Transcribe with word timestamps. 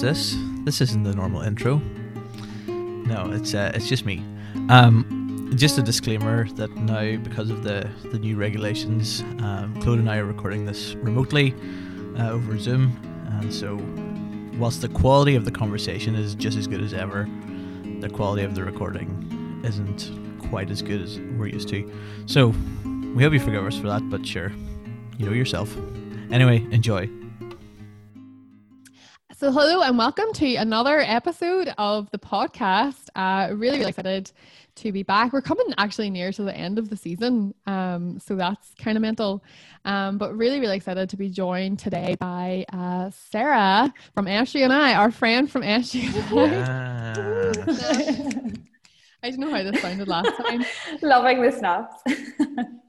This? 0.00 0.36
This 0.64 0.80
isn't 0.80 1.04
the 1.04 1.14
normal 1.14 1.42
intro. 1.42 1.80
No, 2.66 3.30
it's 3.30 3.54
uh, 3.54 3.70
it's 3.72 3.88
just 3.88 4.04
me. 4.04 4.24
Um, 4.68 5.52
just 5.54 5.78
a 5.78 5.82
disclaimer 5.82 6.48
that 6.54 6.74
now, 6.74 7.16
because 7.18 7.50
of 7.50 7.62
the 7.62 7.88
the 8.10 8.18
new 8.18 8.36
regulations, 8.36 9.20
um, 9.20 9.74
Clodagh 9.80 10.00
and 10.00 10.10
I 10.10 10.16
are 10.16 10.24
recording 10.24 10.66
this 10.66 10.96
remotely 10.96 11.54
uh, 12.18 12.30
over 12.30 12.58
Zoom, 12.58 12.98
and 13.40 13.54
so 13.54 13.78
whilst 14.58 14.80
the 14.80 14.88
quality 14.88 15.36
of 15.36 15.44
the 15.44 15.52
conversation 15.52 16.16
is 16.16 16.34
just 16.34 16.58
as 16.58 16.66
good 16.66 16.82
as 16.82 16.92
ever, 16.92 17.28
the 18.00 18.08
quality 18.08 18.42
of 18.42 18.56
the 18.56 18.64
recording 18.64 19.60
isn't 19.64 20.10
quite 20.50 20.68
as 20.70 20.82
good 20.82 21.00
as 21.00 21.20
we're 21.38 21.46
used 21.46 21.68
to. 21.68 21.88
So 22.26 22.48
we 23.14 23.22
hope 23.22 23.32
you 23.32 23.40
forgive 23.40 23.64
us 23.64 23.78
for 23.78 23.86
that, 23.86 24.10
but 24.10 24.26
sure, 24.26 24.50
you 25.16 25.26
know 25.26 25.32
yourself. 25.32 25.76
Anyway, 26.32 26.66
enjoy. 26.72 27.08
So, 29.42 29.50
hello 29.50 29.82
and 29.82 29.98
welcome 29.98 30.32
to 30.34 30.54
another 30.54 31.00
episode 31.00 31.74
of 31.76 32.08
the 32.12 32.18
podcast. 32.18 33.08
Uh, 33.16 33.48
really, 33.52 33.78
really 33.78 33.88
excited 33.88 34.30
to 34.76 34.92
be 34.92 35.02
back. 35.02 35.32
We're 35.32 35.42
coming 35.42 35.66
actually 35.78 36.10
near 36.10 36.30
to 36.30 36.44
the 36.44 36.56
end 36.56 36.78
of 36.78 36.90
the 36.90 36.96
season, 36.96 37.52
um, 37.66 38.20
so 38.20 38.36
that's 38.36 38.72
kind 38.78 38.96
of 38.96 39.02
mental. 39.02 39.42
Um, 39.84 40.16
but 40.16 40.36
really, 40.36 40.60
really 40.60 40.76
excited 40.76 41.10
to 41.10 41.16
be 41.16 41.28
joined 41.28 41.80
today 41.80 42.14
by 42.20 42.66
uh, 42.72 43.10
Sarah 43.10 43.92
from 44.14 44.28
Ashley 44.28 44.62
and 44.62 44.72
I, 44.72 44.94
our 44.94 45.10
friend 45.10 45.50
from 45.50 45.64
Ashley 45.64 46.02
and 46.02 46.38
I. 46.38 47.52
I 49.24 49.30
don't 49.30 49.40
know 49.40 49.50
how 49.50 49.64
this 49.64 49.82
sounded 49.82 50.06
last 50.06 50.36
time. 50.36 50.64
Loving 51.02 51.42
the 51.42 51.50
snaps. 51.50 51.96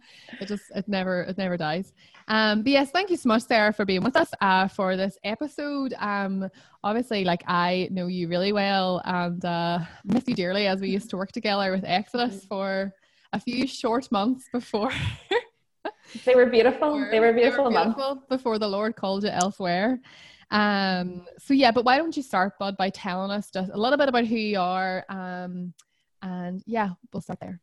it 0.44 0.48
just 0.48 0.64
it 0.76 0.88
never 0.88 1.24
it 1.24 1.38
never 1.38 1.58
dies. 1.58 1.94
Um, 2.28 2.64
but 2.64 2.72
yes, 2.72 2.92
thank 2.92 3.10
you 3.10 3.18
so 3.18 3.28
much, 3.28 3.44
Sarah, 3.44 3.74
for 3.74 3.86
being 3.86 4.04
with 4.04 4.16
us 4.16 4.30
uh, 4.42 4.68
for 4.68 4.96
this 4.96 5.18
episode. 5.24 5.94
Um, 5.98 6.50
obviously, 6.84 7.24
like 7.24 7.44
I 7.48 7.90
know 7.92 8.08
you 8.08 8.28
really 8.28 8.54
well 8.54 9.02
and 9.06 9.44
uh, 9.44 9.80
miss 10.06 10.28
you 10.28 10.36
dearly 10.36 10.68
as 10.68 10.80
we 10.80 10.90
used 10.90 11.10
to 11.10 11.18
work 11.18 11.32
together 11.32 11.72
with 11.72 11.84
Exodus 11.86 12.36
mm-hmm. 12.36 12.48
for 12.48 12.94
a 13.34 13.40
few 13.40 13.68
short 13.68 14.12
months 14.12 14.46
before. 14.52 14.92
they 16.26 16.36
were 16.36 16.46
beautiful. 16.46 16.94
Before, 16.94 17.10
they 17.12 17.20
were 17.20 17.34
beautiful, 17.34 17.70
they 17.70 17.76
were 17.76 17.84
beautiful 17.84 18.24
before 18.30 18.60
the 18.60 18.68
Lord 18.68 18.96
called 18.96 19.24
you 19.24 19.30
elsewhere. 19.30 20.00
Um, 20.52 21.26
so 21.40 21.54
yeah, 21.54 21.72
but 21.72 21.84
why 21.84 21.98
don't 21.98 22.16
you 22.16 22.22
start, 22.24 22.60
Bud, 22.60 22.78
by 22.78 22.92
telling 22.92 23.32
us 23.32 23.50
just 23.52 23.72
a 23.74 23.78
little 23.78 23.98
bit 23.98 24.08
about 24.08 24.26
who 24.26 24.36
you 24.36 24.60
are? 24.60 25.04
Um, 25.10 25.74
and 26.22 26.62
yeah, 26.66 26.90
we'll 27.12 27.22
start 27.22 27.40
there. 27.40 27.60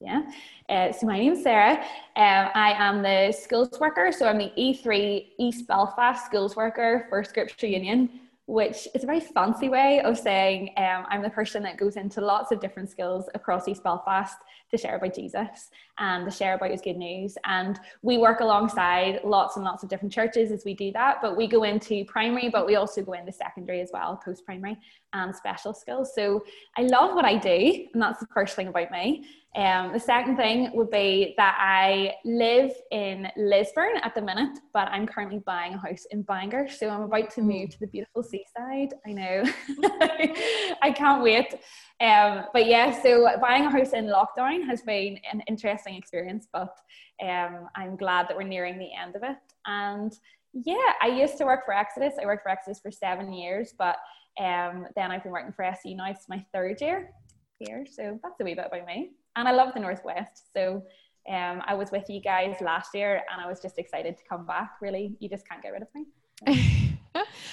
Yeah. 0.00 0.22
Uh, 0.68 0.92
so 0.92 1.06
my 1.06 1.18
name's 1.18 1.42
Sarah. 1.42 1.78
Um, 2.16 2.50
I 2.54 2.74
am 2.76 3.02
the 3.02 3.32
skills 3.32 3.78
worker. 3.80 4.12
So 4.12 4.28
I'm 4.28 4.38
the 4.38 4.52
E3 4.58 5.26
East 5.38 5.66
Belfast 5.66 6.26
skills 6.26 6.54
worker 6.54 7.06
for 7.08 7.24
Scripture 7.24 7.66
Union, 7.66 8.20
which 8.46 8.86
is 8.94 9.04
a 9.04 9.06
very 9.06 9.20
fancy 9.20 9.68
way 9.70 10.00
of 10.00 10.18
saying 10.18 10.74
um, 10.76 11.06
I'm 11.08 11.22
the 11.22 11.30
person 11.30 11.62
that 11.62 11.78
goes 11.78 11.96
into 11.96 12.20
lots 12.20 12.52
of 12.52 12.60
different 12.60 12.90
skills 12.90 13.28
across 13.34 13.68
East 13.68 13.82
Belfast 13.82 14.36
to 14.70 14.78
share 14.78 14.96
about 14.96 15.14
Jesus 15.14 15.70
um, 15.98 16.22
and 16.22 16.30
to 16.30 16.36
share 16.36 16.54
about 16.54 16.70
his 16.70 16.80
good 16.80 16.96
news. 16.96 17.36
And 17.44 17.78
we 18.02 18.18
work 18.18 18.40
alongside 18.40 19.20
lots 19.24 19.56
and 19.56 19.64
lots 19.64 19.82
of 19.82 19.88
different 19.88 20.12
churches 20.12 20.50
as 20.50 20.64
we 20.64 20.74
do 20.74 20.92
that. 20.92 21.18
But 21.22 21.36
we 21.36 21.46
go 21.46 21.62
into 21.62 22.04
primary, 22.04 22.48
but 22.48 22.66
we 22.66 22.76
also 22.76 23.02
go 23.02 23.12
into 23.12 23.32
secondary 23.32 23.80
as 23.80 23.90
well, 23.92 24.20
post 24.24 24.44
primary 24.44 24.78
and 25.12 25.30
um, 25.30 25.32
special 25.32 25.72
skills. 25.72 26.12
So 26.14 26.44
I 26.76 26.82
love 26.82 27.14
what 27.14 27.24
I 27.24 27.36
do, 27.36 27.86
and 27.92 28.02
that's 28.02 28.20
the 28.20 28.26
first 28.34 28.56
thing 28.56 28.68
about 28.68 28.90
me. 28.90 29.24
Um, 29.56 29.94
the 29.94 30.00
second 30.00 30.36
thing 30.36 30.70
would 30.74 30.90
be 30.90 31.32
that 31.38 31.56
I 31.58 32.16
live 32.26 32.72
in 32.90 33.26
Lisburn 33.38 33.96
at 34.02 34.14
the 34.14 34.20
minute, 34.20 34.58
but 34.74 34.88
I'm 34.88 35.06
currently 35.06 35.38
buying 35.38 35.72
a 35.72 35.78
house 35.78 36.04
in 36.10 36.22
Bangor. 36.22 36.68
So 36.68 36.90
I'm 36.90 37.02
about 37.02 37.30
to 37.30 37.40
move 37.40 37.68
hmm. 37.68 37.70
to 37.70 37.80
the 37.80 37.86
beautiful 37.86 38.22
seaside. 38.22 38.92
I 39.06 39.12
know. 39.12 39.44
I 40.82 40.92
can't 40.94 41.22
wait. 41.22 41.54
Um, 42.00 42.44
but 42.52 42.66
yeah, 42.66 42.90
so 43.02 43.26
buying 43.40 43.64
a 43.64 43.70
house 43.70 43.92
in 43.92 44.06
lockdown 44.06 44.66
has 44.66 44.82
been 44.82 45.18
an 45.32 45.42
interesting 45.48 45.94
experience, 45.94 46.46
but 46.52 46.76
um, 47.22 47.68
I'm 47.74 47.96
glad 47.96 48.28
that 48.28 48.36
we're 48.36 48.42
nearing 48.42 48.78
the 48.78 48.90
end 49.00 49.16
of 49.16 49.22
it. 49.22 49.36
And 49.66 50.12
yeah, 50.52 50.92
I 51.02 51.08
used 51.08 51.38
to 51.38 51.44
work 51.44 51.64
for 51.64 51.72
Exodus. 51.72 52.14
I 52.20 52.26
worked 52.26 52.42
for 52.42 52.50
Exodus 52.50 52.80
for 52.80 52.90
seven 52.90 53.32
years, 53.32 53.74
but 53.78 53.96
um, 54.38 54.86
then 54.94 55.10
I've 55.10 55.22
been 55.22 55.32
working 55.32 55.52
for 55.52 55.64
SU 55.64 55.94
now. 55.94 56.10
It's 56.10 56.28
my 56.28 56.44
third 56.52 56.80
year 56.80 57.10
here. 57.58 57.86
So 57.90 58.18
that's 58.22 58.40
a 58.40 58.44
wee 58.44 58.54
bit 58.54 58.66
about 58.66 58.86
me 58.86 59.12
and 59.36 59.46
I 59.46 59.52
love 59.52 59.74
the 59.74 59.80
Northwest. 59.80 60.52
So 60.52 60.82
um, 61.28 61.62
I 61.66 61.74
was 61.74 61.90
with 61.90 62.08
you 62.08 62.20
guys 62.20 62.56
last 62.60 62.94
year 62.94 63.22
and 63.32 63.40
I 63.40 63.48
was 63.48 63.60
just 63.60 63.78
excited 63.78 64.16
to 64.16 64.24
come 64.28 64.46
back. 64.46 64.72
Really, 64.80 65.14
you 65.20 65.28
just 65.28 65.46
can't 65.48 65.62
get 65.62 65.72
rid 65.72 65.82
of 65.82 65.88
me. 65.94 66.92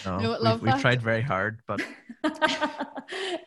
no, 0.06 0.20
no 0.20 0.54
we've, 0.54 0.62
we've, 0.62 0.82
tried 0.82 1.02
very 1.02 1.22
hard, 1.22 1.62
but 1.68 1.82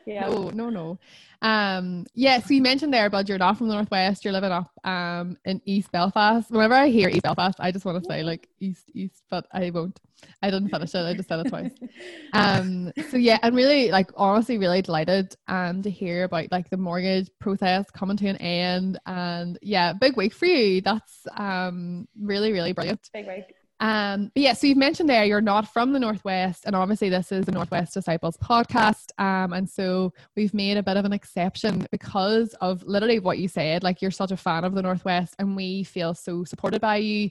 yeah, 0.06 0.28
no, 0.28 0.50
no, 0.50 0.70
no. 0.70 0.98
Um, 1.42 2.06
yeah. 2.14 2.40
So 2.40 2.54
you 2.54 2.62
mentioned 2.62 2.92
there, 2.92 3.10
but 3.10 3.28
you're 3.28 3.38
not 3.38 3.58
from 3.58 3.68
the 3.68 3.74
northwest. 3.74 4.24
You're 4.24 4.32
living 4.32 4.52
up 4.52 4.70
um 4.84 5.36
in 5.44 5.60
East 5.64 5.92
Belfast. 5.92 6.50
Whenever 6.50 6.74
I 6.74 6.88
hear 6.88 7.08
East 7.08 7.22
Belfast, 7.22 7.58
I 7.60 7.72
just 7.72 7.84
want 7.84 8.02
to 8.02 8.08
say 8.08 8.22
like 8.22 8.48
East 8.60 8.84
East, 8.94 9.22
but 9.30 9.46
I 9.52 9.70
won't. 9.70 10.00
I 10.42 10.50
didn't 10.50 10.70
finish 10.70 10.94
it. 10.94 11.04
I 11.04 11.12
just 11.12 11.28
said 11.28 11.40
it 11.40 11.48
twice. 11.48 11.72
Um. 12.32 12.92
So 13.10 13.16
yeah, 13.16 13.38
I'm 13.42 13.54
really 13.54 13.90
like 13.90 14.10
honestly 14.16 14.58
really 14.58 14.82
delighted 14.82 15.34
um 15.48 15.82
to 15.82 15.90
hear 15.90 16.24
about 16.24 16.50
like 16.50 16.70
the 16.70 16.76
mortgage 16.76 17.30
process 17.38 17.90
coming 17.90 18.16
to 18.18 18.26
an 18.28 18.36
end 18.36 18.98
and 19.06 19.58
yeah, 19.62 19.92
big 19.92 20.16
week 20.16 20.34
for 20.34 20.46
you. 20.46 20.80
That's 20.80 21.26
um 21.36 22.08
really 22.18 22.52
really 22.52 22.72
brilliant. 22.72 23.08
Big 23.12 23.26
week. 23.26 23.55
Um, 23.80 24.30
but 24.34 24.42
yeah, 24.42 24.52
so 24.54 24.66
you've 24.66 24.78
mentioned 24.78 25.08
there 25.08 25.24
you're 25.24 25.40
not 25.40 25.72
from 25.72 25.92
the 25.92 26.00
Northwest, 26.00 26.64
and 26.64 26.74
obviously 26.74 27.08
this 27.08 27.30
is 27.30 27.44
the 27.44 27.52
Northwest 27.52 27.94
Disciples 27.94 28.36
podcast. 28.38 29.10
Um, 29.18 29.52
and 29.52 29.68
so 29.68 30.12
we've 30.34 30.54
made 30.54 30.76
a 30.76 30.82
bit 30.82 30.96
of 30.96 31.04
an 31.04 31.12
exception 31.12 31.86
because 31.90 32.54
of 32.60 32.82
literally 32.84 33.18
what 33.18 33.38
you 33.38 33.48
said. 33.48 33.82
Like 33.82 34.00
you're 34.00 34.10
such 34.10 34.32
a 34.32 34.36
fan 34.36 34.64
of 34.64 34.74
the 34.74 34.82
Northwest, 34.82 35.34
and 35.38 35.56
we 35.56 35.84
feel 35.84 36.14
so 36.14 36.44
supported 36.44 36.80
by 36.80 36.96
you. 36.96 37.30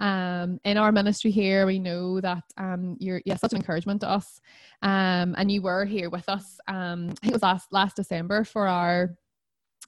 Um, 0.00 0.58
in 0.64 0.76
our 0.76 0.90
ministry 0.90 1.30
here, 1.30 1.66
we 1.66 1.78
know 1.78 2.20
that 2.20 2.42
um, 2.56 2.96
you're 2.98 3.22
yeah 3.24 3.36
such 3.36 3.52
an 3.52 3.58
encouragement 3.58 4.00
to 4.00 4.08
us. 4.08 4.40
Um, 4.82 5.34
and 5.38 5.50
you 5.50 5.62
were 5.62 5.84
here 5.84 6.10
with 6.10 6.28
us. 6.28 6.58
Um, 6.66 7.10
I 7.10 7.14
think 7.20 7.30
it 7.30 7.32
was 7.32 7.42
last 7.42 7.72
last 7.72 7.96
December 7.96 8.42
for 8.42 8.66
our 8.66 9.16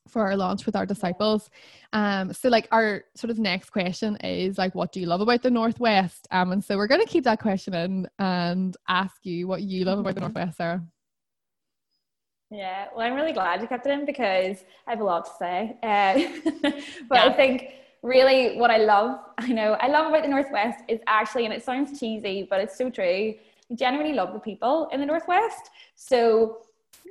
for 0.08 0.22
our 0.22 0.36
launch 0.36 0.66
with 0.66 0.76
our 0.76 0.86
disciples. 0.86 1.50
Um, 1.92 2.32
so 2.32 2.48
like 2.48 2.68
our 2.72 3.04
sort 3.14 3.30
of 3.30 3.38
next 3.38 3.70
question 3.70 4.16
is 4.16 4.58
like, 4.58 4.74
what 4.74 4.92
do 4.92 5.00
you 5.00 5.06
love 5.06 5.20
about 5.20 5.42
the 5.42 5.50
Northwest? 5.50 6.26
Um, 6.30 6.52
and 6.52 6.64
so 6.64 6.76
we're 6.76 6.86
going 6.86 7.00
to 7.00 7.06
keep 7.06 7.24
that 7.24 7.40
question 7.40 7.74
in 7.74 8.08
and 8.18 8.76
ask 8.88 9.24
you 9.24 9.48
what 9.48 9.62
you 9.62 9.84
love 9.84 9.98
about 9.98 10.14
the 10.14 10.20
Northwest, 10.20 10.56
Sarah. 10.56 10.82
Yeah, 12.50 12.86
well, 12.94 13.04
I'm 13.04 13.14
really 13.14 13.32
glad 13.32 13.60
you 13.60 13.66
kept 13.66 13.86
it 13.86 13.90
in 13.90 14.06
because 14.06 14.64
I 14.86 14.90
have 14.90 15.00
a 15.00 15.04
lot 15.04 15.24
to 15.24 15.32
say. 15.38 15.76
Uh, 15.82 16.50
but 17.08 17.16
yeah. 17.16 17.24
I 17.24 17.32
think 17.32 17.72
really 18.02 18.56
what 18.56 18.70
I 18.70 18.78
love, 18.78 19.18
I 19.38 19.48
know 19.48 19.72
I 19.80 19.88
love 19.88 20.06
about 20.06 20.22
the 20.22 20.28
Northwest 20.28 20.84
is 20.86 21.00
actually, 21.08 21.44
and 21.44 21.52
it 21.52 21.64
sounds 21.64 21.98
cheesy, 21.98 22.46
but 22.48 22.60
it's 22.60 22.78
so 22.78 22.88
true. 22.88 23.34
I 23.70 23.74
genuinely 23.74 24.14
love 24.14 24.32
the 24.32 24.38
people 24.38 24.88
in 24.92 25.00
the 25.00 25.06
Northwest. 25.06 25.70
So 25.96 26.58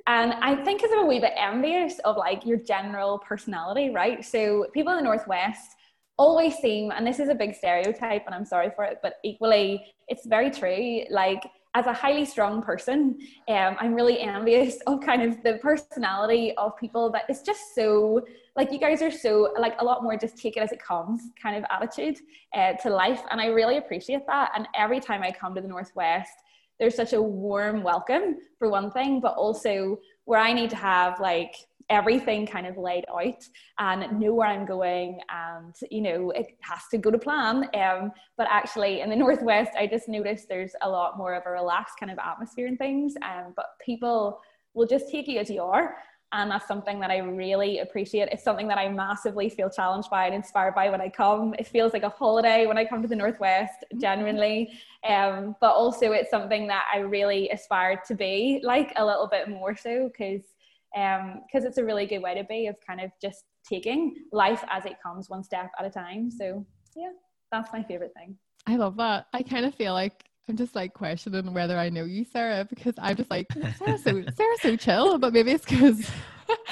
and 0.08 0.34
I 0.34 0.56
think 0.64 0.82
I'm 0.84 1.00
a 1.00 1.06
wee 1.06 1.20
bit 1.20 1.34
envious 1.38 2.00
of 2.00 2.18
like 2.18 2.46
your 2.46 2.58
general 2.58 3.20
personality, 3.20 3.90
right? 3.90 4.24
So 4.24 4.68
people 4.74 4.92
in 4.94 4.98
the 4.98 5.04
Northwest 5.04 5.76
always 6.18 6.56
seem, 6.56 6.92
and 6.92 7.06
this 7.06 7.20
is 7.20 7.30
a 7.30 7.36
big 7.36 7.56
stereotype, 7.56 8.24
and 8.26 8.34
I'm 8.34 8.46
sorry 8.46 8.72
for 8.76 8.86
it, 8.86 9.00
but 9.02 9.16
equally, 9.24 9.84
it's 10.08 10.26
very 10.26 10.50
true. 10.50 11.04
Like, 11.10 11.44
as 11.76 11.88
a 11.88 11.94
highly 11.94 12.24
strong 12.24 12.62
person, 12.62 13.18
um, 13.50 13.76
I'm 13.82 13.94
really 13.94 14.22
envious 14.22 14.78
of 14.88 15.02
kind 15.02 15.22
of 15.22 15.44
the 15.44 15.60
personality 15.62 16.54
of 16.56 16.78
people 16.78 17.12
that 17.12 17.24
is 17.30 17.42
just 17.42 17.76
so 17.76 18.26
like 18.56 18.72
you 18.72 18.80
guys 18.80 19.02
are 19.02 19.12
so 19.12 19.54
like 19.60 19.76
a 19.82 19.84
lot 19.84 20.02
more 20.02 20.16
just 20.16 20.38
take 20.38 20.56
it 20.56 20.62
as 20.62 20.72
it 20.72 20.82
comes 20.82 21.22
kind 21.42 21.58
of 21.58 21.66
attitude 21.70 22.18
uh, 22.54 22.74
to 22.82 22.90
life, 22.90 23.22
and 23.30 23.42
I 23.42 23.48
really 23.48 23.76
appreciate 23.76 24.26
that. 24.28 24.52
And 24.56 24.70
every 24.78 25.02
time 25.02 25.22
I 25.22 25.32
come 25.32 25.54
to 25.56 25.62
the 25.62 25.68
Northwest, 25.68 26.32
there's 26.80 26.96
such 26.96 27.14
a 27.14 27.22
warm 27.22 27.84
welcome 27.84 28.38
for 28.60 28.70
one 28.70 28.92
thing, 28.92 29.20
but 29.20 29.36
also 29.36 30.00
where 30.26 30.40
I 30.40 30.54
need 30.54 30.70
to 30.72 30.76
have 30.76 31.20
like 31.20 31.56
everything 31.90 32.48
kind 32.48 32.66
of 32.66 32.78
laid 32.78 33.06
out 33.14 33.44
and 33.78 34.20
know 34.20 34.34
where 34.34 34.48
I'm 34.48 34.66
going 34.66 35.20
and 35.30 35.76
you 35.92 36.02
know 36.02 36.32
it 36.32 36.48
has 36.62 36.82
to 36.92 36.98
go 36.98 37.12
to 37.12 37.18
plan. 37.18 37.70
Um, 37.76 38.12
but 38.38 38.48
actually 38.50 39.02
in 39.02 39.10
the 39.10 39.16
northwest 39.26 39.72
I 39.78 39.86
just 39.88 40.10
noticed 40.10 40.50
there's 40.50 40.74
a 40.82 40.90
lot 40.90 41.18
more 41.18 41.34
of 41.34 41.44
a 41.46 41.52
relaxed 41.52 41.96
kind 42.00 42.12
of 42.12 42.18
atmosphere 42.18 42.68
and 42.68 42.78
things 42.78 43.14
um, 43.24 43.54
but 43.56 43.68
people 43.86 44.40
will 44.74 44.88
just 44.88 45.10
take 45.10 45.28
you 45.28 45.40
as 45.40 45.50
you 45.50 45.62
are 45.62 45.98
and 46.36 46.52
that's 46.52 46.68
something 46.68 47.00
that 47.00 47.10
I 47.10 47.20
really 47.20 47.80
appreciate. 47.80 48.28
It's 48.30 48.44
something 48.44 48.68
that 48.68 48.78
I 48.78 48.90
massively 48.90 49.50
feel 49.50 49.70
challenged 49.70 50.10
by 50.10 50.26
and 50.26 50.36
inspired 50.36 50.76
by 50.76 50.90
when 50.90 51.00
I 51.00 51.08
come. 51.08 51.56
It 51.58 51.66
feels 51.66 51.94
like 51.94 52.04
a 52.04 52.10
holiday 52.10 52.68
when 52.68 52.78
I 52.78 52.84
come 52.84 53.02
to 53.02 53.08
the 53.08 53.16
Northwest, 53.16 53.86
genuinely. 53.98 54.78
Um, 55.08 55.56
but 55.62 55.72
also, 55.72 56.12
it's 56.12 56.30
something 56.30 56.68
that 56.68 56.84
I 56.94 57.00
really 57.00 57.50
aspire 57.50 58.02
to 58.08 58.16
be 58.16 58.60
like 58.64 58.92
a 58.98 59.06
little 59.06 59.28
bit 59.28 59.50
more 59.50 59.78
so 59.78 60.10
because 60.10 60.42
because 60.94 61.64
um, 61.64 61.68
it's 61.68 61.78
a 61.78 61.84
really 61.84 62.06
good 62.06 62.20
way 62.20 62.36
to 62.36 62.44
be 62.44 62.68
of 62.68 62.76
kind 62.86 63.00
of 63.00 63.12
just 63.22 63.46
taking 63.68 64.16
life 64.32 64.64
as 64.70 64.86
it 64.86 64.98
comes 65.02 65.30
one 65.30 65.44
step 65.44 65.72
at 65.80 65.86
a 65.86 65.90
time. 65.90 66.30
So 66.30 66.66
yeah, 66.96 67.12
that's 67.52 67.72
my 67.72 67.82
favorite 67.82 68.12
thing. 68.14 68.38
I 68.68 68.76
love 68.76 68.98
that. 68.98 69.28
I 69.34 69.42
kind 69.42 69.66
of 69.66 69.74
feel 69.74 69.94
like 69.94 70.26
I'm 70.48 70.58
just 70.58 70.76
like 70.76 70.94
questioning 70.94 71.54
whether 71.54 71.78
I 71.78 71.90
know 71.90 72.04
you, 72.04 72.24
Sarah, 72.24 72.66
because 72.66 72.94
I'm 73.00 73.16
just 73.16 73.32
like 73.32 73.48
Sarah's 73.54 74.04
so 74.04 74.24
Sarah's 74.38 74.62
so 74.62 74.76
chill, 74.76 75.18
but 75.18 75.34
maybe 75.34 75.52
it's 75.52 75.66
because 75.66 76.08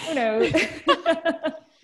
who 0.07 0.13
knows. 0.13 0.53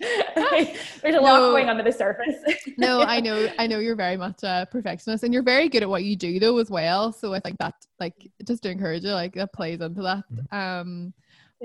There's 0.00 0.76
a 1.04 1.10
no, 1.10 1.20
lot 1.20 1.38
going 1.50 1.68
under 1.68 1.82
the 1.82 1.92
surface. 1.92 2.36
no, 2.78 3.02
I 3.02 3.20
know, 3.20 3.48
I 3.58 3.66
know 3.66 3.80
you're 3.80 3.96
very 3.96 4.16
much 4.16 4.42
a 4.42 4.66
perfectionist, 4.70 5.24
and 5.24 5.34
you're 5.34 5.42
very 5.42 5.68
good 5.68 5.82
at 5.82 5.88
what 5.88 6.04
you 6.04 6.16
do 6.16 6.38
though 6.38 6.56
as 6.58 6.70
well. 6.70 7.12
So 7.12 7.34
I 7.34 7.40
think 7.40 7.58
that, 7.58 7.74
like, 7.98 8.30
just 8.46 8.62
to 8.62 8.70
encourage 8.70 9.04
you, 9.04 9.10
like, 9.10 9.34
that 9.34 9.52
plays 9.52 9.80
into 9.80 10.02
that. 10.02 10.24
Mm-hmm. 10.32 10.56
Um, 10.56 11.12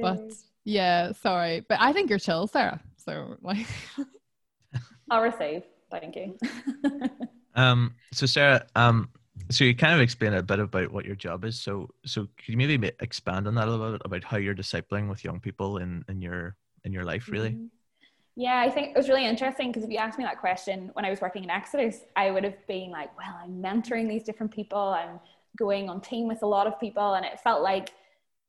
but 0.01 0.33
yeah, 0.65 1.13
sorry, 1.13 1.61
but 1.61 1.79
I 1.79 1.93
think 1.93 2.09
you're 2.09 2.19
chill, 2.19 2.47
Sarah. 2.47 2.81
So 2.97 3.37
like, 3.41 3.67
I'll 5.09 5.21
receive. 5.21 5.63
Thank 5.91 6.15
you. 6.15 6.37
um. 7.55 7.93
So 8.11 8.25
Sarah, 8.25 8.65
um, 8.75 9.09
so 9.49 9.63
you 9.63 9.75
kind 9.75 9.93
of 9.93 10.01
explained 10.01 10.35
a 10.35 10.43
bit 10.43 10.59
about 10.59 10.91
what 10.91 11.05
your 11.05 11.15
job 11.15 11.45
is. 11.45 11.59
So, 11.59 11.89
so 12.05 12.27
could 12.37 12.49
you 12.49 12.57
maybe 12.57 12.91
expand 12.99 13.47
on 13.47 13.55
that 13.55 13.67
a 13.67 13.71
little 13.71 13.91
bit 13.93 14.01
about 14.05 14.23
how 14.23 14.37
you're 14.37 14.55
discipling 14.55 15.09
with 15.09 15.23
young 15.23 15.39
people 15.39 15.77
in 15.77 16.03
in 16.07 16.21
your 16.21 16.55
in 16.83 16.91
your 16.91 17.03
life, 17.03 17.29
really? 17.29 17.51
Mm-hmm. 17.51 17.65
Yeah, 18.37 18.59
I 18.59 18.69
think 18.69 18.89
it 18.89 18.97
was 18.97 19.07
really 19.07 19.25
interesting 19.25 19.69
because 19.69 19.83
if 19.83 19.89
you 19.89 19.97
asked 19.97 20.17
me 20.17 20.25
that 20.25 20.39
question 20.39 20.89
when 20.93 21.05
I 21.05 21.09
was 21.09 21.21
working 21.21 21.43
in 21.45 21.49
Exodus, 21.49 22.01
I 22.17 22.31
would 22.31 22.43
have 22.43 22.67
been 22.67 22.91
like, 22.91 23.15
well, 23.17 23.39
I'm 23.41 23.61
mentoring 23.61 24.09
these 24.09 24.23
different 24.23 24.53
people, 24.53 24.77
I'm 24.77 25.21
going 25.57 25.89
on 25.89 26.01
team 26.01 26.27
with 26.27 26.43
a 26.43 26.45
lot 26.45 26.67
of 26.67 26.77
people, 26.77 27.13
and 27.13 27.25
it 27.25 27.39
felt 27.39 27.61
like 27.61 27.91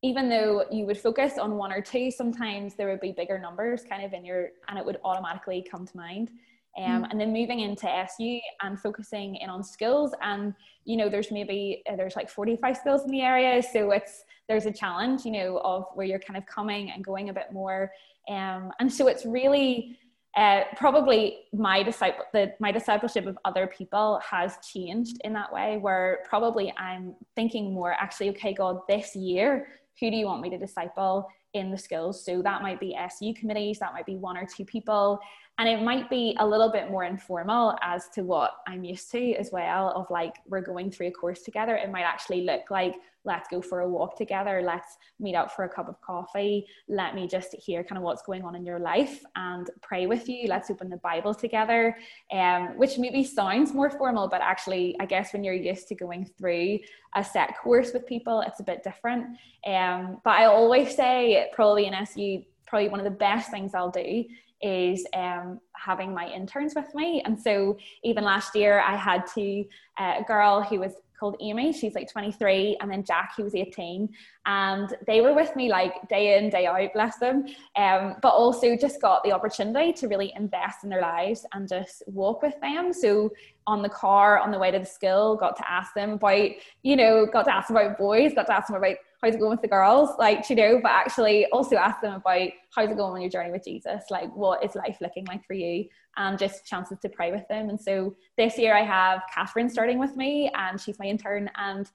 even 0.02 0.28
though 0.28 0.64
you 0.72 0.86
would 0.86 0.98
focus 0.98 1.38
on 1.38 1.56
one 1.56 1.72
or 1.72 1.80
two, 1.80 2.10
sometimes 2.10 2.74
there 2.74 2.88
would 2.88 3.00
be 3.00 3.12
bigger 3.12 3.38
numbers 3.38 3.84
kind 3.88 4.04
of 4.04 4.12
in 4.12 4.24
your, 4.24 4.50
and 4.68 4.76
it 4.76 4.84
would 4.84 4.98
automatically 5.04 5.64
come 5.68 5.86
to 5.86 5.96
mind. 5.96 6.30
Um, 6.78 7.04
mm. 7.04 7.10
and 7.10 7.18
then 7.18 7.32
moving 7.32 7.60
into 7.60 7.88
SU 7.88 8.38
and 8.60 8.78
focusing 8.78 9.36
in 9.36 9.48
on 9.48 9.64
skills 9.64 10.12
and 10.20 10.54
you 10.84 10.98
know 10.98 11.08
there's 11.08 11.30
maybe 11.30 11.82
uh, 11.90 11.96
there's 11.96 12.16
like 12.16 12.28
45 12.28 12.76
skills 12.76 13.04
in 13.04 13.10
the 13.10 13.22
area 13.22 13.62
so 13.62 13.92
it's 13.92 14.24
there's 14.46 14.66
a 14.66 14.72
challenge 14.72 15.24
you 15.24 15.32
know 15.32 15.58
of 15.64 15.86
where 15.94 16.06
you're 16.06 16.18
kind 16.18 16.36
of 16.36 16.44
coming 16.44 16.90
and 16.90 17.04
going 17.04 17.30
a 17.30 17.32
bit 17.32 17.52
more. 17.52 17.90
Um, 18.28 18.72
and 18.80 18.92
so 18.92 19.06
it's 19.06 19.24
really 19.24 19.98
uh, 20.36 20.64
probably 20.76 21.38
my 21.54 21.82
disciple 21.82 22.24
the, 22.34 22.52
my 22.60 22.70
discipleship 22.70 23.26
of 23.26 23.38
other 23.46 23.66
people 23.66 24.20
has 24.28 24.58
changed 24.58 25.16
in 25.24 25.32
that 25.32 25.50
way 25.50 25.78
where 25.78 26.18
probably 26.28 26.72
i'm 26.76 27.14
thinking 27.34 27.72
more 27.72 27.92
actually 27.92 28.28
okay 28.28 28.52
god 28.52 28.80
this 28.86 29.16
year 29.16 29.68
who 29.98 30.10
do 30.10 30.16
you 30.16 30.26
want 30.26 30.42
me 30.42 30.50
to 30.50 30.58
disciple 30.58 31.26
in 31.54 31.70
the 31.70 31.78
skills 31.78 32.22
so 32.22 32.42
that 32.42 32.60
might 32.60 32.78
be 32.78 32.94
su 33.16 33.32
committees 33.32 33.78
that 33.78 33.94
might 33.94 34.04
be 34.04 34.16
one 34.16 34.36
or 34.36 34.44
two 34.44 34.64
people 34.64 35.18
and 35.58 35.68
it 35.68 35.82
might 35.82 36.10
be 36.10 36.36
a 36.38 36.46
little 36.46 36.70
bit 36.70 36.90
more 36.90 37.04
informal 37.04 37.76
as 37.82 38.08
to 38.14 38.22
what 38.22 38.52
I'm 38.66 38.84
used 38.84 39.10
to 39.12 39.34
as 39.34 39.50
well 39.52 39.90
of 39.90 40.10
like 40.10 40.34
we're 40.46 40.60
going 40.60 40.90
through 40.90 41.08
a 41.08 41.12
course 41.12 41.42
together. 41.42 41.76
It 41.76 41.90
might 41.90 42.02
actually 42.02 42.42
look 42.42 42.70
like 42.70 42.94
let's 43.24 43.48
go 43.48 43.60
for 43.60 43.80
a 43.80 43.88
walk 43.88 44.16
together. 44.16 44.62
Let's 44.64 44.98
meet 45.18 45.34
up 45.34 45.50
for 45.50 45.64
a 45.64 45.68
cup 45.68 45.88
of 45.88 46.00
coffee. 46.00 46.64
Let 46.88 47.14
me 47.16 47.26
just 47.26 47.54
hear 47.54 47.82
kind 47.82 47.98
of 47.98 48.04
what's 48.04 48.22
going 48.22 48.44
on 48.44 48.54
in 48.54 48.64
your 48.64 48.78
life 48.78 49.24
and 49.34 49.68
pray 49.82 50.06
with 50.06 50.28
you. 50.28 50.46
Let's 50.46 50.70
open 50.70 50.88
the 50.90 50.98
bible 50.98 51.34
together 51.34 51.96
um, 52.32 52.78
which 52.78 52.98
maybe 52.98 53.22
sounds 53.24 53.72
more 53.72 53.90
formal 53.90 54.28
but 54.28 54.40
actually 54.40 54.96
i 55.00 55.06
guess 55.06 55.32
when 55.32 55.44
you're 55.44 55.54
used 55.54 55.88
to 55.88 55.94
going 55.94 56.24
through 56.38 56.78
a 57.14 57.24
set 57.24 57.56
course 57.58 57.92
with 57.92 58.06
people 58.06 58.40
it's 58.46 58.60
a 58.60 58.64
bit 58.64 58.82
different. 58.82 59.36
Um, 59.66 60.20
but 60.24 60.30
i 60.30 60.44
always 60.46 60.94
say 60.94 61.50
probably 61.52 61.86
in 61.86 61.94
su 62.06 62.42
probably 62.66 62.88
one 62.88 63.00
of 63.00 63.04
the 63.04 63.10
best 63.10 63.50
things 63.50 63.74
i'll 63.74 63.90
do 63.90 64.24
is 64.62 65.06
um, 65.14 65.60
having 65.74 66.14
my 66.14 66.28
interns 66.28 66.74
with 66.74 66.94
me. 66.94 67.22
And 67.24 67.40
so 67.40 67.76
even 68.02 68.24
last 68.24 68.54
year, 68.54 68.80
I 68.80 68.96
had 68.96 69.26
to 69.34 69.64
uh, 69.98 70.14
a 70.20 70.24
girl 70.26 70.62
who 70.62 70.80
was 70.80 70.94
called 71.18 71.36
Amy. 71.40 71.72
She's 71.72 71.94
like 71.94 72.10
23, 72.10 72.76
and 72.80 72.90
then 72.90 73.04
Jack, 73.04 73.32
he 73.36 73.42
was 73.42 73.54
18, 73.54 74.08
and 74.44 74.96
they 75.06 75.20
were 75.20 75.34
with 75.34 75.54
me 75.56 75.68
like 75.68 76.08
day 76.08 76.38
in, 76.38 76.50
day 76.50 76.66
out, 76.66 76.92
bless 76.92 77.18
them. 77.18 77.46
Um, 77.76 78.16
but 78.22 78.30
also 78.30 78.76
just 78.76 79.00
got 79.00 79.24
the 79.24 79.32
opportunity 79.32 79.92
to 79.94 80.08
really 80.08 80.32
invest 80.36 80.84
in 80.84 80.90
their 80.90 81.00
lives 81.00 81.46
and 81.52 81.68
just 81.68 82.02
walk 82.06 82.42
with 82.42 82.60
them. 82.60 82.92
So 82.92 83.30
on 83.66 83.82
the 83.82 83.88
car 83.88 84.38
on 84.38 84.50
the 84.50 84.58
way 84.58 84.70
to 84.70 84.78
the 84.78 84.84
school, 84.84 85.36
got 85.36 85.56
to 85.56 85.70
ask 85.70 85.94
them 85.94 86.12
about, 86.12 86.50
you 86.82 86.96
know, 86.96 87.26
got 87.26 87.44
to 87.44 87.54
ask 87.54 87.68
them 87.68 87.76
about 87.76 87.98
boys, 87.98 88.34
got 88.34 88.46
to 88.46 88.54
ask 88.54 88.68
them 88.68 88.76
about 88.76 88.96
how's 89.26 89.34
it 89.34 89.40
going 89.40 89.50
with 89.50 89.62
the 89.62 89.68
girls 89.68 90.10
like 90.18 90.48
you 90.48 90.56
know 90.56 90.78
but 90.80 90.92
actually 90.92 91.46
also 91.46 91.76
ask 91.76 92.00
them 92.00 92.14
about 92.14 92.48
how's 92.74 92.90
it 92.90 92.96
going 92.96 93.12
on 93.12 93.20
your 93.20 93.30
journey 93.30 93.50
with 93.50 93.64
jesus 93.64 94.04
like 94.10 94.34
what 94.34 94.64
is 94.64 94.74
life 94.76 94.98
looking 95.00 95.24
like 95.26 95.44
for 95.44 95.54
you 95.54 95.84
and 96.16 96.38
just 96.38 96.64
chances 96.64 96.98
to 97.00 97.08
pray 97.08 97.32
with 97.32 97.46
them 97.48 97.68
and 97.68 97.80
so 97.80 98.14
this 98.38 98.56
year 98.56 98.74
i 98.74 98.82
have 98.82 99.22
catherine 99.32 99.68
starting 99.68 99.98
with 99.98 100.14
me 100.16 100.50
and 100.54 100.80
she's 100.80 100.98
my 100.98 101.06
intern 101.06 101.50
and 101.56 101.90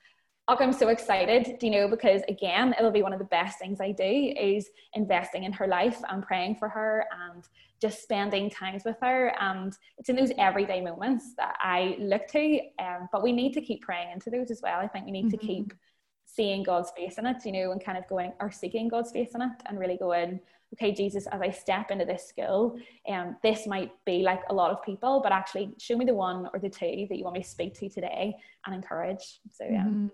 I'm 0.60 0.74
so 0.74 0.90
excited, 0.90 1.62
you 1.62 1.70
know, 1.70 1.88
because 1.88 2.24
again, 2.28 2.76
it'll 2.78 2.92
be 2.92 3.04
one 3.04 3.14
of 3.14 3.20
the 3.20 3.26
best 3.26 3.58
things 3.60 3.80
I 3.80 3.92
do 3.92 4.34
is 4.38 4.70
investing 4.96 5.44
in 5.44 5.54
her 5.54 5.68
life 5.68 6.02
and 6.10 6.22
praying 6.24 6.56
for 6.56 6.68
her 6.68 7.06
and 7.32 7.44
just 7.80 8.02
spending 8.02 8.50
times 8.50 8.84
with 8.84 8.98
her. 9.02 9.34
And 9.40 9.74
it's 9.98 10.10
in 10.10 10.16
those 10.16 10.32
everyday 10.38 10.82
moments 10.82 11.36
that 11.38 11.56
I 11.62 11.96
look 12.00 12.28
to. 12.30 12.60
Um, 12.80 13.08
but 13.12 13.24
we 13.24 13.32
need 13.32 13.54
to 13.54 13.62
keep 13.62 13.82
praying 13.82 14.12
into 14.12 14.30
those 14.30 14.52
as 14.52 14.62
well. 14.62 14.80
I 14.80 14.88
think 14.88 15.06
we 15.06 15.12
need 15.12 15.28
mm-hmm. 15.28 15.38
to 15.38 15.48
keep 15.48 15.74
seeing 16.34 16.64
God's 16.64 16.92
face 16.92 17.18
in 17.18 17.26
it, 17.26 17.46
you 17.46 17.52
know, 17.52 17.72
and 17.72 17.84
kind 17.84 17.98
of 17.98 18.08
going 18.08 18.34
or 18.40 18.52
seeking 18.52 18.88
God's 18.88 19.12
face 19.12 19.32
in 19.36 19.42
it 19.42 19.52
and 19.66 19.80
really 19.80 19.98
going, 19.98 20.40
okay, 20.74 20.94
Jesus, 20.94 21.28
as 21.28 21.42
I 21.42 21.50
step 21.50 21.92
into 21.92 22.06
this 22.06 22.28
skill, 22.28 22.78
um, 23.08 23.36
this 23.44 23.68
might 23.68 23.92
be 24.06 24.24
like 24.24 24.42
a 24.50 24.54
lot 24.54 24.72
of 24.72 24.82
people, 24.84 25.20
but 25.22 25.32
actually 25.32 25.74
show 25.78 25.98
me 25.98 26.06
the 26.06 26.14
one 26.14 26.50
or 26.54 26.60
the 26.60 26.70
two 26.70 27.06
that 27.10 27.18
you 27.18 27.24
want 27.24 27.36
me 27.36 27.44
to 27.44 27.50
speak 27.50 27.74
to 27.80 27.90
today 27.90 28.36
and 28.66 28.74
encourage. 28.74 29.40
So 29.52 29.66
yeah. 29.66 29.84
Mm-hmm. 29.84 30.08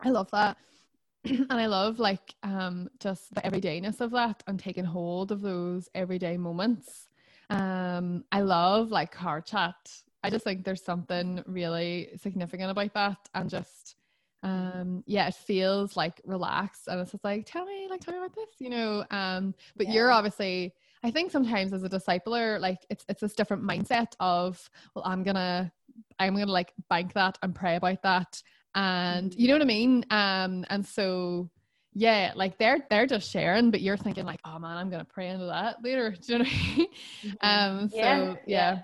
I 0.00 0.10
love 0.10 0.30
that. 0.32 0.56
and 1.24 1.52
I 1.52 1.66
love 1.66 1.98
like 1.98 2.34
um 2.42 2.88
just 3.00 3.34
the 3.34 3.40
everydayness 3.42 4.00
of 4.00 4.10
that 4.10 4.42
and 4.46 4.58
taking 4.58 4.84
hold 4.84 5.32
of 5.32 5.40
those 5.40 5.88
everyday 5.94 6.36
moments. 6.36 7.08
Um 7.48 8.24
I 8.30 8.40
love 8.40 8.90
like 8.90 9.12
car 9.12 9.40
chat. 9.40 9.74
I 10.22 10.30
just 10.30 10.44
think 10.44 10.64
there's 10.64 10.82
something 10.82 11.42
really 11.46 12.10
significant 12.16 12.70
about 12.70 12.92
that 12.94 13.18
and 13.34 13.48
just 13.48 13.96
um 14.44 15.02
yeah 15.06 15.26
it 15.26 15.34
feels 15.34 15.96
like 15.96 16.20
relaxed 16.24 16.86
and 16.86 17.00
it's 17.00 17.10
just 17.10 17.24
like 17.24 17.46
tell 17.46 17.64
me 17.64 17.88
like 17.90 18.00
tell 18.00 18.12
me 18.12 18.20
about 18.20 18.34
this 18.34 18.50
you 18.58 18.68
know 18.68 19.04
um 19.10 19.54
but 19.74 19.86
yeah. 19.86 19.94
you're 19.94 20.10
obviously 20.10 20.72
i 21.02 21.10
think 21.10 21.30
sometimes 21.30 21.72
as 21.72 21.82
a 21.82 21.88
discipler 21.88 22.60
like 22.60 22.78
it's 22.90 23.04
it's 23.08 23.22
this 23.22 23.32
different 23.32 23.62
mindset 23.62 24.12
of 24.20 24.70
well 24.94 25.04
i'm 25.06 25.22
gonna 25.22 25.72
i'm 26.18 26.34
gonna 26.34 26.52
like 26.52 26.72
bank 26.90 27.14
that 27.14 27.38
and 27.42 27.54
pray 27.54 27.76
about 27.76 28.02
that 28.02 28.42
and 28.74 29.30
mm-hmm. 29.30 29.40
you 29.40 29.48
know 29.48 29.54
what 29.54 29.62
i 29.62 29.66
mean 29.66 30.04
um 30.10 30.64
and 30.68 30.84
so 30.84 31.50
yeah 31.94 32.32
like 32.36 32.58
they're 32.58 32.84
they're 32.90 33.06
just 33.06 33.30
sharing 33.30 33.70
but 33.70 33.80
you're 33.80 33.96
thinking 33.96 34.26
like 34.26 34.40
oh 34.44 34.58
man 34.58 34.76
i'm 34.76 34.90
gonna 34.90 35.06
pray 35.06 35.28
into 35.28 35.46
that 35.46 35.82
later 35.82 36.10
do 36.26 36.32
you 36.32 36.38
know 36.38 36.44
what 36.44 36.52
i 36.52 36.76
mean 36.76 36.86
mm-hmm. 37.24 37.80
um 37.80 37.88
so 37.88 37.96
yeah, 37.96 38.24
yeah. 38.24 38.34
yeah. 38.46 38.78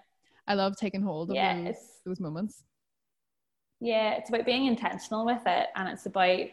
i 0.47 0.55
love 0.55 0.75
taking 0.77 1.03
hold 1.03 1.29
of 1.29 1.37
yeah, 1.37 1.65
those, 1.65 2.01
those 2.07 2.21
moments 2.21 2.63
yeah, 3.81 4.13
it's 4.13 4.29
about 4.29 4.45
being 4.45 4.67
intentional 4.67 5.25
with 5.25 5.43
it. 5.47 5.69
And 5.75 5.89
it's 5.89 6.07
about 6.07 6.47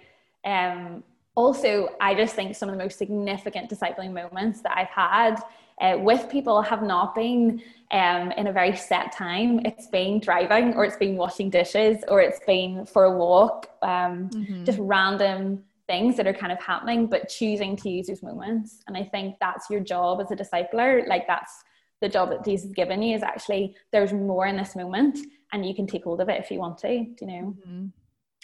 um, 0.45 1.03
also, 1.35 1.89
I 2.01 2.15
just 2.15 2.35
think 2.35 2.55
some 2.55 2.67
of 2.67 2.75
the 2.75 2.83
most 2.83 2.97
significant 2.97 3.69
discipling 3.69 4.11
moments 4.11 4.61
that 4.61 4.75
I've 4.75 4.87
had 4.87 5.41
uh, 5.79 5.97
with 5.99 6.29
people 6.31 6.63
have 6.63 6.81
not 6.81 7.13
been 7.13 7.61
um, 7.91 8.31
in 8.31 8.47
a 8.47 8.51
very 8.51 8.75
set 8.75 9.11
time. 9.11 9.59
It's 9.63 9.87
been 9.87 10.19
driving, 10.19 10.73
or 10.73 10.83
it's 10.83 10.97
been 10.97 11.15
washing 11.15 11.51
dishes, 11.51 12.03
or 12.07 12.21
it's 12.21 12.39
been 12.47 12.87
for 12.87 13.03
a 13.03 13.15
walk, 13.15 13.69
um, 13.83 14.29
mm-hmm. 14.29 14.63
just 14.63 14.79
random 14.79 15.63
things 15.85 16.17
that 16.17 16.25
are 16.25 16.33
kind 16.33 16.51
of 16.51 16.59
happening, 16.59 17.05
but 17.05 17.29
choosing 17.29 17.75
to 17.77 17.89
use 17.89 18.07
those 18.07 18.23
moments. 18.23 18.83
And 18.87 18.97
I 18.97 19.03
think 19.03 19.35
that's 19.39 19.69
your 19.69 19.79
job 19.79 20.19
as 20.19 20.31
a 20.31 20.35
discipler. 20.35 21.07
Like, 21.07 21.27
that's 21.27 21.63
the 22.01 22.09
job 22.09 22.29
that 22.29 22.43
Jesus 22.43 22.65
has 22.65 22.73
given 22.73 23.01
you 23.01 23.15
is 23.15 23.23
actually 23.23 23.75
there's 23.91 24.13
more 24.13 24.47
in 24.47 24.57
this 24.57 24.75
moment 24.75 25.19
and 25.51 25.65
you 25.65 25.75
can 25.75 25.87
take 25.87 26.03
hold 26.03 26.21
of 26.21 26.29
it 26.29 26.39
if 26.39 26.51
you 26.51 26.59
want 26.59 26.77
to, 26.79 26.91
you 26.91 27.15
know? 27.21 27.55
Mm-hmm. 27.67 27.85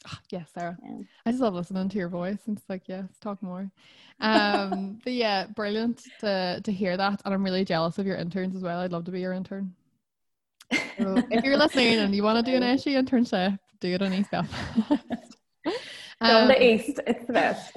Oh, 0.08 0.18
yes, 0.30 0.50
Sarah. 0.54 0.78
Yeah. 0.84 0.98
I 1.26 1.32
just 1.32 1.42
love 1.42 1.54
listening 1.54 1.88
to 1.90 1.98
your 1.98 2.10
voice. 2.10 2.40
And 2.46 2.58
it's 2.58 2.70
like, 2.70 2.84
yes, 2.88 3.06
talk 3.22 3.42
more. 3.42 3.72
Um, 4.20 5.00
but 5.04 5.14
yeah, 5.14 5.48
brilliant 5.48 6.04
to 6.20 6.62
to 6.64 6.72
hear 6.72 6.98
that. 6.98 7.22
And 7.24 7.34
I'm 7.34 7.44
really 7.44 7.64
jealous 7.64 7.98
of 8.00 8.06
your 8.06 8.18
interns 8.18 8.56
as 8.56 8.64
well. 8.64 8.80
I'd 8.80 8.92
love 8.92 9.06
to 9.06 9.12
be 9.12 9.22
your 9.22 9.34
intern. 9.34 9.74
So 10.98 11.22
if 11.30 11.44
you're 11.44 11.58
listening 11.58 12.00
and 12.00 12.14
you 12.16 12.24
want 12.24 12.44
to 12.44 12.52
do 12.52 12.56
an 12.58 12.64
SU 12.64 12.90
internship, 12.92 13.58
do 13.80 13.94
it 13.94 14.02
on 14.02 14.14
East 14.14 14.32
Belfast. 14.32 15.38
um, 16.22 16.48
the 16.48 16.64
East, 16.64 17.00
it's 17.06 17.26
the 17.26 17.34
best. 17.34 17.72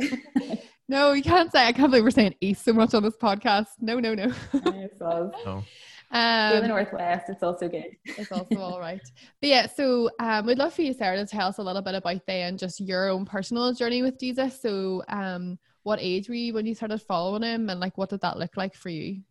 no, 0.88 1.12
you 1.12 1.23
can't 1.23 1.52
say. 1.52 1.66
I 1.66 1.73
can't 1.73 1.90
believe 1.90 2.04
we're 2.04 2.11
saying 2.11 2.35
East 2.40 2.64
so 2.64 2.73
much 2.73 2.95
on 2.95 3.02
this 3.02 3.16
podcast. 3.16 3.66
No, 3.80 4.00
no, 4.00 4.14
no. 4.14 4.33
no. 4.54 5.64
Um, 6.12 6.56
in 6.56 6.62
the 6.62 6.68
northwest, 6.68 7.26
it's 7.28 7.42
also 7.42 7.68
good. 7.68 7.96
it's 8.04 8.30
also 8.30 8.58
all 8.58 8.80
right. 8.80 9.00
But 9.40 9.48
yeah, 9.48 9.66
so 9.66 10.08
um, 10.20 10.46
we'd 10.46 10.58
love 10.58 10.72
for 10.72 10.82
you, 10.82 10.92
Sarah, 10.92 11.16
to 11.16 11.26
tell 11.26 11.48
us 11.48 11.58
a 11.58 11.62
little 11.62 11.82
bit 11.82 11.94
about 11.94 12.25
then 12.26 12.56
just 12.56 12.80
your 12.80 13.08
own 13.08 13.25
personal 13.25 13.72
journey 13.72 14.02
with 14.02 14.18
Jesus. 14.18 14.60
So, 14.60 15.02
um, 15.08 15.58
what 15.82 15.98
age 16.00 16.28
were 16.28 16.34
you 16.34 16.54
when 16.54 16.66
you 16.66 16.75
started 16.75 17.02
following 17.02 17.42
him, 17.42 17.70
and 17.70 17.80
like 17.80 17.98
what 17.98 18.10
did 18.10 18.20
that 18.20 18.38
look 18.38 18.56
like 18.56 18.75
for 18.75 18.88
you? 18.88 19.22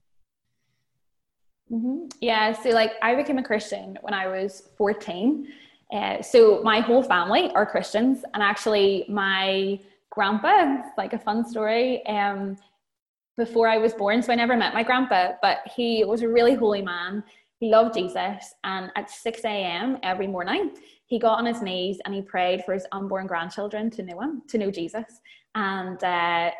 Mm-hmm. 1.71 2.07
Yeah, 2.21 2.53
so 2.53 2.69
like 2.69 2.93
I 3.01 3.15
became 3.15 3.37
a 3.37 3.43
Christian 3.43 3.97
when 4.01 4.13
I 4.13 4.27
was 4.27 4.69
14. 4.77 5.47
Uh, 5.91 6.21
so 6.21 6.61
my 6.63 6.79
whole 6.79 7.03
family 7.03 7.51
are 7.51 7.65
Christians, 7.65 8.23
and 8.33 8.43
actually 8.43 9.05
my 9.07 9.79
grandpa, 10.09 10.81
like 10.97 11.13
a 11.13 11.19
fun 11.19 11.47
story. 11.47 12.05
Um, 12.05 12.57
before 13.37 13.67
I 13.67 13.77
was 13.77 13.93
born, 13.93 14.21
so 14.21 14.31
I 14.31 14.35
never 14.35 14.55
met 14.55 14.73
my 14.73 14.83
grandpa, 14.83 15.33
but 15.41 15.59
he 15.75 16.03
was 16.05 16.21
a 16.21 16.29
really 16.29 16.55
holy 16.55 16.81
man. 16.81 17.23
He 17.59 17.69
loved 17.69 17.95
Jesus, 17.95 18.53
and 18.63 18.91
at 18.95 19.09
6 19.09 19.45
a.m. 19.45 19.97
every 20.03 20.27
morning, 20.27 20.71
he 21.05 21.19
got 21.19 21.37
on 21.37 21.45
his 21.45 21.61
knees 21.61 21.99
and 22.05 22.13
he 22.13 22.21
prayed 22.21 22.63
for 22.65 22.73
his 22.73 22.85
unborn 22.91 23.27
grandchildren 23.27 23.89
to 23.91 24.03
know 24.03 24.19
him, 24.19 24.41
to 24.47 24.57
know 24.57 24.71
Jesus. 24.71 25.05
And 25.53 26.03
uh, 26.03 26.51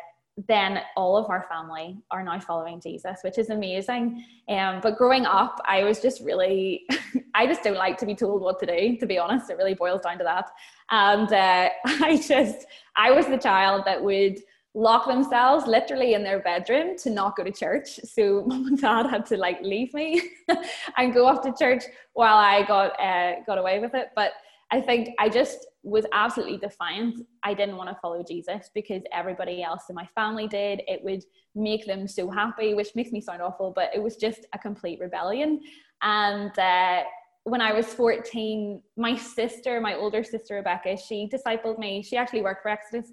then 0.48 0.80
all 0.96 1.16
of 1.16 1.30
our 1.30 1.46
family 1.48 1.98
are 2.10 2.22
now 2.22 2.38
following 2.38 2.80
Jesus, 2.80 3.18
which 3.22 3.38
is 3.38 3.50
amazing. 3.50 4.24
Um, 4.48 4.80
but 4.82 4.96
growing 4.96 5.24
up, 5.26 5.60
I 5.64 5.82
was 5.82 6.00
just 6.00 6.22
really, 6.22 6.86
I 7.34 7.46
just 7.46 7.62
don't 7.62 7.76
like 7.76 7.96
to 7.98 8.06
be 8.06 8.14
told 8.14 8.42
what 8.42 8.60
to 8.60 8.66
do, 8.66 8.96
to 8.98 9.06
be 9.06 9.18
honest. 9.18 9.50
It 9.50 9.56
really 9.56 9.74
boils 9.74 10.02
down 10.02 10.18
to 10.18 10.24
that. 10.24 10.50
And 10.90 11.32
uh, 11.32 11.70
I 12.04 12.22
just, 12.26 12.66
I 12.96 13.10
was 13.10 13.26
the 13.26 13.38
child 13.38 13.82
that 13.86 14.02
would 14.02 14.38
lock 14.76 15.06
themselves 15.06 15.66
literally 15.66 16.12
in 16.12 16.22
their 16.22 16.40
bedroom 16.40 16.96
to 16.98 17.08
not 17.08 17.34
go 17.34 17.42
to 17.42 17.50
church. 17.50 17.98
So 18.04 18.44
mom 18.46 18.66
and 18.66 18.78
dad 18.78 19.06
had 19.06 19.24
to 19.26 19.36
like 19.38 19.60
leave 19.62 19.92
me 19.94 20.22
and 20.98 21.14
go 21.14 21.26
off 21.26 21.40
to 21.42 21.54
church 21.58 21.84
while 22.12 22.36
I 22.36 22.62
got, 22.64 23.00
uh, 23.00 23.42
got 23.46 23.56
away 23.56 23.78
with 23.78 23.94
it. 23.94 24.08
But 24.14 24.32
I 24.70 24.80
think 24.80 25.10
I 25.18 25.30
just 25.30 25.66
was 25.82 26.04
absolutely 26.12 26.58
defiant. 26.58 27.24
I 27.42 27.54
didn't 27.54 27.76
want 27.76 27.88
to 27.88 27.96
follow 28.02 28.22
Jesus 28.22 28.68
because 28.74 29.02
everybody 29.12 29.62
else 29.62 29.84
in 29.88 29.94
my 29.94 30.06
family 30.14 30.46
did. 30.46 30.82
It 30.86 31.02
would 31.02 31.24
make 31.54 31.86
them 31.86 32.06
so 32.06 32.28
happy, 32.30 32.74
which 32.74 32.94
makes 32.94 33.12
me 33.12 33.20
sound 33.20 33.40
awful, 33.40 33.72
but 33.74 33.90
it 33.94 34.02
was 34.02 34.16
just 34.16 34.40
a 34.52 34.58
complete 34.58 35.00
rebellion. 35.00 35.60
And 36.02 36.56
uh, 36.58 37.04
when 37.44 37.62
I 37.62 37.72
was 37.72 37.86
14, 37.94 38.82
my 38.98 39.16
sister, 39.16 39.80
my 39.80 39.94
older 39.94 40.22
sister 40.22 40.56
Rebecca, 40.56 40.98
she 40.98 41.30
discipled 41.32 41.78
me. 41.78 42.02
She 42.02 42.16
actually 42.16 42.42
worked 42.42 42.62
for 42.62 42.68
Exodus 42.68 43.12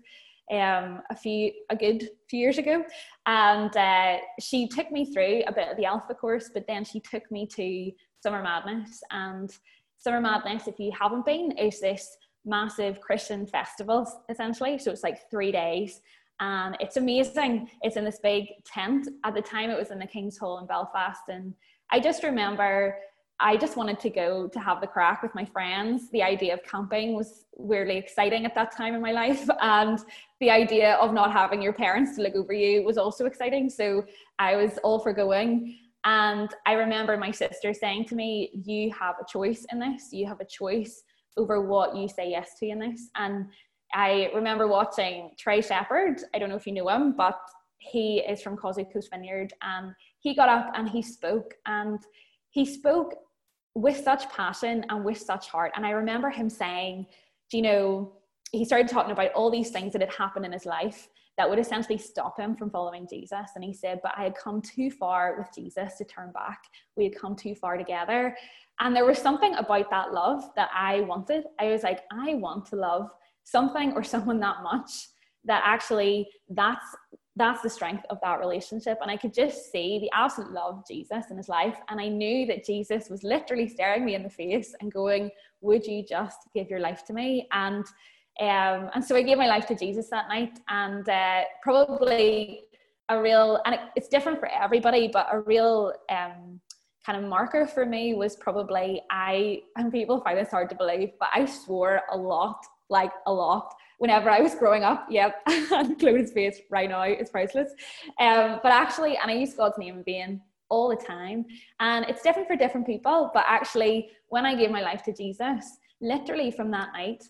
um, 0.51 1.01
a 1.09 1.15
few 1.15 1.51
a 1.69 1.75
good 1.75 2.09
few 2.29 2.39
years 2.39 2.57
ago, 2.57 2.83
and 3.25 3.75
uh, 3.75 4.17
she 4.39 4.67
took 4.67 4.91
me 4.91 5.12
through 5.13 5.43
a 5.47 5.53
bit 5.53 5.69
of 5.69 5.77
the 5.77 5.85
Alpha 5.85 6.13
course, 6.13 6.50
but 6.53 6.65
then 6.67 6.83
she 6.83 7.00
took 7.00 7.29
me 7.31 7.47
to 7.47 7.91
Summer 8.21 8.41
Madness 8.41 9.01
and 9.12 9.51
Summer 10.03 10.19
Madness, 10.19 10.67
if 10.67 10.79
you 10.79 10.91
haven't 11.00 11.25
been, 11.25 11.51
is 11.57 11.79
this 11.79 12.17
massive 12.45 13.00
Christian 13.00 13.47
festival 13.47 14.05
essentially. 14.29 14.77
So 14.77 14.91
it's 14.91 15.03
like 15.03 15.29
three 15.31 15.51
days 15.51 16.01
and 16.41 16.75
it's 16.81 16.97
amazing. 16.97 17.69
It's 17.81 17.95
in 17.95 18.03
this 18.03 18.19
big 18.21 18.47
tent. 18.65 19.07
At 19.23 19.33
the 19.33 19.41
time, 19.41 19.69
it 19.69 19.77
was 19.77 19.91
in 19.91 20.00
the 20.00 20.07
King's 20.07 20.38
Hall 20.38 20.59
in 20.59 20.65
Belfast. 20.65 21.21
And 21.29 21.53
I 21.89 22.01
just 22.01 22.21
remember 22.23 22.97
I 23.39 23.57
just 23.57 23.75
wanted 23.75 23.99
to 24.01 24.09
go 24.09 24.47
to 24.47 24.59
have 24.59 24.79
the 24.79 24.87
crack 24.87 25.23
with 25.23 25.33
my 25.35 25.43
friends. 25.43 26.09
The 26.11 26.23
idea 26.23 26.53
of 26.53 26.63
camping 26.63 27.15
was 27.15 27.45
weirdly 27.55 27.97
exciting 27.97 28.45
at 28.45 28.55
that 28.55 28.75
time 28.75 28.93
in 28.93 29.01
my 29.01 29.11
life. 29.11 29.47
And 29.61 29.99
the 30.39 30.49
idea 30.49 30.95
of 30.95 31.13
not 31.13 31.31
having 31.31 31.61
your 31.61 31.73
parents 31.73 32.15
to 32.15 32.21
look 32.21 32.35
over 32.35 32.53
you 32.53 32.83
was 32.83 32.97
also 32.97 33.25
exciting. 33.25 33.69
So 33.69 34.05
I 34.39 34.55
was 34.55 34.77
all 34.83 34.99
for 34.99 35.13
going. 35.13 35.77
And 36.05 36.49
I 36.65 36.73
remember 36.73 37.17
my 37.17 37.31
sister 37.31 37.73
saying 37.73 38.05
to 38.05 38.15
me, 38.15 38.51
You 38.65 38.91
have 38.93 39.15
a 39.21 39.25
choice 39.25 39.65
in 39.71 39.79
this. 39.79 40.09
You 40.11 40.27
have 40.27 40.39
a 40.39 40.45
choice 40.45 41.03
over 41.37 41.61
what 41.61 41.95
you 41.95 42.07
say 42.07 42.29
yes 42.29 42.59
to 42.59 42.67
in 42.67 42.79
this. 42.79 43.09
And 43.15 43.47
I 43.93 44.29
remember 44.33 44.67
watching 44.67 45.31
Trey 45.37 45.61
Shepard. 45.61 46.21
I 46.33 46.39
don't 46.39 46.49
know 46.49 46.55
if 46.55 46.67
you 46.67 46.73
know 46.73 46.89
him, 46.89 47.15
but 47.15 47.39
he 47.77 48.19
is 48.19 48.41
from 48.41 48.57
Causeway 48.57 48.85
Coast 48.91 49.09
Vineyard. 49.11 49.53
And 49.61 49.93
he 50.19 50.35
got 50.35 50.49
up 50.49 50.71
and 50.75 50.89
he 50.89 51.01
spoke. 51.01 51.53
And 51.65 51.99
he 52.53 52.65
spoke 52.65 53.15
with 53.75 54.03
such 54.03 54.29
passion 54.29 54.86
and 54.89 55.03
with 55.03 55.17
such 55.17 55.48
heart. 55.48 55.72
And 55.75 55.86
I 55.86 55.89
remember 55.91 56.29
him 56.29 56.50
saying, 56.50 57.07
Do 57.50 57.57
you 57.57 57.63
know, 57.63 58.13
he 58.51 58.63
started 58.63 58.88
talking 58.88 59.12
about 59.12 59.33
all 59.33 59.50
these 59.50 59.72
things 59.72 59.91
that 59.93 60.01
had 60.01 60.13
happened 60.13 60.45
in 60.45 60.51
his 60.51 60.65
life 60.65 61.10
that 61.39 61.50
would 61.50 61.57
essentially 61.57 61.98
stop 61.98 62.39
him 62.39 62.55
from 62.55 62.69
following 62.69 63.07
Jesus. 63.10 63.50
And 63.55 63.63
he 63.63 63.74
said, 63.74 64.00
But 64.03 64.13
I 64.15 64.24
had 64.24 64.36
come 64.36 64.62
too 64.62 64.91
far 64.91 65.36
with 65.36 65.48
Jesus 65.53 65.98
to 65.98 66.05
turn 66.05 66.31
back. 66.31 66.60
We 66.95 67.05
had 67.05 67.17
come 67.19 67.36
too 67.36 67.55
far 67.55 67.75
together. 67.75 68.38
And 68.79 68.95
there 68.95 69.05
was 69.05 69.17
something 69.17 69.55
about 69.55 69.89
that 69.89 70.13
love 70.13 70.43
that 70.55 70.69
I 70.75 71.01
wanted. 71.01 71.45
I 71.60 71.69
was 71.69 71.81
like, 71.81 72.01
I 72.12 72.36
want 72.36 72.67
to 72.67 72.75
love 72.75 73.10
something 73.43 73.93
or 73.93 74.03
someone 74.03 74.39
that 74.41 74.62
much 74.62 75.07
that 75.45 75.63
actually 75.65 76.27
that's 76.50 76.86
that's 77.35 77.61
the 77.61 77.69
strength 77.69 78.05
of 78.09 78.19
that 78.21 78.39
relationship. 78.39 78.97
And 79.01 79.09
i 79.09 79.17
could 79.17 79.33
just 79.33 79.71
see 79.71 79.99
the 79.99 80.11
absolute 80.13 80.51
love 80.51 80.79
of 80.79 80.87
jesus 80.87 81.25
in 81.31 81.37
his 81.37 81.49
life. 81.49 81.77
And 81.89 81.99
i 81.99 82.07
knew 82.07 82.45
that 82.47 82.65
jesus 82.65 83.09
was 83.09 83.23
literally 83.23 83.67
staring 83.67 84.05
me 84.05 84.15
in 84.15 84.23
the 84.23 84.29
face 84.29 84.73
and 84.81 84.91
going 84.93 85.31
would 85.63 85.85
you 85.85 86.03
just 86.07 86.37
give 86.53 86.69
your 86.69 86.79
life 86.79 87.03
to 87.05 87.13
me? 87.13 87.47
And 87.51 87.85
um, 88.39 88.89
and 88.95 89.03
so 89.03 89.15
I 89.15 89.21
gave 89.21 89.37
my 89.37 89.47
life 89.47 89.67
to 89.67 89.75
Jesus 89.75 90.09
that 90.09 90.27
night, 90.27 90.59
and 90.67 91.07
uh, 91.07 91.41
probably 91.61 92.61
a 93.09 93.21
real, 93.21 93.61
and 93.65 93.75
it, 93.75 93.81
it's 93.95 94.07
different 94.07 94.39
for 94.39 94.47
everybody, 94.47 95.07
but 95.07 95.27
a 95.31 95.41
real 95.41 95.93
um, 96.09 96.59
kind 97.05 97.23
of 97.23 97.29
marker 97.29 97.67
for 97.67 97.85
me 97.85 98.15
was 98.15 98.35
probably 98.35 99.03
I, 99.11 99.61
and 99.77 99.91
people 99.91 100.19
find 100.21 100.39
this 100.39 100.49
hard 100.49 100.69
to 100.71 100.75
believe, 100.75 101.11
but 101.19 101.29
I 101.31 101.45
swore 101.45 102.01
a 102.11 102.17
lot, 102.17 102.65
like 102.93 103.12
a 103.25 103.33
lot, 103.33 103.73
whenever 103.97 104.29
I 104.29 104.39
was 104.39 104.55
growing 104.55 104.83
up. 104.83 105.07
Yep, 105.09 105.31
Chloe's 106.00 106.31
face 106.31 106.57
right 106.69 106.89
now 106.89 107.03
is 107.03 107.29
priceless. 107.29 107.71
Um, 108.19 108.59
but 108.63 108.71
actually, 108.71 109.17
and 109.17 109.29
I 109.29 109.33
use 109.33 109.53
God's 109.53 109.77
name 109.77 109.97
in 109.97 110.03
vain 110.03 110.41
all 110.69 110.88
the 110.89 110.95
time, 110.95 111.45
and 111.79 112.05
it's 112.09 112.21
different 112.21 112.47
for 112.47 112.55
different 112.55 112.85
people. 112.85 113.31
But 113.33 113.45
actually, 113.47 114.09
when 114.29 114.45
I 114.45 114.55
gave 114.55 114.71
my 114.71 114.81
life 114.81 115.03
to 115.03 115.13
Jesus, 115.13 115.65
literally 116.01 116.51
from 116.51 116.71
that 116.71 116.89
night, 116.93 117.23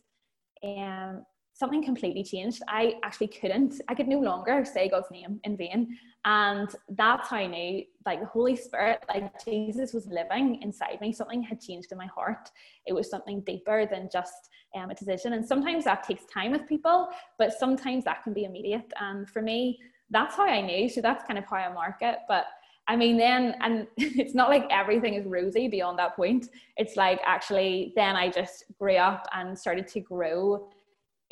um, 0.64 1.24
something 1.54 1.84
completely 1.84 2.24
changed. 2.24 2.62
I 2.68 2.96
actually 3.04 3.28
couldn't, 3.28 3.74
I 3.88 3.94
could 3.96 4.08
no 4.08 4.20
longer 4.20 4.66
say 4.66 4.90
God's 4.90 5.12
name 5.12 5.40
in 5.44 5.56
vain. 5.56 5.98
And 6.26 6.74
that's 6.90 7.28
how 7.28 7.38
I 7.38 7.48
knew, 7.48 7.84
like, 8.06 8.22
the 8.22 8.28
Holy 8.28 8.56
Spirit, 8.56 9.04
like, 9.10 9.44
Jesus 9.44 9.92
was 9.94 10.08
living 10.08 10.62
inside 10.62 11.02
me. 11.02 11.12
Something 11.12 11.44
had 11.44 11.60
changed 11.60 11.92
in 11.92 11.98
my 11.98 12.06
heart. 12.06 12.50
It 12.86 12.94
was 12.94 13.10
something 13.10 13.42
deeper 13.42 13.86
than 13.86 14.10
just 14.12 14.50
um, 14.74 14.90
a 14.90 14.96
decision. 14.96 15.34
And 15.34 15.46
sometimes 15.46 15.84
that 15.84 16.04
takes 16.04 16.24
time 16.26 16.52
with 16.52 16.68
people, 16.68 17.10
but 17.38 17.52
sometimes 17.52 18.06
that 18.06 18.24
can 18.24 18.34
be 18.34 18.46
immediate. 18.46 18.92
And 19.02 19.30
for 19.30 19.42
me, 19.42 19.80
that's 20.10 20.36
how 20.36 20.46
I 20.46 20.62
knew. 20.62 20.88
So 20.88 21.02
that's 21.02 21.26
kind 21.26 21.38
of 21.38 21.46
how 21.46 21.58
I 21.58 21.74
mark 21.74 21.98
it. 22.02 22.20
But 22.28 22.46
I 22.88 22.96
mean, 22.96 23.18
then, 23.18 23.56
and 23.62 23.88
it's 23.98 24.36
not 24.36 24.50
like 24.50 24.66
everything 24.70 25.16
is 25.16 25.26
rosy 25.26 25.68
beyond 25.68 26.00
that 26.00 26.16
point. 26.16 26.48
It's 26.78 26.96
like 26.96 27.20
actually, 27.26 27.94
then 27.96 28.16
I 28.16 28.30
just 28.30 28.66
grew 28.80 28.96
up 28.96 29.28
and 29.34 29.58
started 29.58 29.88
to 29.90 30.00
grow 30.00 30.70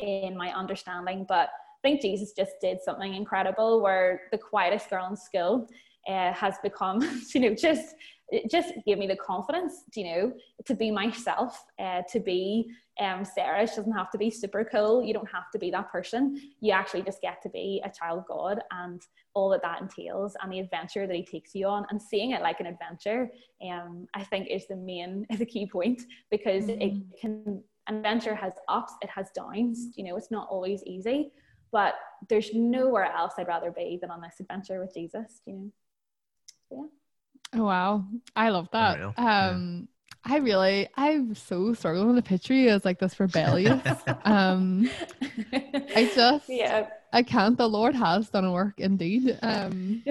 in 0.00 0.36
my 0.36 0.52
understanding. 0.52 1.24
But 1.28 1.50
think 1.82 2.00
Jesus 2.00 2.32
just 2.32 2.52
did 2.60 2.78
something 2.82 3.14
incredible 3.14 3.82
where 3.82 4.22
the 4.30 4.38
quietest 4.38 4.88
girl 4.90 5.06
in 5.10 5.16
school 5.16 5.68
uh, 6.08 6.32
has 6.32 6.54
become, 6.62 7.00
you 7.34 7.40
know, 7.40 7.54
just 7.54 7.94
it 8.32 8.50
just 8.50 8.72
gave 8.86 8.96
me 8.96 9.06
the 9.06 9.16
confidence, 9.16 9.84
you 9.94 10.04
know, 10.04 10.32
to 10.64 10.74
be 10.74 10.90
myself, 10.90 11.66
uh, 11.78 12.00
to 12.10 12.18
be 12.18 12.70
um, 12.98 13.26
Sarah. 13.26 13.66
She 13.68 13.76
doesn't 13.76 13.92
have 13.92 14.10
to 14.10 14.18
be 14.18 14.30
super 14.30 14.64
cool. 14.64 15.04
You 15.04 15.12
don't 15.12 15.30
have 15.30 15.50
to 15.52 15.58
be 15.58 15.70
that 15.70 15.92
person. 15.92 16.40
You 16.60 16.72
actually 16.72 17.02
just 17.02 17.20
get 17.20 17.42
to 17.42 17.50
be 17.50 17.82
a 17.84 17.90
child 17.90 18.20
of 18.20 18.26
God 18.26 18.60
and 18.72 19.02
all 19.34 19.50
that 19.50 19.60
that 19.62 19.82
entails 19.82 20.34
and 20.42 20.50
the 20.50 20.60
adventure 20.60 21.06
that 21.06 21.14
he 21.14 21.24
takes 21.24 21.54
you 21.54 21.66
on 21.66 21.84
and 21.90 22.00
seeing 22.00 22.30
it 22.30 22.40
like 22.40 22.60
an 22.60 22.66
adventure, 22.66 23.30
um, 23.70 24.06
I 24.14 24.24
think 24.24 24.48
is 24.48 24.66
the 24.66 24.76
main, 24.76 25.26
is 25.30 25.42
a 25.42 25.46
key 25.46 25.66
point 25.66 26.00
because 26.30 26.64
mm-hmm. 26.64 26.80
it 26.80 27.20
can, 27.20 27.62
adventure 27.86 28.34
has 28.34 28.54
ups, 28.66 28.94
it 29.02 29.10
has 29.10 29.28
downs, 29.36 29.88
you 29.94 30.04
know, 30.04 30.16
it's 30.16 30.30
not 30.30 30.48
always 30.50 30.82
easy, 30.86 31.32
but 31.72 31.94
there's 32.28 32.52
nowhere 32.54 33.10
else 33.12 33.34
I'd 33.38 33.48
rather 33.48 33.72
be 33.72 33.98
than 34.00 34.10
on 34.10 34.20
this 34.20 34.38
adventure 34.38 34.80
with 34.80 34.94
Jesus, 34.94 35.40
you 35.46 35.54
know. 35.54 35.70
So, 36.68 36.76
yeah. 37.54 37.60
Oh 37.60 37.64
wow, 37.64 38.04
I 38.36 38.50
love 38.50 38.68
that. 38.72 39.00
Um, 39.00 39.14
yeah. 39.16 39.92
I 40.24 40.36
really, 40.38 40.88
I'm 40.96 41.34
so 41.34 41.74
struggling 41.74 42.14
to 42.14 42.22
picture 42.22 42.54
you 42.54 42.68
as 42.68 42.84
like 42.84 43.00
this 43.00 43.18
rebellious. 43.18 43.82
um, 44.24 44.88
I 45.52 46.10
just, 46.14 46.44
yeah, 46.48 46.86
I 47.12 47.22
can't. 47.22 47.58
The 47.58 47.68
Lord 47.68 47.94
has 47.94 48.30
done 48.30 48.44
a 48.44 48.52
work 48.52 48.78
indeed. 48.78 49.38
Um, 49.42 50.02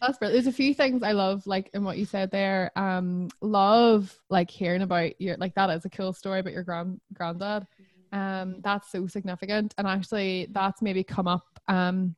that's 0.00 0.18
brilliant. 0.18 0.44
There's 0.44 0.46
a 0.46 0.56
few 0.56 0.74
things 0.74 1.02
I 1.02 1.12
love, 1.12 1.46
like 1.46 1.70
in 1.72 1.84
what 1.84 1.98
you 1.98 2.04
said 2.04 2.30
there. 2.30 2.72
Um, 2.74 3.28
love 3.40 4.14
like 4.28 4.50
hearing 4.50 4.82
about 4.82 5.20
your, 5.20 5.36
like 5.36 5.54
that 5.54 5.70
is 5.70 5.84
a 5.84 5.90
cool 5.90 6.12
story 6.12 6.40
about 6.40 6.52
your 6.52 6.64
grand 6.64 7.00
granddad. 7.14 7.66
Um, 8.12 8.56
that's 8.60 8.90
so 8.90 9.06
significant, 9.06 9.74
and 9.78 9.86
actually, 9.86 10.48
that's 10.52 10.82
maybe 10.82 11.04
come 11.04 11.28
up. 11.28 11.60
Um, 11.68 12.16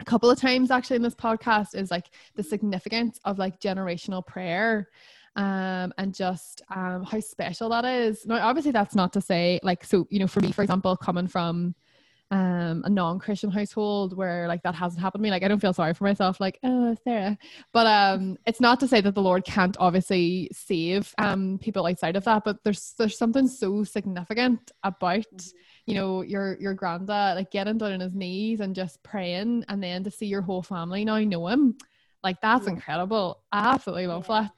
a 0.00 0.04
couple 0.04 0.30
of 0.30 0.38
times 0.38 0.70
actually 0.70 0.96
in 0.96 1.02
this 1.02 1.14
podcast 1.14 1.74
is 1.74 1.90
like 1.90 2.06
the 2.34 2.42
significance 2.42 3.20
of 3.24 3.38
like 3.38 3.60
generational 3.60 4.26
prayer 4.26 4.88
um 5.36 5.92
and 5.98 6.12
just 6.14 6.62
um 6.74 7.04
how 7.04 7.20
special 7.20 7.68
that 7.68 7.84
is 7.84 8.26
now 8.26 8.36
obviously 8.36 8.72
that's 8.72 8.94
not 8.94 9.12
to 9.12 9.20
say 9.20 9.60
like 9.62 9.84
so 9.84 10.06
you 10.10 10.18
know 10.18 10.26
for 10.26 10.40
me 10.40 10.50
for 10.50 10.62
example 10.62 10.96
coming 10.96 11.28
from 11.28 11.74
um, 12.30 12.82
a 12.84 12.90
non-Christian 12.90 13.50
household 13.50 14.16
where 14.16 14.46
like 14.46 14.62
that 14.62 14.74
hasn't 14.74 15.02
happened 15.02 15.20
to 15.20 15.22
me. 15.24 15.30
Like 15.30 15.42
I 15.42 15.48
don't 15.48 15.60
feel 15.60 15.72
sorry 15.72 15.94
for 15.94 16.04
myself, 16.04 16.40
like, 16.40 16.58
oh 16.62 16.94
Sarah. 17.02 17.36
But 17.72 17.86
um 17.86 18.36
it's 18.46 18.60
not 18.60 18.78
to 18.80 18.88
say 18.88 19.00
that 19.00 19.14
the 19.14 19.22
Lord 19.22 19.44
can't 19.44 19.76
obviously 19.80 20.48
save 20.52 21.12
um 21.18 21.58
people 21.60 21.86
outside 21.86 22.16
of 22.16 22.24
that, 22.24 22.44
but 22.44 22.62
there's 22.62 22.94
there's 22.98 23.18
something 23.18 23.48
so 23.48 23.82
significant 23.82 24.70
about 24.84 25.18
mm-hmm. 25.18 25.58
you 25.86 25.94
know 25.94 26.22
your 26.22 26.56
your 26.60 26.74
granddad 26.74 27.36
like 27.36 27.50
getting 27.50 27.78
down 27.78 27.92
on 27.92 28.00
his 28.00 28.14
knees 28.14 28.60
and 28.60 28.74
just 28.74 29.02
praying 29.02 29.64
and 29.68 29.82
then 29.82 30.04
to 30.04 30.10
see 30.10 30.26
your 30.26 30.42
whole 30.42 30.62
family 30.62 31.04
now 31.04 31.18
know 31.18 31.48
him. 31.48 31.76
Like 32.22 32.40
that's 32.40 32.66
incredible. 32.66 33.40
I 33.50 33.72
absolutely 33.72 34.06
love 34.06 34.26
that 34.28 34.52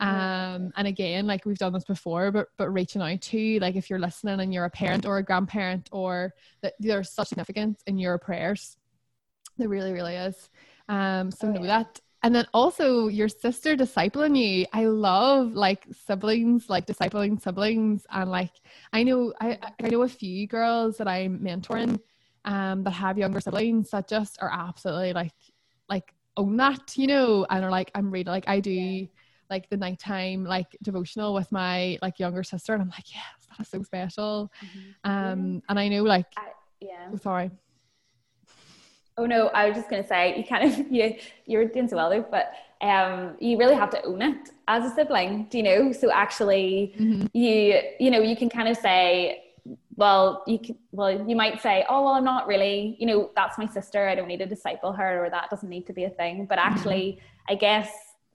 um 0.00 0.70
and 0.76 0.86
again 0.86 1.26
like 1.26 1.44
we've 1.44 1.58
done 1.58 1.72
this 1.72 1.84
before 1.84 2.30
but 2.30 2.46
but 2.56 2.68
reaching 2.72 3.02
out 3.02 3.20
to 3.20 3.58
like 3.58 3.74
if 3.74 3.90
you're 3.90 3.98
listening 3.98 4.38
and 4.38 4.54
you're 4.54 4.64
a 4.64 4.70
parent 4.70 5.04
or 5.04 5.18
a 5.18 5.24
grandparent 5.24 5.88
or 5.90 6.32
that 6.62 6.74
there's 6.78 7.10
such 7.10 7.28
significance 7.28 7.82
in 7.86 7.98
your 7.98 8.16
prayers 8.16 8.76
there 9.58 9.68
really 9.68 9.92
really 9.92 10.14
is. 10.14 10.48
Um 10.88 11.30
so 11.30 11.48
oh, 11.48 11.52
know 11.52 11.62
yeah. 11.62 11.78
that. 11.78 12.00
And 12.22 12.34
then 12.34 12.46
also 12.52 13.06
your 13.06 13.28
sister 13.28 13.76
discipling 13.76 14.36
you. 14.36 14.66
I 14.72 14.86
love 14.86 15.52
like 15.52 15.86
siblings 16.06 16.68
like 16.68 16.86
discipling 16.86 17.40
siblings. 17.40 18.06
And 18.10 18.30
like 18.30 18.52
i 18.92 19.02
know 19.02 19.34
i 19.40 19.58
i 19.82 19.88
know 19.88 20.02
a 20.02 20.08
few 20.08 20.46
girls 20.46 20.96
that 20.98 21.08
i'm 21.08 21.40
mentoring 21.40 21.98
um 22.44 22.84
that 22.84 22.92
have 22.92 23.18
younger 23.18 23.40
siblings 23.40 23.90
that 23.90 24.08
just 24.08 24.38
are 24.40 24.50
absolutely 24.50 25.12
like 25.12 25.34
like 25.88 26.14
own 26.36 26.56
that 26.56 26.96
you 26.96 27.08
know 27.08 27.44
and 27.50 27.64
are 27.64 27.70
like 27.70 27.90
i'm 27.96 28.10
really 28.10 28.24
like 28.24 28.48
i 28.48 28.60
do 28.60 28.70
yeah 28.70 29.06
like 29.50 29.68
the 29.70 29.76
nighttime 29.76 30.44
like 30.44 30.76
devotional 30.82 31.34
with 31.34 31.50
my 31.52 31.98
like 32.02 32.18
younger 32.18 32.42
sister 32.42 32.74
and 32.74 32.82
I'm 32.82 32.88
like 32.90 33.14
yes 33.14 33.48
that's 33.56 33.70
so 33.70 33.82
special 33.82 34.52
mm-hmm. 34.62 35.10
um 35.10 35.62
and 35.68 35.78
I 35.78 35.88
know 35.88 36.02
like 36.02 36.26
I, 36.36 36.48
yeah 36.80 37.08
oh, 37.12 37.16
sorry 37.16 37.50
oh 39.16 39.26
no 39.26 39.48
I 39.48 39.68
was 39.68 39.76
just 39.76 39.90
gonna 39.90 40.06
say 40.06 40.36
you 40.36 40.44
kind 40.44 40.72
of 40.72 40.78
you 40.90 41.14
you're 41.46 41.66
doing 41.66 41.88
so 41.88 41.96
well 41.96 42.10
though 42.10 42.26
but 42.30 42.52
um 42.80 43.36
you 43.40 43.58
really 43.58 43.74
have 43.74 43.90
to 43.90 44.02
own 44.04 44.22
it 44.22 44.50
as 44.68 44.90
a 44.90 44.94
sibling 44.94 45.46
do 45.50 45.58
you 45.58 45.64
know 45.64 45.92
so 45.92 46.10
actually 46.10 46.94
mm-hmm. 46.98 47.26
you 47.32 47.80
you 47.98 48.10
know 48.10 48.20
you 48.20 48.36
can 48.36 48.48
kind 48.48 48.68
of 48.68 48.76
say 48.76 49.42
well 49.96 50.44
you 50.46 50.58
can 50.58 50.76
well 50.92 51.28
you 51.28 51.34
might 51.34 51.60
say 51.60 51.84
oh 51.88 52.04
well 52.04 52.14
i'm 52.14 52.24
not 52.24 52.46
really 52.46 52.96
you 53.00 53.06
know 53.06 53.30
that's 53.34 53.58
my 53.58 53.66
sister 53.66 54.08
i 54.08 54.14
don't 54.14 54.28
need 54.28 54.38
to 54.38 54.46
disciple 54.46 54.92
her 54.92 55.24
or 55.24 55.30
that 55.30 55.50
doesn't 55.50 55.68
need 55.68 55.86
to 55.86 55.92
be 55.92 56.04
a 56.04 56.10
thing 56.10 56.46
but 56.46 56.58
mm-hmm. 56.58 56.72
actually 56.72 57.18
mm-hmm. 57.18 57.52
i 57.52 57.54
guess 57.56 57.90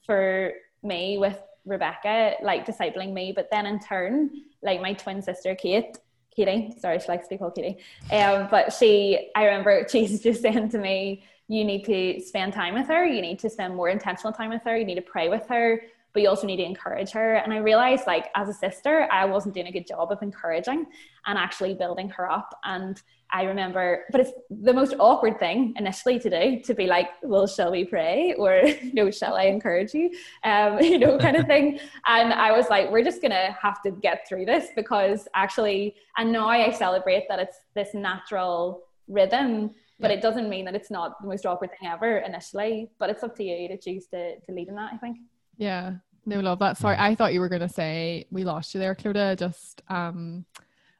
for 0.06 0.52
me 0.84 1.18
with 1.18 1.40
Rebecca, 1.66 2.36
like 2.42 2.66
discipling 2.66 3.14
me, 3.14 3.32
but 3.32 3.50
then 3.52 3.66
in 3.66 3.80
turn, 3.80 4.32
like 4.62 4.82
my 4.82 4.94
twin 4.94 5.22
sister 5.22 5.56
Kate, 5.56 5.98
Katie, 6.36 6.74
sorry, 6.80 7.00
she 7.00 7.08
likes 7.08 7.28
to 7.28 7.36
be 7.36 7.38
called 7.38 7.56
Katie. 7.56 7.78
Um, 8.12 8.48
but 8.50 8.74
she, 8.74 9.30
I 9.36 9.46
remember 9.46 9.88
she's 9.90 10.22
just 10.22 10.42
saying 10.42 10.70
to 10.70 10.78
me, 10.78 11.24
you 11.48 11.64
need 11.64 11.84
to 11.86 12.22
spend 12.22 12.54
time 12.54 12.74
with 12.74 12.88
her, 12.88 13.06
you 13.06 13.22
need 13.22 13.40
to 13.40 13.50
spend 13.50 13.76
more 13.76 13.90
intentional 13.90 14.34
time 14.34 14.50
with 14.50 14.64
her, 14.64 14.78
you 14.78 14.86
need 14.86 14.96
to 14.96 15.02
pray 15.02 15.30
with 15.30 15.46
her, 15.48 15.82
but 16.14 16.22
you 16.22 16.30
also 16.30 16.46
need 16.46 16.58
to 16.58 16.64
encourage 16.64 17.10
her. 17.12 17.36
And 17.36 17.52
I 17.52 17.58
realized, 17.58 18.06
like, 18.06 18.28
as 18.36 18.48
a 18.48 18.54
sister, 18.54 19.08
I 19.12 19.26
wasn't 19.26 19.56
doing 19.56 19.68
a 19.68 19.72
good 19.72 19.88
job 19.88 20.12
of 20.12 20.22
encouraging 20.22 20.86
and 21.26 21.38
actually 21.38 21.74
building 21.74 22.08
her 22.10 22.32
up. 22.32 22.56
And 22.64 23.02
I 23.32 23.44
remember, 23.44 24.04
but 24.12 24.22
it's 24.22 24.32
the 24.52 24.74
most 24.74 24.94
awkward 25.00 25.40
thing 25.40 25.74
initially 25.76 26.20
to 26.20 26.30
do 26.30 26.62
to 26.62 26.74
be 26.76 26.86
like, 26.86 27.10
well, 27.24 27.48
shall 27.48 27.72
we 27.72 27.84
pray? 27.84 28.36
Or, 28.38 28.58
you 28.64 28.94
know, 28.94 29.10
shall 29.10 29.36
I 29.36 29.46
encourage 29.46 29.94
you? 29.96 30.12
Um, 30.44 30.80
you 30.82 31.00
know, 31.00 31.18
kind 31.18 31.36
of 31.36 31.48
thing. 31.48 31.80
And 32.06 32.32
I 32.32 32.52
was 32.52 32.70
like, 32.70 32.92
we're 32.92 33.04
just 33.04 33.22
to 33.22 33.56
have 33.60 33.82
to 33.82 33.92
get 33.92 34.28
through 34.30 34.46
this 34.46 34.68
because 34.76 35.28
actually, 35.34 35.96
and 36.18 36.32
now 36.32 36.48
I 36.48 36.70
celebrate 36.72 37.24
that 37.28 37.40
it's 37.40 37.58
this 37.74 37.96
natural 37.96 38.84
rhythm 39.08 39.72
but 40.04 40.12
it 40.12 40.22
doesn't 40.22 40.50
mean 40.50 40.66
that 40.66 40.76
it's 40.76 40.92
not 40.92 41.20
the 41.22 41.28
most 41.28 41.46
awkward 41.46 41.72
thing 41.72 41.90
ever 41.90 42.18
initially 42.20 42.90
but 43.00 43.10
it's 43.10 43.24
up 43.24 43.36
to 43.36 43.44
you 43.44 43.68
to 43.68 43.78
choose 43.78 44.06
to, 44.08 44.40
to 44.42 44.52
lead 44.52 44.68
in 44.68 44.76
that 44.76 44.92
i 44.94 44.98
think 44.98 45.18
yeah. 45.58 45.94
No, 46.26 46.40
love 46.40 46.60
that. 46.60 46.78
Sorry, 46.78 46.96
I 46.98 47.16
thought 47.16 47.34
you 47.34 47.42
were 47.42 47.50
gonna 47.50 47.70
say 47.70 48.26
we 48.32 48.44
lost 48.44 48.74
you 48.74 48.80
there, 48.80 48.96
Clodagh. 48.96 49.38
Just 49.38 49.82
um, 49.90 50.46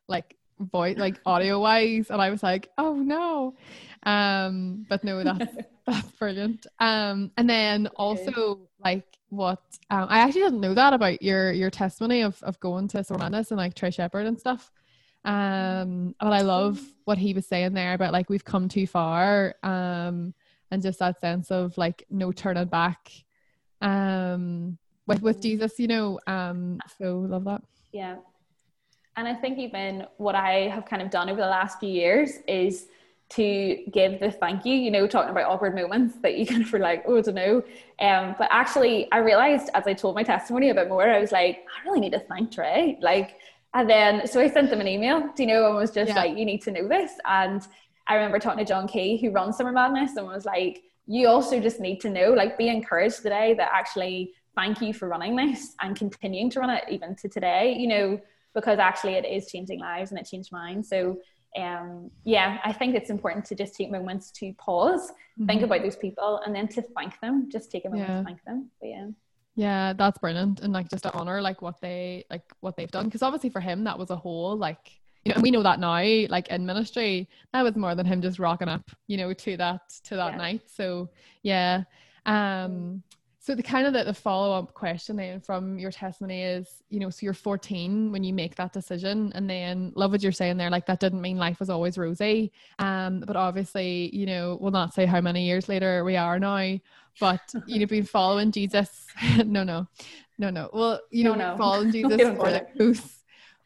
like 0.08 0.36
voice, 0.60 0.98
like 0.98 1.20
audio 1.26 1.62
wise, 1.62 2.10
and 2.10 2.22
I 2.22 2.30
was 2.30 2.44
like, 2.44 2.70
oh 2.78 2.96
no. 2.96 3.56
Um, 4.04 4.86
but 4.90 5.04
no, 5.04 5.24
that's 5.24 5.56
that's 5.88 6.12
brilliant. 6.12 6.68
Um, 6.80 7.32
and 7.38 7.50
then 7.50 7.88
also 7.96 8.60
like 8.84 9.06
what 9.30 9.62
um, 9.90 10.08
I 10.10 10.20
actually 10.20 10.42
didn't 10.42 10.62
know 10.62 10.74
that 10.74 10.94
about 10.94 11.22
your 11.22 11.54
your 11.54 11.70
testimony 11.70 12.22
of 12.22 12.42
of 12.44 12.60
going 12.60 12.90
to 12.90 13.04
Summer 13.04 13.20
Madness 13.20 13.52
and 13.52 13.58
like 13.58 13.76
Trey 13.76 13.92
Shepherd 13.92 14.26
and 14.26 14.38
stuff. 14.38 14.72
Um, 15.26 16.16
but 16.20 16.34
I 16.34 16.42
love 16.42 16.82
what 17.06 17.18
he 17.18 17.34
was 17.34 17.46
saying 17.46 17.74
there 17.74 17.94
about 17.94 18.14
like 18.14 18.30
we've 18.30 18.44
come 18.44 18.68
too 18.68 18.88
far. 18.88 19.56
Um, 19.64 20.34
and 20.72 20.82
just 20.82 21.00
that 21.00 21.22
sense 21.22 21.52
of 21.52 21.78
like 21.78 22.04
no 22.10 22.32
turning 22.32 22.66
back 22.66 23.12
um 23.82 24.78
with 25.06 25.22
with 25.22 25.42
Jesus, 25.42 25.80
you 25.80 25.88
know. 25.88 26.20
Um 26.26 26.80
so 26.98 27.20
love 27.20 27.46
that. 27.46 27.62
Yeah. 27.92 28.16
And 29.16 29.28
I 29.28 29.36
think 29.36 29.60
even 29.60 30.08
what 30.18 30.34
I 30.34 30.70
have 30.70 30.86
kind 30.86 31.02
of 31.02 31.12
done 31.12 31.30
over 31.30 31.40
the 31.40 31.48
last 31.48 31.80
few 31.80 31.90
years 31.90 32.40
is 32.48 32.88
to 33.30 33.84
give 33.92 34.20
the 34.20 34.32
thank 34.32 34.66
you, 34.66 34.76
you 34.76 34.92
know, 34.92 35.08
talking 35.08 35.30
about 35.30 35.50
awkward 35.50 35.76
moments 35.76 36.16
that 36.22 36.38
you 36.38 36.46
kind 36.52 36.64
of 36.64 36.72
were 36.72 36.80
like, 36.80 37.04
oh, 37.08 37.18
I 37.18 37.22
don't 37.22 37.36
know. 37.36 37.64
Um, 38.00 38.36
but 38.38 38.48
actually, 38.52 39.12
I 39.12 39.20
realized 39.20 39.70
as 39.74 39.86
I 39.86 39.94
told 39.94 40.16
my 40.16 40.24
testimony 40.24 40.70
a 40.70 40.74
bit 40.74 40.90
more, 40.90 41.08
I 41.08 41.20
was 41.20 41.32
like, 41.32 41.66
I 41.78 41.88
really 41.88 42.00
need 42.00 42.12
to 42.14 42.20
thank 42.20 42.52
Trey. 42.52 42.98
Like, 43.02 43.38
and 43.74 43.90
then, 43.90 44.28
so 44.28 44.40
I 44.40 44.50
sent 44.50 44.70
them 44.70 44.82
an 44.82 44.88
email, 44.88 45.30
do 45.36 45.44
you 45.44 45.48
know, 45.48 45.68
and 45.68 45.76
was 45.76 45.92
just 45.92 46.10
yeah. 46.10 46.16
like, 46.16 46.38
you 46.38 46.46
need 46.46 46.62
to 46.64 46.72
know 46.72 46.88
this. 46.88 47.12
And 47.26 47.66
I 48.08 48.16
remember 48.16 48.40
talking 48.40 48.60
to 48.60 48.66
John 48.66 48.88
Key, 48.88 49.18
who 49.18 49.32
runs 49.32 49.58
Summer 49.58 49.72
Madness, 49.72 50.16
and 50.16 50.28
was 50.28 50.46
like, 50.46 50.82
you 51.06 51.28
also 51.28 51.60
just 51.60 51.80
need 51.80 52.00
to 52.02 52.10
know, 52.10 52.32
like, 52.32 52.58
be 52.58 52.70
encouraged 52.70 53.22
today 53.22 53.54
that 53.56 53.70
actually 53.74 54.34
thank 54.56 54.82
you 54.82 54.94
for 54.94 55.08
running 55.08 55.36
this 55.36 55.74
and 55.82 55.96
continuing 55.96 56.50
to 56.52 56.60
run 56.60 56.70
it 56.70 56.84
even 56.90 57.16
to 57.16 57.28
today, 57.28 57.76
you 57.78 57.88
know, 57.88 58.20
because 58.54 58.78
actually 58.78 59.14
it 59.14 59.26
is 59.26 59.48
changing 59.48 59.80
lives 59.80 60.12
and 60.12 60.20
it 60.20 60.28
changed 60.28 60.52
mine. 60.52 60.84
So, 60.84 61.20
um, 61.58 62.12
yeah, 62.24 62.60
I 62.64 62.72
think 62.74 62.96
it's 62.96 63.10
important 63.10 63.46
to 63.46 63.56
just 63.56 63.76
take 63.76 63.92
moments 63.92 64.32
to 64.32 64.54
pause, 64.54 65.12
mm-hmm. 65.12 65.46
think 65.46 65.62
about 65.64 65.82
those 65.82 65.96
people, 65.96 66.42
and 66.46 66.54
then 66.56 66.68
to 66.70 66.82
thank 66.96 67.20
them. 67.20 67.50
Just 67.52 67.72
take 67.72 67.86
a 67.86 67.90
moment 67.90 68.10
yeah. 68.10 68.18
to 68.20 68.24
thank 68.24 68.44
them. 68.44 68.70
But 68.80 68.90
yeah. 68.90 69.08
Yeah, 69.56 69.94
that's 69.94 70.18
brilliant, 70.18 70.62
and 70.62 70.74
like 70.74 70.90
just 70.90 71.04
to 71.04 71.14
honor 71.14 71.42
like 71.42 71.62
what 71.62 71.80
they 71.80 72.26
like 72.30 72.44
what 72.62 72.76
they've 72.76 72.90
done, 72.90 73.06
because 73.06 73.22
obviously 73.22 73.50
for 73.50 73.60
him 73.60 73.84
that 73.84 73.98
was 74.00 74.10
a 74.10 74.16
whole 74.16 74.58
like 74.58 75.00
you 75.26 75.30
know, 75.30 75.36
and 75.36 75.44
we 75.44 75.52
know 75.52 75.64
that 75.64 75.80
now, 75.80 76.04
like 76.30 76.50
in 76.50 76.66
ministry, 76.66 77.30
that 77.54 77.62
was 77.62 77.76
more 77.76 77.96
than 77.96 78.06
him 78.06 78.22
just 78.22 78.40
rocking 78.40 78.68
up, 78.68 78.90
you 79.08 79.18
know, 79.18 79.32
to 79.34 79.58
that 79.58 79.82
to 80.06 80.16
that 80.16 80.32
yeah. 80.32 80.38
night. 80.38 80.62
So 80.68 81.10
yeah. 81.44 81.84
Um 82.26 83.04
so 83.40 83.54
the 83.54 83.64
kind 83.64 83.86
of 83.86 83.92
the, 83.92 84.06
the 84.06 84.14
follow-up 84.14 84.74
question 84.74 85.18
then 85.18 85.42
from 85.42 85.78
your 85.78 85.92
testimony 85.92 86.44
is, 86.44 86.82
you 86.90 86.98
know, 87.02 87.10
so 87.10 87.26
you're 87.26 87.34
14 87.34 88.10
when 88.10 88.24
you 88.24 88.34
make 88.34 88.56
that 88.56 88.72
decision 88.72 89.34
and 89.36 89.50
then 89.50 89.92
love 89.98 90.12
what 90.12 90.24
you're 90.24 90.32
saying 90.32 90.56
there, 90.56 90.70
like 90.70 90.86
that 90.86 91.02
didn't 91.02 91.20
mean 91.20 91.36
life 91.36 91.60
was 91.60 91.70
always 91.70 91.98
rosy. 91.98 92.54
Um, 92.80 93.22
but 93.28 93.36
obviously, 93.36 94.16
you 94.16 94.26
know, 94.26 94.58
we'll 94.62 94.72
not 94.72 94.94
say 94.94 95.06
how 95.06 95.20
many 95.20 95.46
years 95.46 95.68
later 95.68 96.06
we 96.06 96.16
are 96.16 96.40
now, 96.40 96.80
but 97.20 97.42
you 97.68 97.80
know, 97.80 97.86
been 97.86 98.04
following 98.04 98.52
Jesus. 98.52 99.06
no, 99.46 99.64
no, 99.64 99.88
no, 100.38 100.50
no. 100.50 100.70
Well, 100.74 101.02
you 101.12 101.24
know, 101.24 101.36
no, 101.36 101.52
no. 101.52 101.58
following 101.58 101.92
Jesus 101.94 102.22
for 102.22 102.62
those 102.78 103.02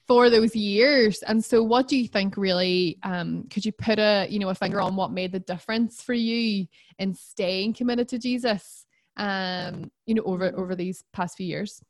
for 0.07 0.29
those 0.29 0.55
years. 0.55 1.21
And 1.23 1.43
so 1.43 1.61
what 1.61 1.87
do 1.87 1.97
you 1.97 2.07
think 2.07 2.37
really 2.37 2.97
um, 3.03 3.43
could 3.49 3.65
you 3.65 3.71
put 3.71 3.99
a 3.99 4.27
you 4.29 4.39
know 4.39 4.49
a 4.49 4.55
finger 4.55 4.81
on 4.81 4.95
what 4.95 5.11
made 5.11 5.31
the 5.31 5.39
difference 5.39 6.01
for 6.01 6.13
you 6.13 6.67
in 6.99 7.13
staying 7.13 7.73
committed 7.73 8.07
to 8.09 8.19
Jesus 8.19 8.85
um, 9.17 9.91
you 10.05 10.15
know 10.15 10.23
over 10.23 10.53
over 10.57 10.75
these 10.75 11.03
past 11.13 11.37
few 11.37 11.47
years? 11.47 11.81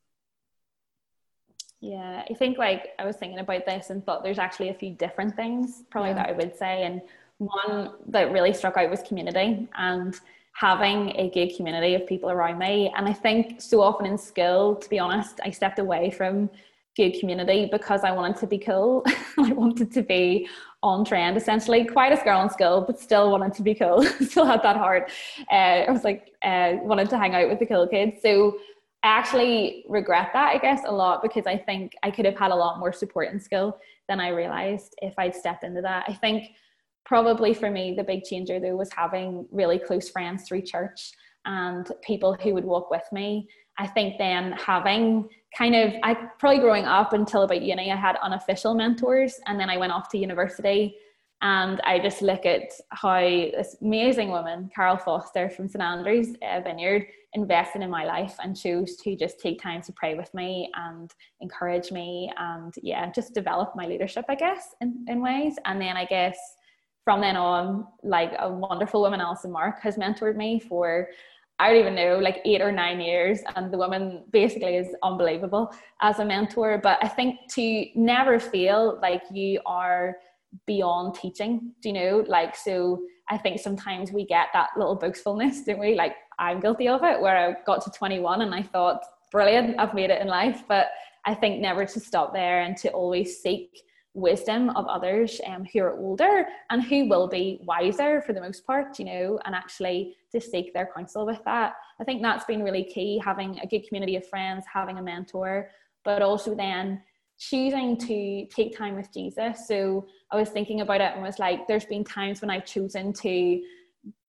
Yeah, 1.80 2.24
I 2.28 2.34
think 2.34 2.58
like 2.58 2.90
I 2.98 3.06
was 3.06 3.18
thinking 3.18 3.40
about 3.40 3.66
this 3.66 3.92
and 3.92 4.04
thought 4.04 4.24
there's 4.24 4.40
actually 4.40 4.70
a 4.70 4.74
few 4.74 4.94
different 4.94 5.36
things 5.36 5.84
probably 5.92 6.10
yeah. 6.12 6.16
that 6.16 6.30
I 6.30 6.32
would 6.32 6.58
say. 6.58 6.84
And 6.84 7.02
one 7.38 7.92
that 8.08 8.32
really 8.32 8.52
struck 8.54 8.78
out 8.78 8.90
was 8.90 9.04
community 9.04 9.68
and 9.76 10.20
having 10.58 11.16
a 11.18 11.30
good 11.30 11.56
community 11.56 11.94
of 11.94 12.08
people 12.08 12.32
around 12.32 12.58
me. 12.58 12.92
And 12.98 13.08
I 13.08 13.14
think 13.14 13.62
so 13.62 13.80
often 13.80 14.08
in 14.08 14.18
school, 14.18 14.76
to 14.76 14.90
be 14.90 14.98
honest, 14.98 15.40
I 15.46 15.52
stepped 15.52 15.78
away 15.78 16.10
from 16.10 16.50
good 16.96 17.12
community 17.20 17.70
because 17.72 18.04
I 18.04 18.12
wanted 18.12 18.38
to 18.38 18.48
be 18.48 18.58
cool. 18.58 19.06
I 19.38 19.54
wanted 19.54 19.92
to 19.92 20.02
be 20.02 20.50
on 20.82 21.06
trend, 21.06 21.38
essentially. 21.38 21.86
Quietest 21.86 22.24
girl 22.24 22.42
in 22.42 22.50
school, 22.50 22.82
but 22.82 23.00
still 23.00 23.30
wanted 23.30 23.54
to 23.54 23.62
be 23.62 23.76
cool. 23.76 24.02
still 24.20 24.48
had 24.48 24.64
that 24.64 24.78
heart. 24.78 25.12
Uh, 25.52 25.86
I 25.86 25.92
was 25.92 26.04
like, 26.04 26.32
uh, 26.42 26.78
wanted 26.82 27.12
to 27.12 27.20
hang 27.20 27.36
out 27.36 27.50
with 27.50 27.60
the 27.60 27.68
cool 27.68 27.88
kids. 27.88 28.20
So 28.24 28.58
I 29.04 29.10
actually 29.10 29.86
regret 29.88 30.32
that, 30.34 30.56
I 30.56 30.58
guess, 30.58 30.82
a 30.88 30.92
lot 30.92 31.22
because 31.22 31.46
I 31.46 31.56
think 31.56 31.94
I 32.02 32.10
could 32.10 32.26
have 32.26 32.36
had 32.36 32.50
a 32.50 32.56
lot 32.56 32.80
more 32.80 32.92
support 32.92 33.32
in 33.32 33.40
school 33.40 33.78
than 34.10 34.20
I 34.20 34.30
realized 34.30 34.96
if 35.04 35.14
I'd 35.20 35.36
stepped 35.36 35.64
into 35.64 35.82
that. 35.82 36.06
I 36.08 36.14
think 36.14 36.56
probably 37.08 37.54
for 37.54 37.72
me, 37.72 37.96
the 37.96 38.04
big 38.04 38.24
changer 38.24 38.60
though 38.60 38.76
was 38.76 38.92
having 38.92 39.48
really 39.52 39.80
close 39.80 40.10
friends 40.10 40.44
through 40.44 40.62
church 40.62 41.14
and 41.46 41.90
people 42.04 42.38
who 42.42 42.54
would 42.54 42.66
walk 42.66 42.92
with 42.92 43.08
me. 43.12 43.48
I 43.80 43.88
think 43.88 44.18
then 44.18 44.52
having 44.52 45.30
kind 45.58 45.76
of 45.76 45.94
I 46.04 46.16
probably 46.40 46.60
growing 46.60 46.84
up 46.84 47.14
until 47.14 47.44
about 47.44 47.62
uni 47.62 47.92
I 47.92 47.96
had 47.96 48.18
unofficial 48.22 48.76
mentors 48.76 49.40
and 49.48 49.60
then 49.60 49.70
I 49.70 49.78
went 49.78 49.94
off 49.94 50.10
to 50.10 50.18
university 50.18 50.98
And 51.42 51.80
I 51.82 52.00
just 52.00 52.22
look 52.22 52.46
at 52.46 52.72
how 52.90 53.20
this 53.20 53.78
amazing 53.82 54.30
woman, 54.30 54.70
Carol 54.74 54.98
Foster 54.98 55.50
from 55.50 55.68
St 55.68 55.84
Andrews 55.84 56.36
uh, 56.42 56.62
Vineyard, 56.62 57.08
invested 57.34 57.84
in 57.84 57.92
my 57.92 58.06
life 58.06 58.36
and 58.44 58.58
chose 58.58 58.96
to 58.98 59.16
just 59.16 59.40
take 59.40 59.62
time 59.62 59.82
to 59.84 59.94
pray 59.94 60.16
with 60.16 60.34
me 60.34 60.72
and 60.74 61.14
encourage 61.40 61.92
me 61.92 62.32
and 62.38 62.74
yeah, 62.82 63.12
just 63.12 63.36
develop 63.36 63.76
my 63.76 63.86
leadership, 63.86 64.26
I 64.28 64.36
guess, 64.36 64.74
in, 64.82 65.06
in 65.08 65.22
ways. 65.22 65.58
And 65.66 65.80
then 65.80 65.96
I 65.96 66.06
guess 66.06 66.38
from 67.08 67.22
then 67.22 67.38
on, 67.38 67.88
like 68.04 68.34
a 68.38 68.52
wonderful 68.52 69.00
woman, 69.00 69.22
Alison 69.22 69.50
Mark, 69.50 69.82
has 69.82 69.96
mentored 69.96 70.36
me 70.36 70.60
for 70.60 71.08
I 71.58 71.70
don't 71.70 71.80
even 71.80 71.96
know, 71.96 72.20
like 72.20 72.42
eight 72.44 72.62
or 72.62 72.70
nine 72.70 73.00
years. 73.00 73.40
And 73.56 73.72
the 73.72 73.78
woman 73.78 74.26
basically 74.30 74.76
is 74.76 74.90
unbelievable 75.02 75.74
as 76.02 76.20
a 76.20 76.26
mentor. 76.26 76.82
But 76.84 77.00
I 77.02 77.08
think 77.08 77.40
to 77.52 77.86
never 77.96 78.42
feel 78.42 79.00
like 79.02 79.22
you 79.32 79.62
are 79.66 80.18
beyond 80.66 81.16
teaching, 81.16 81.72
do 81.82 81.88
you 81.88 81.94
know? 81.94 82.26
Like, 82.28 82.58
so 82.58 83.02
I 83.30 83.38
think 83.38 83.62
sometimes 83.62 84.12
we 84.12 84.26
get 84.26 84.48
that 84.52 84.72
little 84.76 84.96
boastfulness, 84.96 85.64
don't 85.64 85.80
we? 85.80 85.96
Like, 85.96 86.16
I'm 86.38 86.60
guilty 86.60 86.90
of 86.90 87.06
it, 87.06 87.22
where 87.22 87.38
I 87.38 87.56
got 87.66 87.86
to 87.86 87.92
21 87.92 88.42
and 88.42 88.54
I 88.54 88.64
thought, 88.64 89.02
brilliant, 89.32 89.80
I've 89.80 89.94
made 89.94 90.10
it 90.10 90.22
in 90.22 90.28
life. 90.28 90.64
But 90.68 90.88
I 91.26 91.34
think 91.36 91.62
never 91.62 91.86
to 91.86 92.00
stop 92.02 92.34
there 92.34 92.60
and 92.64 92.76
to 92.80 92.92
always 92.92 93.42
seek 93.42 93.70
wisdom 94.18 94.72
of 94.72 94.88
others 94.88 95.40
um, 95.46 95.64
who 95.72 95.80
are 95.80 95.96
older 95.96 96.48
and 96.72 96.84
who 96.84 97.08
will 97.08 97.28
be 97.28 97.60
wiser 97.64 98.22
for 98.22 98.34
the 98.34 98.42
most 98.42 98.66
part, 98.66 98.98
you 98.98 99.06
know, 99.06 99.40
and 99.46 99.54
actually 99.54 100.16
to 100.32 100.42
seek 100.42 100.74
their 100.74 100.90
counsel 100.96 101.26
with 101.26 101.40
that. 101.46 101.76
I 102.02 102.04
think 102.04 102.24
that's 102.24 102.46
been 102.46 102.64
really 102.64 102.84
key 102.84 103.22
having 103.24 103.60
a 103.60 103.68
good 103.68 103.88
community 103.88 104.16
of 104.16 104.28
friends, 104.28 104.66
having 104.72 104.98
a 104.98 105.04
mentor, 105.04 105.70
but 106.04 106.24
also 106.24 106.56
then 106.56 107.04
choosing 107.38 107.96
to 107.98 108.48
take 108.48 108.76
time 108.76 108.96
with 108.96 109.14
Jesus. 109.14 109.68
So 109.68 110.08
I 110.32 110.36
was 110.36 110.50
thinking 110.50 110.82
about 110.82 111.02
it 111.02 111.14
and 111.14 111.22
was 111.22 111.38
like, 111.38 111.68
there's 111.68 111.86
been 111.86 112.04
times 112.04 112.42
when 112.42 112.50
I've 112.50 112.66
chosen 112.66 113.14
to 113.14 113.62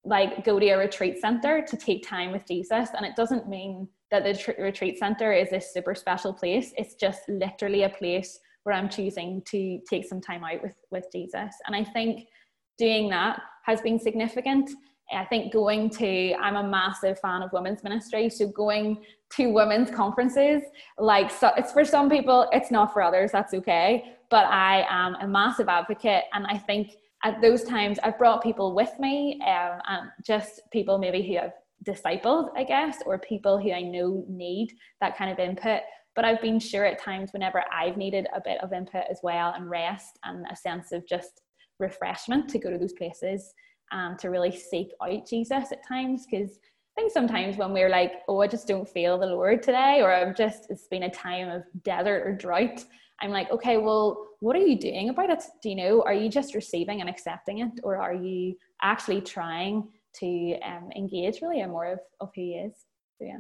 like 0.05 0.45
go 0.45 0.59
to 0.59 0.69
a 0.69 0.79
retreat 0.79 1.19
center 1.19 1.63
to 1.63 1.77
take 1.79 2.07
time 2.07 2.31
with 2.31 2.47
Jesus. 2.47 2.91
And 2.95 3.07
it 3.07 3.17
doesn't 3.17 3.49
mean 3.49 3.89
that 4.11 4.23
the 4.23 4.35
tr- 4.35 4.63
retreat 4.63 4.99
center 4.99 5.33
is 5.33 5.49
this 5.49 5.73
super 5.73 5.95
special 5.95 6.35
place. 6.35 6.75
It's 6.77 6.95
just 6.95 7.23
literally 7.29 7.85
a 7.85 7.89
place 7.89 8.39
where 8.69 8.77
I'm 8.77 8.91
choosing 8.91 9.43
to 9.51 9.81
take 9.89 10.07
some 10.07 10.21
time 10.21 10.45
out 10.45 10.63
with, 10.63 10.75
with 10.91 11.07
Jesus. 11.11 11.55
And 11.67 11.75
I 11.75 11.83
think 11.83 12.29
doing 12.77 13.09
that 13.09 13.41
has 13.65 13.81
been 13.81 13.99
significant. 13.99 14.71
I 15.11 15.25
think 15.25 15.55
going 15.55 15.89
to, 15.91 16.35
I'm 16.35 16.57
a 16.57 16.63
massive 16.63 17.19
fan 17.19 17.43
of 17.43 17.51
women's 17.53 17.83
ministry. 17.83 18.29
So 18.29 18.49
going 18.49 19.03
to 19.37 19.53
women's 19.53 19.91
conferences, 19.91 20.63
like 20.99 21.31
so 21.31 21.51
it's 21.57 21.73
for 21.73 21.83
some 21.83 22.11
people, 22.11 22.47
it's 22.53 22.71
not 22.71 22.93
for 22.93 23.01
others, 23.01 23.33
that's 23.33 23.55
okay. 23.55 24.05
But 24.29 24.45
I 24.45 24.85
am 24.91 25.15
a 25.15 25.27
massive 25.27 25.69
advocate. 25.69 26.25
And 26.35 26.47
I 26.47 26.59
think 26.59 26.93
at 27.25 27.41
those 27.41 27.65
times 27.65 27.99
I've 28.03 28.19
brought 28.19 28.43
people 28.43 28.75
with 28.75 28.91
me 28.99 29.41
um, 29.47 29.81
and 29.89 30.11
just 30.23 30.61
people 30.71 30.99
maybe 30.99 31.27
who 31.27 31.39
I've 31.39 31.53
discipled, 31.87 32.51
I 32.55 32.65
guess, 32.65 32.99
or 33.07 33.19
people 33.19 33.59
who 33.59 33.73
I 33.73 33.81
know 33.81 34.27
need 34.29 34.75
that 35.01 35.17
kind 35.17 35.31
of 35.31 35.39
input. 35.39 35.81
But 36.17 36.25
I've 36.25 36.43
been 36.43 36.59
sure 36.59 36.85
at 36.85 37.01
times 37.01 37.33
whenever 37.33 37.65
I've 37.73 37.97
needed 37.97 38.27
a 38.35 38.41
bit 38.45 38.59
of 38.63 38.73
input 38.73 39.05
as 39.11 39.21
well 39.23 39.53
and 39.55 39.71
rest 39.71 40.19
and 40.25 40.47
a 40.51 40.57
sense 40.57 40.93
of 40.93 41.07
just 41.07 41.43
refreshment 41.79 42.49
to 42.51 42.59
go 42.59 42.71
to 42.71 42.79
those 42.79 42.95
places 42.95 43.53
and 43.91 44.13
um, 44.13 44.17
to 44.19 44.29
really 44.29 44.55
seek 44.55 44.89
out 45.03 45.27
Jesus 45.27 45.73
at 45.73 45.87
times 45.87 46.27
because 46.29 46.59
I 46.99 47.03
think 47.03 47.13
sometimes 47.13 47.57
when 47.57 47.73
we're 47.73 47.89
like, 47.89 48.13
oh, 48.29 48.41
I 48.41 48.49
just 48.49 48.67
don't 48.67 48.89
feel 48.89 49.19
the 49.19 49.27
Lord 49.27 49.63
today, 49.63 50.01
or 50.03 50.13
I'm 50.13 50.35
just, 50.35 50.67
it's 50.69 50.89
been 50.89 51.05
a 51.05 51.11
time 51.11 51.49
of 51.49 51.63
desert 51.85 52.27
or 52.27 52.35
drought, 52.35 52.85
I'm 53.21 53.31
like, 53.31 53.51
okay, 53.53 53.79
well, 53.79 54.27
what 54.41 54.57
are 54.57 54.67
you 54.67 54.77
doing 54.77 55.09
about 55.09 55.31
it? 55.31 55.45
Do 55.63 55.71
you 55.71 55.77
know, 55.77 56.03
are 56.03 56.15
you 56.15 56.29
just 56.29 56.57
receiving 56.57 57.01
and 57.01 57.09
accepting 57.09 57.59
it, 57.59 57.71
or 57.85 57.97
are 57.99 58.15
you 58.15 58.57
actually 58.83 59.21
trying 59.21 59.89
to 60.15 60.59
um, 60.65 60.91
engage 60.97 61.41
really 61.41 61.61
in 61.61 61.71
more 61.71 61.87
of, 61.87 62.01
of 62.21 62.31
who 62.35 62.41
He 62.41 62.55
is? 62.55 62.75
So, 63.19 63.27
yeah. 63.27 63.39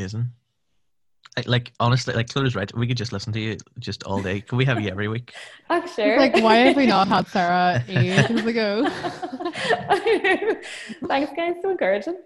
Amazing. 0.00 0.32
I, 1.36 1.42
like 1.46 1.72
honestly, 1.78 2.14
like 2.14 2.30
Claire's 2.30 2.56
right. 2.56 2.74
We 2.74 2.86
could 2.86 2.96
just 2.96 3.12
listen 3.12 3.34
to 3.34 3.40
you 3.40 3.58
just 3.78 4.02
all 4.04 4.22
day. 4.22 4.40
Can 4.40 4.56
we 4.56 4.64
have 4.64 4.80
you 4.80 4.88
every 4.88 5.08
week? 5.08 5.34
I'm 5.70 5.86
sure. 5.86 6.16
Like, 6.18 6.36
why 6.36 6.56
have 6.56 6.76
we 6.76 6.86
not 6.86 7.06
had 7.06 7.26
Sarah 7.34 7.84
ages 7.86 8.46
ago? 8.46 8.88
Thanks, 11.06 11.32
guys. 11.36 11.56
So 11.60 11.70
encouraging. 11.70 12.16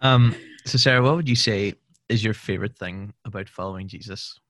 um. 0.00 0.34
So, 0.64 0.78
Sarah, 0.78 1.02
what 1.02 1.16
would 1.16 1.28
you 1.28 1.36
say 1.36 1.74
is 2.08 2.24
your 2.24 2.34
favorite 2.34 2.78
thing 2.78 3.12
about 3.26 3.50
following 3.50 3.86
Jesus? 3.86 4.40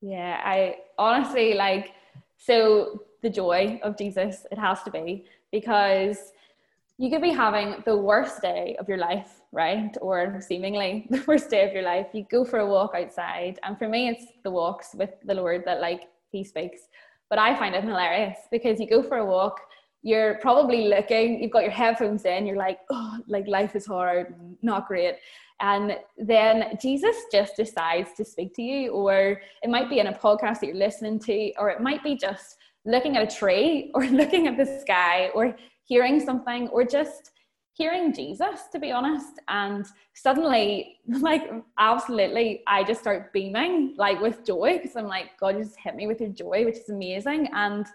Yeah, 0.00 0.40
I 0.42 0.76
honestly 0.96 1.52
like. 1.52 1.92
So 2.38 3.02
the 3.22 3.28
joy 3.28 3.78
of 3.82 3.98
Jesus, 3.98 4.46
it 4.50 4.58
has 4.58 4.82
to 4.84 4.90
be 4.90 5.26
because 5.52 6.32
you 6.98 7.10
could 7.10 7.20
be 7.20 7.30
having 7.30 7.82
the 7.84 7.96
worst 7.96 8.40
day 8.40 8.74
of 8.78 8.88
your 8.88 8.96
life, 8.96 9.40
right? 9.52 9.94
Or 10.00 10.40
seemingly 10.40 11.06
the 11.10 11.22
worst 11.26 11.50
day 11.50 11.66
of 11.66 11.74
your 11.74 11.82
life. 11.82 12.06
You 12.12 12.24
go 12.30 12.44
for 12.44 12.60
a 12.60 12.66
walk 12.66 12.92
outside. 12.94 13.58
And 13.62 13.78
for 13.78 13.88
me, 13.88 14.08
it's 14.08 14.24
the 14.42 14.50
walks 14.50 14.94
with 14.94 15.10
the 15.24 15.34
Lord 15.34 15.64
that 15.66 15.80
like 15.80 16.08
he 16.30 16.42
speaks. 16.42 16.88
But 17.28 17.38
I 17.38 17.56
find 17.58 17.74
it 17.74 17.84
hilarious 17.84 18.38
because 18.50 18.80
you 18.80 18.88
go 18.88 19.02
for 19.02 19.18
a 19.18 19.26
walk, 19.26 19.60
you're 20.02 20.38
probably 20.38 20.88
looking, 20.88 21.42
you've 21.42 21.50
got 21.50 21.64
your 21.64 21.72
headphones 21.72 22.24
in, 22.24 22.46
you're 22.46 22.56
like, 22.56 22.78
oh, 22.90 23.18
like 23.26 23.46
life 23.48 23.74
is 23.74 23.84
hard, 23.84 24.34
not 24.62 24.86
great. 24.86 25.16
And 25.60 25.96
then 26.16 26.76
Jesus 26.80 27.16
just 27.32 27.56
decides 27.56 28.12
to 28.16 28.24
speak 28.24 28.54
to 28.54 28.62
you, 28.62 28.92
or 28.92 29.40
it 29.62 29.70
might 29.70 29.90
be 29.90 29.98
in 29.98 30.06
a 30.06 30.12
podcast 30.12 30.60
that 30.60 30.66
you're 30.66 30.76
listening 30.76 31.18
to, 31.20 31.52
or 31.58 31.70
it 31.70 31.80
might 31.80 32.04
be 32.04 32.14
just 32.14 32.56
looking 32.84 33.16
at 33.16 33.32
a 33.32 33.36
tree 33.36 33.90
or 33.94 34.06
looking 34.06 34.46
at 34.46 34.56
the 34.56 34.80
sky 34.80 35.30
or 35.34 35.56
hearing 35.86 36.20
something 36.20 36.68
or 36.68 36.84
just 36.84 37.30
hearing 37.72 38.12
Jesus, 38.12 38.62
to 38.72 38.78
be 38.78 38.90
honest. 38.90 39.40
And 39.48 39.84
suddenly, 40.14 40.98
like, 41.08 41.50
absolutely, 41.78 42.62
I 42.66 42.84
just 42.84 43.00
start 43.00 43.32
beaming, 43.32 43.94
like, 43.98 44.20
with 44.20 44.44
joy 44.44 44.78
because 44.78 44.96
I'm 44.96 45.06
like, 45.06 45.38
God, 45.38 45.56
you 45.56 45.64
just 45.64 45.78
hit 45.78 45.94
me 45.94 46.06
with 46.06 46.20
your 46.20 46.30
joy, 46.30 46.64
which 46.64 46.76
is 46.76 46.88
amazing. 46.88 47.48
And 47.52 47.86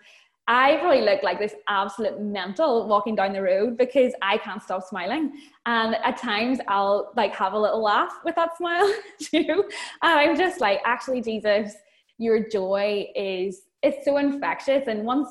I 0.48 0.78
probably 0.78 1.02
look 1.02 1.24
like 1.24 1.40
this 1.40 1.56
absolute 1.68 2.20
mental 2.20 2.88
walking 2.88 3.16
down 3.16 3.34
the 3.34 3.42
road 3.42 3.78
because 3.78 4.14
I 4.22 4.38
can't 4.38 4.62
stop 4.62 4.84
smiling. 4.84 5.34
And 5.66 5.96
at 5.96 6.18
times 6.18 6.60
I'll 6.68 7.14
like 7.16 7.34
have 7.36 7.54
a 7.54 7.60
little 7.60 7.82
laugh 7.82 8.20
with 8.26 8.36
that 8.36 8.58
smile 8.58 8.92
too. 9.22 9.64
And 10.02 10.20
I'm 10.20 10.36
just 10.36 10.60
like, 10.60 10.80
actually, 10.84 11.22
Jesus, 11.22 11.74
your 12.18 12.48
joy 12.50 13.08
is 13.16 13.64
it's 13.82 14.04
so 14.06 14.18
infectious. 14.18 14.88
And 14.88 15.06
once 15.06 15.30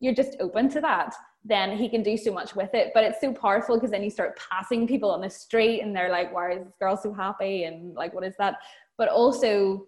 you're 0.00 0.14
just 0.14 0.36
open 0.40 0.68
to 0.70 0.80
that, 0.80 1.14
then 1.44 1.76
he 1.76 1.88
can 1.88 2.02
do 2.02 2.16
so 2.16 2.32
much 2.32 2.54
with 2.54 2.74
it. 2.74 2.90
But 2.94 3.04
it's 3.04 3.20
so 3.20 3.32
powerful 3.32 3.76
because 3.76 3.90
then 3.90 4.02
you 4.02 4.10
start 4.10 4.38
passing 4.50 4.86
people 4.86 5.10
on 5.10 5.20
the 5.20 5.30
street 5.30 5.80
and 5.80 5.94
they're 5.94 6.10
like, 6.10 6.32
why 6.34 6.52
is 6.52 6.64
this 6.64 6.74
girl 6.78 6.96
so 6.96 7.12
happy? 7.12 7.64
And 7.64 7.94
like, 7.94 8.14
what 8.14 8.24
is 8.24 8.34
that? 8.38 8.56
But 8.96 9.08
also, 9.08 9.86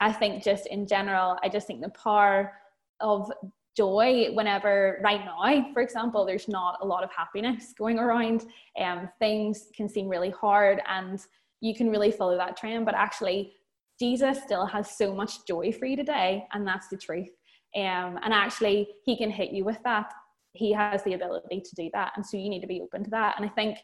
I 0.00 0.12
think 0.12 0.42
just 0.42 0.66
in 0.66 0.86
general, 0.86 1.38
I 1.42 1.48
just 1.48 1.66
think 1.66 1.80
the 1.80 1.90
power 1.90 2.52
of 3.00 3.30
joy 3.76 4.28
whenever 4.34 5.00
right 5.02 5.24
now 5.24 5.72
for 5.72 5.80
example 5.80 6.26
there's 6.26 6.46
not 6.46 6.78
a 6.82 6.86
lot 6.86 7.02
of 7.02 7.10
happiness 7.10 7.72
going 7.76 7.98
around 7.98 8.44
and 8.76 9.00
um, 9.00 9.08
things 9.18 9.68
can 9.74 9.88
seem 9.88 10.08
really 10.08 10.30
hard 10.30 10.82
and 10.88 11.24
you 11.60 11.74
can 11.74 11.88
really 11.88 12.10
follow 12.10 12.36
that 12.36 12.54
trend 12.54 12.84
but 12.84 12.94
actually 12.94 13.54
jesus 13.98 14.42
still 14.42 14.66
has 14.66 14.98
so 14.98 15.14
much 15.14 15.46
joy 15.46 15.72
for 15.72 15.86
you 15.86 15.96
today 15.96 16.44
and 16.52 16.66
that's 16.66 16.88
the 16.88 16.96
truth 16.96 17.30
um, 17.74 18.18
and 18.22 18.34
actually 18.34 18.88
he 19.06 19.16
can 19.16 19.30
hit 19.30 19.52
you 19.52 19.64
with 19.64 19.78
that 19.84 20.12
he 20.52 20.72
has 20.72 21.02
the 21.04 21.14
ability 21.14 21.60
to 21.60 21.74
do 21.74 21.90
that 21.92 22.12
and 22.16 22.24
so 22.24 22.36
you 22.36 22.48
need 22.48 22.60
to 22.60 22.66
be 22.66 22.80
open 22.80 23.04
to 23.04 23.10
that. 23.10 23.34
And 23.36 23.46
i 23.46 23.48
think 23.48 23.78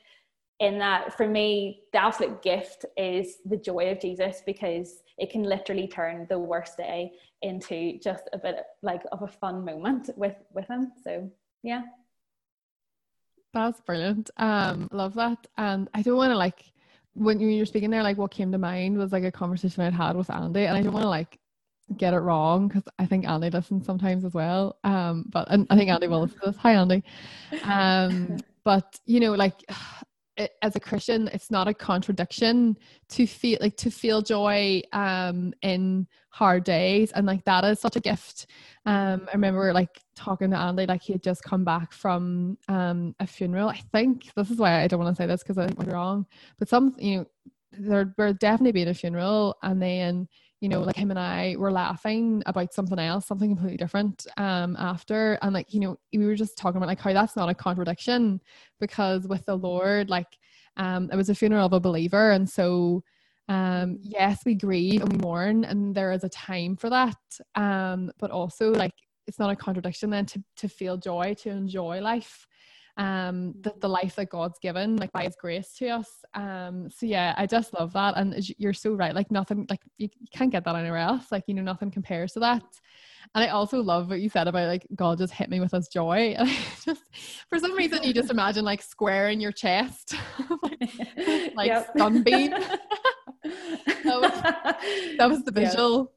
in 0.60 0.78
that 0.78 1.16
for 1.16 1.28
me 1.28 1.82
the 1.92 2.02
absolute 2.02 2.42
gift 2.42 2.84
is 2.96 3.36
the 3.44 3.56
joy 3.56 3.92
of 3.92 4.00
jesus 4.00 4.42
because 4.44 5.02
it 5.18 5.30
can 5.30 5.42
literally 5.42 5.86
turn 5.86 6.26
the 6.28 6.38
worst 6.38 6.76
day 6.76 7.12
into 7.42 7.98
just 7.98 8.24
a 8.32 8.38
bit 8.38 8.64
like 8.82 9.02
of 9.12 9.22
a 9.22 9.28
fun 9.28 9.64
moment 9.64 10.10
with 10.16 10.36
with 10.52 10.66
him. 10.68 10.92
So 11.02 11.30
yeah. 11.62 11.82
That's 13.52 13.80
brilliant. 13.80 14.30
Um 14.36 14.88
love 14.92 15.14
that. 15.14 15.46
And 15.56 15.88
i 15.94 16.02
don't 16.02 16.16
want 16.16 16.30
to 16.30 16.36
like 16.36 16.64
when 17.14 17.40
you 17.40 17.58
were 17.58 17.66
speaking 17.66 17.90
there 17.90 18.02
like 18.02 18.16
what 18.16 18.30
came 18.30 18.52
to 18.52 18.58
mind 18.58 18.96
was 18.96 19.10
like 19.10 19.24
a 19.24 19.32
conversation 19.32 19.82
i'd 19.82 19.92
had 19.92 20.14
with 20.14 20.30
andy 20.30 20.66
and 20.66 20.76
i 20.76 20.82
don't 20.82 20.92
want 20.92 21.02
to 21.02 21.08
like 21.08 21.40
get 21.96 22.14
it 22.14 22.18
wrong 22.18 22.68
because 22.68 22.84
I 22.98 23.06
think 23.06 23.26
Andy 23.26 23.50
listens 23.50 23.86
sometimes 23.86 24.24
as 24.24 24.34
well. 24.34 24.78
Um, 24.84 25.24
but 25.28 25.48
and 25.50 25.66
I 25.70 25.76
think 25.76 25.90
Andy 25.90 26.08
will 26.08 26.22
listen 26.22 26.38
to 26.40 26.46
this. 26.46 26.56
Hi, 26.58 26.74
Andy. 26.74 27.02
Um, 27.64 28.36
but 28.64 28.98
you 29.06 29.20
know, 29.20 29.32
like 29.32 29.64
it, 30.36 30.52
as 30.62 30.76
a 30.76 30.80
Christian, 30.80 31.28
it's 31.32 31.50
not 31.50 31.68
a 31.68 31.74
contradiction 31.74 32.76
to 33.10 33.26
feel 33.26 33.58
like 33.60 33.76
to 33.78 33.90
feel 33.90 34.22
joy 34.22 34.82
um 34.92 35.52
in 35.62 36.06
hard 36.30 36.64
days, 36.64 37.10
and 37.12 37.26
like 37.26 37.44
that 37.44 37.64
is 37.64 37.80
such 37.80 37.96
a 37.96 38.00
gift. 38.00 38.46
Um, 38.86 39.26
I 39.28 39.32
remember 39.32 39.72
like 39.72 40.00
talking 40.14 40.50
to 40.50 40.58
Andy, 40.58 40.86
like 40.86 41.02
he 41.02 41.12
had 41.12 41.22
just 41.22 41.42
come 41.42 41.64
back 41.64 41.92
from 41.92 42.58
um 42.68 43.14
a 43.18 43.26
funeral. 43.26 43.68
I 43.68 43.80
think 43.92 44.32
this 44.34 44.50
is 44.50 44.58
why 44.58 44.82
I 44.82 44.86
don't 44.86 45.00
want 45.00 45.16
to 45.16 45.22
say 45.22 45.26
this 45.26 45.42
because 45.42 45.58
I 45.58 45.66
think 45.66 45.78
we're 45.78 45.94
wrong, 45.94 46.26
but 46.58 46.68
some 46.68 46.94
you 46.98 47.18
know 47.18 47.26
there 47.72 48.14
were 48.16 48.32
definitely 48.32 48.72
been 48.72 48.88
a 48.88 48.94
funeral, 48.94 49.56
and 49.62 49.80
then 49.80 50.28
you 50.60 50.68
know, 50.68 50.80
like 50.80 50.96
him 50.96 51.10
and 51.10 51.18
I 51.18 51.54
were 51.56 51.70
laughing 51.70 52.42
about 52.46 52.74
something 52.74 52.98
else, 52.98 53.26
something 53.26 53.50
completely 53.50 53.76
different 53.76 54.26
um 54.36 54.76
after 54.78 55.38
and 55.42 55.54
like, 55.54 55.72
you 55.72 55.80
know, 55.80 55.98
we 56.12 56.26
were 56.26 56.34
just 56.34 56.58
talking 56.58 56.78
about 56.78 56.88
like 56.88 57.00
how 57.00 57.12
that's 57.12 57.36
not 57.36 57.48
a 57.48 57.54
contradiction 57.54 58.40
because 58.80 59.28
with 59.28 59.44
the 59.46 59.56
Lord, 59.56 60.10
like 60.10 60.38
um 60.76 61.10
it 61.12 61.16
was 61.16 61.28
a 61.28 61.34
funeral 61.34 61.66
of 61.66 61.72
a 61.72 61.80
believer 61.80 62.30
and 62.32 62.48
so 62.48 63.02
um 63.48 63.98
yes 64.02 64.40
we 64.44 64.54
grieve 64.54 65.02
and 65.02 65.12
we 65.12 65.18
mourn 65.18 65.64
and 65.64 65.94
there 65.94 66.12
is 66.12 66.24
a 66.24 66.28
time 66.28 66.76
for 66.76 66.90
that 66.90 67.16
um 67.54 68.10
but 68.18 68.30
also 68.30 68.72
like 68.72 68.92
it's 69.26 69.38
not 69.38 69.50
a 69.50 69.56
contradiction 69.56 70.10
then 70.10 70.26
to 70.26 70.42
to 70.56 70.68
feel 70.68 70.96
joy 70.96 71.34
to 71.34 71.50
enjoy 71.50 72.00
life 72.00 72.46
um 72.98 73.54
the, 73.60 73.72
the 73.80 73.88
life 73.88 74.16
that 74.16 74.28
god's 74.28 74.58
given 74.58 74.96
like 74.96 75.12
by 75.12 75.24
his 75.24 75.36
grace 75.36 75.72
to 75.72 75.88
us 75.88 76.24
um 76.34 76.88
so 76.90 77.06
yeah 77.06 77.34
i 77.36 77.46
just 77.46 77.72
love 77.78 77.92
that 77.92 78.16
and 78.16 78.34
you're 78.58 78.72
so 78.72 78.92
right 78.92 79.14
like 79.14 79.30
nothing 79.30 79.66
like 79.70 79.80
you, 79.98 80.08
you 80.18 80.26
can't 80.32 80.50
get 80.50 80.64
that 80.64 80.76
anywhere 80.76 80.98
else 80.98 81.30
like 81.30 81.44
you 81.46 81.54
know 81.54 81.62
nothing 81.62 81.90
compares 81.90 82.32
to 82.32 82.40
that 82.40 82.64
and 83.34 83.44
I 83.44 83.48
also 83.48 83.82
love 83.82 84.08
what 84.08 84.20
you 84.20 84.28
said 84.28 84.48
about 84.48 84.68
like 84.68 84.86
God 84.94 85.18
just 85.18 85.32
hit 85.32 85.50
me 85.50 85.60
with 85.60 85.72
his 85.72 85.88
joy. 85.88 86.34
And 86.38 86.48
just 86.84 87.02
for 87.48 87.58
some 87.58 87.74
reason 87.74 88.02
you 88.02 88.12
just 88.12 88.30
imagine 88.30 88.64
like 88.64 88.82
square 88.82 89.28
in 89.28 89.40
your 89.40 89.52
chest, 89.52 90.14
like, 91.54 91.86
sunbeam. 91.96 92.50
that, 92.52 92.74
was, 94.04 94.42
that 95.18 95.28
was 95.28 95.44
the 95.44 95.52
visual 95.52 96.12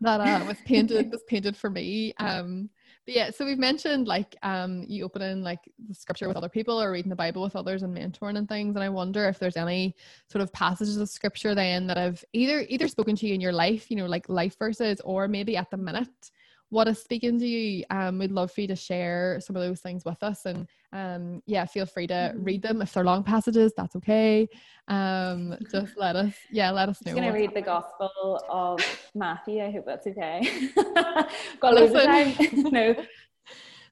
that 0.00 0.20
uh, 0.20 0.44
was 0.44 0.58
painted 0.64 1.10
was 1.10 1.22
painted 1.24 1.56
for 1.56 1.70
me. 1.70 2.14
Um, 2.18 2.70
but 3.08 3.14
yeah, 3.14 3.30
so 3.30 3.46
we've 3.46 3.58
mentioned 3.58 4.06
like 4.06 4.36
um, 4.42 4.84
you 4.86 5.02
opening 5.02 5.42
like 5.42 5.60
the 5.88 5.94
scripture 5.94 6.28
with 6.28 6.36
other 6.36 6.50
people 6.50 6.78
or 6.78 6.92
reading 6.92 7.08
the 7.08 7.16
Bible 7.16 7.40
with 7.40 7.56
others 7.56 7.82
and 7.82 7.96
mentoring 7.96 8.36
and 8.36 8.46
things. 8.46 8.76
And 8.76 8.84
I 8.84 8.90
wonder 8.90 9.26
if 9.26 9.38
there's 9.38 9.56
any 9.56 9.96
sort 10.30 10.42
of 10.42 10.52
passages 10.52 10.98
of 10.98 11.08
scripture 11.08 11.54
then 11.54 11.86
that 11.86 11.96
have 11.96 12.22
either 12.34 12.66
either 12.68 12.86
spoken 12.86 13.16
to 13.16 13.26
you 13.26 13.32
in 13.32 13.40
your 13.40 13.54
life, 13.54 13.90
you 13.90 13.96
know, 13.96 14.04
like 14.04 14.28
life 14.28 14.58
verses, 14.58 15.00
or 15.06 15.26
maybe 15.26 15.56
at 15.56 15.70
the 15.70 15.78
minute 15.78 16.32
what 16.70 16.88
is 16.88 16.98
speaking 17.00 17.38
to 17.38 17.46
you. 17.46 17.84
Um, 17.90 18.18
we'd 18.18 18.30
love 18.30 18.52
for 18.52 18.60
you 18.60 18.68
to 18.68 18.76
share 18.76 19.40
some 19.40 19.56
of 19.56 19.62
those 19.62 19.80
things 19.80 20.04
with 20.04 20.22
us. 20.22 20.44
And 20.44 20.66
um, 20.92 21.42
yeah, 21.46 21.64
feel 21.64 21.86
free 21.86 22.06
to 22.08 22.14
mm-hmm. 22.14 22.44
read 22.44 22.62
them. 22.62 22.82
If 22.82 22.92
they're 22.92 23.04
long 23.04 23.24
passages, 23.24 23.72
that's 23.76 23.96
okay. 23.96 24.48
Um, 24.86 25.56
just 25.72 25.96
let 25.96 26.16
us, 26.16 26.34
yeah, 26.50 26.70
let 26.70 26.88
us 26.88 27.04
know. 27.04 27.12
I'm 27.12 27.18
going 27.18 27.32
to 27.32 27.38
read 27.38 27.54
the 27.54 27.62
Gospel 27.62 28.42
of 28.50 28.80
Matthew. 29.14 29.62
I 29.62 29.70
hope 29.70 29.86
that's 29.86 30.06
okay. 30.06 30.70
Got 31.60 31.74
loads 31.74 31.94
of 31.94 32.02
time. 32.02 32.34
no. 32.72 32.94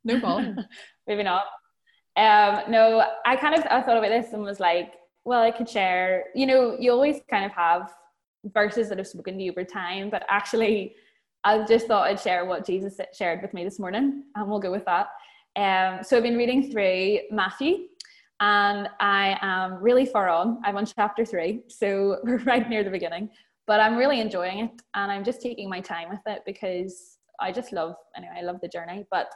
No 0.04 0.20
problem. 0.20 0.58
Maybe 1.06 1.22
not. 1.22 1.44
Um, 2.16 2.70
no, 2.70 3.04
I 3.26 3.36
kind 3.36 3.54
of 3.54 3.66
I 3.70 3.82
thought 3.82 3.98
about 3.98 4.08
this 4.08 4.32
and 4.32 4.42
was 4.42 4.60
like, 4.60 4.94
well, 5.24 5.42
I 5.42 5.50
could 5.50 5.68
share, 5.68 6.26
you 6.34 6.46
know, 6.46 6.76
you 6.78 6.92
always 6.92 7.20
kind 7.28 7.44
of 7.44 7.50
have 7.52 7.92
verses 8.44 8.88
that 8.88 8.98
have 8.98 9.06
spoken 9.08 9.36
to 9.36 9.42
you 9.42 9.50
over 9.50 9.64
time, 9.64 10.08
but 10.08 10.24
actually 10.28 10.94
I 11.46 11.64
just 11.64 11.86
thought 11.86 12.08
I'd 12.08 12.18
share 12.18 12.44
what 12.44 12.66
Jesus 12.66 12.98
shared 13.16 13.40
with 13.40 13.54
me 13.54 13.62
this 13.62 13.78
morning, 13.78 14.24
and 14.34 14.50
we'll 14.50 14.58
go 14.58 14.72
with 14.72 14.84
that. 14.86 15.06
Um, 15.54 16.02
so 16.02 16.16
I've 16.16 16.24
been 16.24 16.36
reading 16.36 16.72
through 16.72 17.20
Matthew, 17.30 17.86
and 18.40 18.88
I 18.98 19.38
am 19.40 19.74
really 19.74 20.06
far 20.06 20.28
on. 20.28 20.60
I'm 20.64 20.76
on 20.76 20.84
chapter 20.84 21.24
three, 21.24 21.62
so 21.68 22.18
we're 22.24 22.38
right 22.38 22.68
near 22.68 22.82
the 22.82 22.90
beginning. 22.90 23.30
But 23.68 23.78
I'm 23.78 23.96
really 23.96 24.20
enjoying 24.20 24.58
it, 24.58 24.72
and 24.94 25.12
I'm 25.12 25.22
just 25.22 25.40
taking 25.40 25.70
my 25.70 25.80
time 25.80 26.10
with 26.10 26.18
it 26.26 26.42
because 26.44 27.18
I 27.38 27.52
just 27.52 27.72
love. 27.72 27.94
Anyway, 28.16 28.34
I 28.36 28.42
love 28.42 28.60
the 28.60 28.66
journey. 28.66 29.06
But 29.12 29.28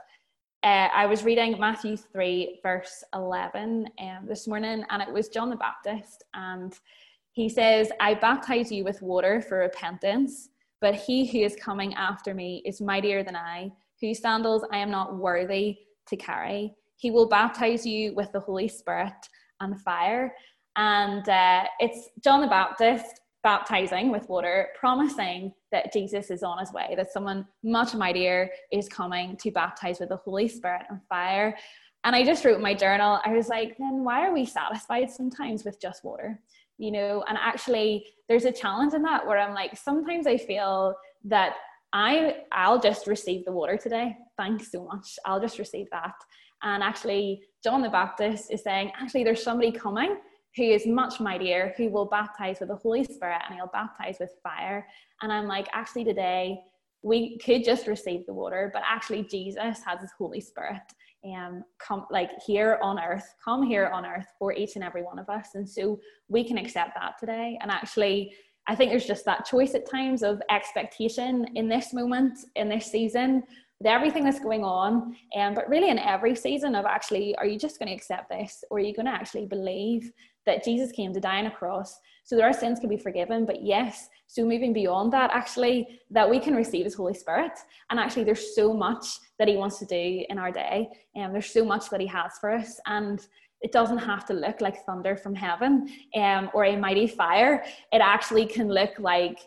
uh, 0.64 0.88
I 0.92 1.06
was 1.06 1.22
reading 1.22 1.60
Matthew 1.60 1.96
three, 1.96 2.58
verse 2.64 3.04
eleven, 3.14 3.88
um, 4.00 4.26
this 4.26 4.48
morning, 4.48 4.84
and 4.90 5.00
it 5.00 5.12
was 5.12 5.28
John 5.28 5.48
the 5.48 5.54
Baptist, 5.54 6.24
and 6.34 6.76
he 7.30 7.48
says, 7.48 7.92
"I 8.00 8.14
baptize 8.14 8.72
you 8.72 8.82
with 8.82 9.00
water 9.00 9.40
for 9.40 9.58
repentance." 9.58 10.49
But 10.80 10.94
he 10.94 11.26
who 11.26 11.38
is 11.38 11.56
coming 11.56 11.94
after 11.94 12.34
me 12.34 12.62
is 12.64 12.80
mightier 12.80 13.22
than 13.22 13.36
I, 13.36 13.70
whose 14.00 14.20
sandals 14.20 14.64
I 14.72 14.78
am 14.78 14.90
not 14.90 15.16
worthy 15.16 15.78
to 16.08 16.16
carry. 16.16 16.74
He 16.96 17.10
will 17.10 17.28
baptize 17.28 17.86
you 17.86 18.14
with 18.14 18.32
the 18.32 18.40
Holy 18.40 18.68
Spirit 18.68 19.14
and 19.60 19.80
fire. 19.80 20.34
And 20.76 21.28
uh, 21.28 21.64
it's 21.78 22.08
John 22.22 22.40
the 22.40 22.46
Baptist 22.46 23.20
baptizing 23.42 24.10
with 24.10 24.28
water, 24.28 24.68
promising 24.78 25.52
that 25.72 25.92
Jesus 25.92 26.30
is 26.30 26.42
on 26.42 26.58
his 26.58 26.72
way, 26.72 26.94
that 26.96 27.12
someone 27.12 27.46
much 27.62 27.94
mightier 27.94 28.50
is 28.70 28.88
coming 28.88 29.36
to 29.38 29.50
baptize 29.50 30.00
with 30.00 30.10
the 30.10 30.16
Holy 30.16 30.48
Spirit 30.48 30.82
and 30.90 31.00
fire. 31.08 31.56
And 32.04 32.16
I 32.16 32.24
just 32.24 32.44
wrote 32.44 32.60
my 32.60 32.74
journal, 32.74 33.20
I 33.24 33.32
was 33.32 33.48
like, 33.48 33.76
then 33.78 34.04
why 34.04 34.26
are 34.26 34.32
we 34.32 34.46
satisfied 34.46 35.10
sometimes 35.10 35.64
with 35.64 35.80
just 35.80 36.04
water? 36.04 36.40
you 36.80 36.90
know 36.90 37.22
and 37.28 37.38
actually 37.40 38.06
there's 38.28 38.46
a 38.46 38.52
challenge 38.52 38.94
in 38.94 39.02
that 39.02 39.24
where 39.24 39.38
i'm 39.38 39.54
like 39.54 39.76
sometimes 39.76 40.26
i 40.26 40.36
feel 40.36 40.94
that 41.22 41.56
i 41.92 42.38
i'll 42.52 42.80
just 42.80 43.06
receive 43.06 43.44
the 43.44 43.52
water 43.52 43.76
today. 43.76 44.16
Thanks 44.36 44.72
so 44.72 44.84
much. 44.84 45.18
I'll 45.26 45.40
just 45.40 45.58
receive 45.58 45.86
that. 45.92 46.14
And 46.62 46.82
actually 46.82 47.42
john 47.62 47.82
the 47.82 47.90
baptist 47.90 48.50
is 48.50 48.62
saying 48.62 48.90
actually 48.98 49.24
there's 49.24 49.42
somebody 49.42 49.70
coming 49.70 50.16
who 50.56 50.64
is 50.64 50.86
much 50.86 51.20
mightier 51.20 51.74
who 51.76 51.90
will 51.90 52.06
baptize 52.06 52.58
with 52.58 52.70
the 52.70 52.76
holy 52.76 53.04
spirit 53.04 53.42
and 53.46 53.54
he'll 53.56 53.70
baptize 53.72 54.16
with 54.18 54.32
fire. 54.42 54.86
And 55.20 55.30
i'm 55.30 55.46
like 55.46 55.68
actually 55.72 56.04
today 56.04 56.60
we 57.02 57.38
could 57.38 57.62
just 57.64 57.86
receive 57.86 58.24
the 58.26 58.32
water 58.32 58.70
but 58.72 58.82
actually 58.86 59.22
jesus 59.24 59.82
has 59.84 60.00
his 60.00 60.12
holy 60.16 60.40
spirit 60.40 60.82
um, 61.24 61.64
come 61.78 62.06
like 62.10 62.30
here 62.46 62.78
on 62.82 62.98
earth, 62.98 63.34
come 63.44 63.62
here 63.62 63.88
on 63.88 64.06
earth 64.06 64.26
for 64.38 64.52
each 64.52 64.76
and 64.76 64.84
every 64.84 65.02
one 65.02 65.18
of 65.18 65.28
us. 65.28 65.50
And 65.54 65.68
so 65.68 66.00
we 66.28 66.44
can 66.44 66.58
accept 66.58 66.94
that 66.94 67.18
today. 67.18 67.58
And 67.60 67.70
actually, 67.70 68.32
I 68.66 68.74
think 68.74 68.90
there's 68.90 69.06
just 69.06 69.24
that 69.24 69.44
choice 69.44 69.74
at 69.74 69.88
times 69.88 70.22
of 70.22 70.40
expectation 70.50 71.46
in 71.54 71.68
this 71.68 71.92
moment, 71.92 72.38
in 72.56 72.68
this 72.68 72.86
season, 72.86 73.42
with 73.78 73.86
everything 73.86 74.24
that's 74.24 74.40
going 74.40 74.62
on. 74.64 75.16
Um, 75.36 75.54
but 75.54 75.68
really, 75.68 75.90
in 75.90 75.98
every 75.98 76.34
season, 76.34 76.74
of 76.74 76.84
actually, 76.84 77.34
are 77.36 77.46
you 77.46 77.58
just 77.58 77.78
going 77.78 77.88
to 77.88 77.94
accept 77.94 78.28
this 78.28 78.62
or 78.70 78.78
are 78.78 78.80
you 78.80 78.94
going 78.94 79.06
to 79.06 79.12
actually 79.12 79.46
believe 79.46 80.12
that 80.46 80.64
Jesus 80.64 80.92
came 80.92 81.12
to 81.12 81.20
die 81.20 81.38
on 81.38 81.46
a 81.46 81.50
cross 81.50 81.98
so 82.24 82.36
that 82.36 82.44
our 82.44 82.52
sins 82.52 82.80
can 82.80 82.88
be 82.88 82.96
forgiven? 82.96 83.46
But 83.46 83.62
yes, 83.62 84.08
so 84.26 84.44
moving 84.44 84.72
beyond 84.72 85.12
that, 85.12 85.30
actually, 85.32 86.00
that 86.10 86.28
we 86.28 86.38
can 86.38 86.54
receive 86.54 86.84
His 86.84 86.94
Holy 86.94 87.14
Spirit. 87.14 87.52
And 87.90 87.98
actually, 87.98 88.24
there's 88.24 88.54
so 88.54 88.72
much 88.72 89.06
that 89.38 89.48
He 89.48 89.56
wants 89.56 89.78
to 89.78 89.86
do 89.86 90.24
in 90.28 90.38
our 90.38 90.52
day, 90.52 90.88
and 91.14 91.26
um, 91.26 91.32
there's 91.32 91.52
so 91.52 91.64
much 91.64 91.90
that 91.90 92.00
He 92.00 92.06
has 92.06 92.32
for 92.40 92.50
us. 92.52 92.78
And 92.86 93.20
it 93.60 93.72
doesn't 93.72 93.98
have 93.98 94.24
to 94.26 94.32
look 94.32 94.60
like 94.60 94.84
thunder 94.86 95.16
from 95.16 95.34
heaven 95.34 95.88
um, 96.16 96.50
or 96.54 96.64
a 96.64 96.76
mighty 96.76 97.06
fire. 97.06 97.62
It 97.92 98.00
actually 98.00 98.46
can 98.46 98.68
look 98.68 98.98
like 98.98 99.38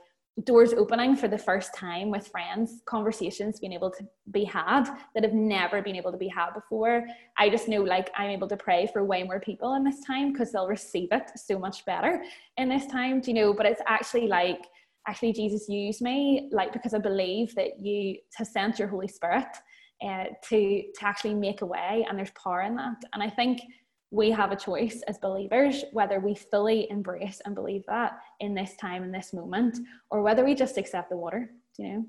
doors 0.46 0.74
opening 0.74 1.16
for 1.16 1.28
the 1.28 1.38
first 1.38 1.76
time 1.76 2.10
with 2.10 2.28
friends, 2.28 2.82
conversations 2.86 3.60
being 3.60 3.74
able 3.74 3.92
to 3.92 4.04
be 4.32 4.44
had 4.44 4.86
that 5.14 5.24
have 5.24 5.34
never 5.34 5.82
been 5.82 5.96
able 5.96 6.12
to 6.12 6.18
be 6.18 6.28
had 6.28 6.52
before. 6.54 7.06
I 7.38 7.50
just 7.50 7.68
know 7.68 7.82
like 7.82 8.10
I'm 8.16 8.32
able 8.32 8.48
to 8.48 8.58
pray 8.58 8.90
for 8.92 9.04
way 9.04 9.24
more 9.24 9.40
people 9.40 9.76
in 9.76 9.84
this 9.84 10.04
time 10.04 10.32
because 10.32 10.52
they'll 10.52 10.68
receive 10.68 11.10
it 11.12 11.32
so 11.36 11.60
much 11.60 11.86
better 11.86 12.24
in 12.58 12.68
this 12.68 12.88
time, 12.88 13.22
do 13.22 13.32
you 13.32 13.36
know? 13.36 13.54
But 13.54 13.68
it's 13.68 13.82
actually 13.86 14.28
like, 14.28 14.66
actually, 15.08 15.34
Jesus 15.34 15.70
used 15.70 16.02
me, 16.02 16.50
like, 16.52 16.74
because 16.74 16.96
I 16.96 17.00
believe 17.00 17.54
that 17.54 17.80
you 17.80 18.18
have 18.36 18.48
sent 18.48 18.80
your 18.80 18.88
Holy 18.88 19.08
Spirit 19.08 19.46
uh, 20.04 20.26
to, 20.50 20.84
to 20.96 21.06
actually 21.06 21.36
make 21.36 21.62
a 21.62 21.66
way, 21.66 22.06
and 22.10 22.18
there's 22.18 22.32
power 22.32 22.62
in 22.62 22.76
that. 22.76 23.04
And 23.14 23.22
I 23.22 23.30
think 23.30 23.62
we 24.14 24.30
have 24.30 24.52
a 24.52 24.56
choice 24.56 25.02
as 25.08 25.18
believers 25.18 25.84
whether 25.92 26.20
we 26.20 26.36
fully 26.36 26.88
embrace 26.92 27.42
and 27.46 27.56
believe 27.56 27.84
that 27.88 28.20
in 28.40 28.54
this 28.54 28.76
time 28.76 29.04
in 29.04 29.12
this 29.12 29.34
moment 29.34 29.80
or 30.12 30.22
whether 30.22 30.46
we 30.46 30.54
just 30.54 30.78
accept 30.78 31.10
the 31.10 31.18
water 31.18 31.50
you 31.78 31.88
know? 31.88 32.06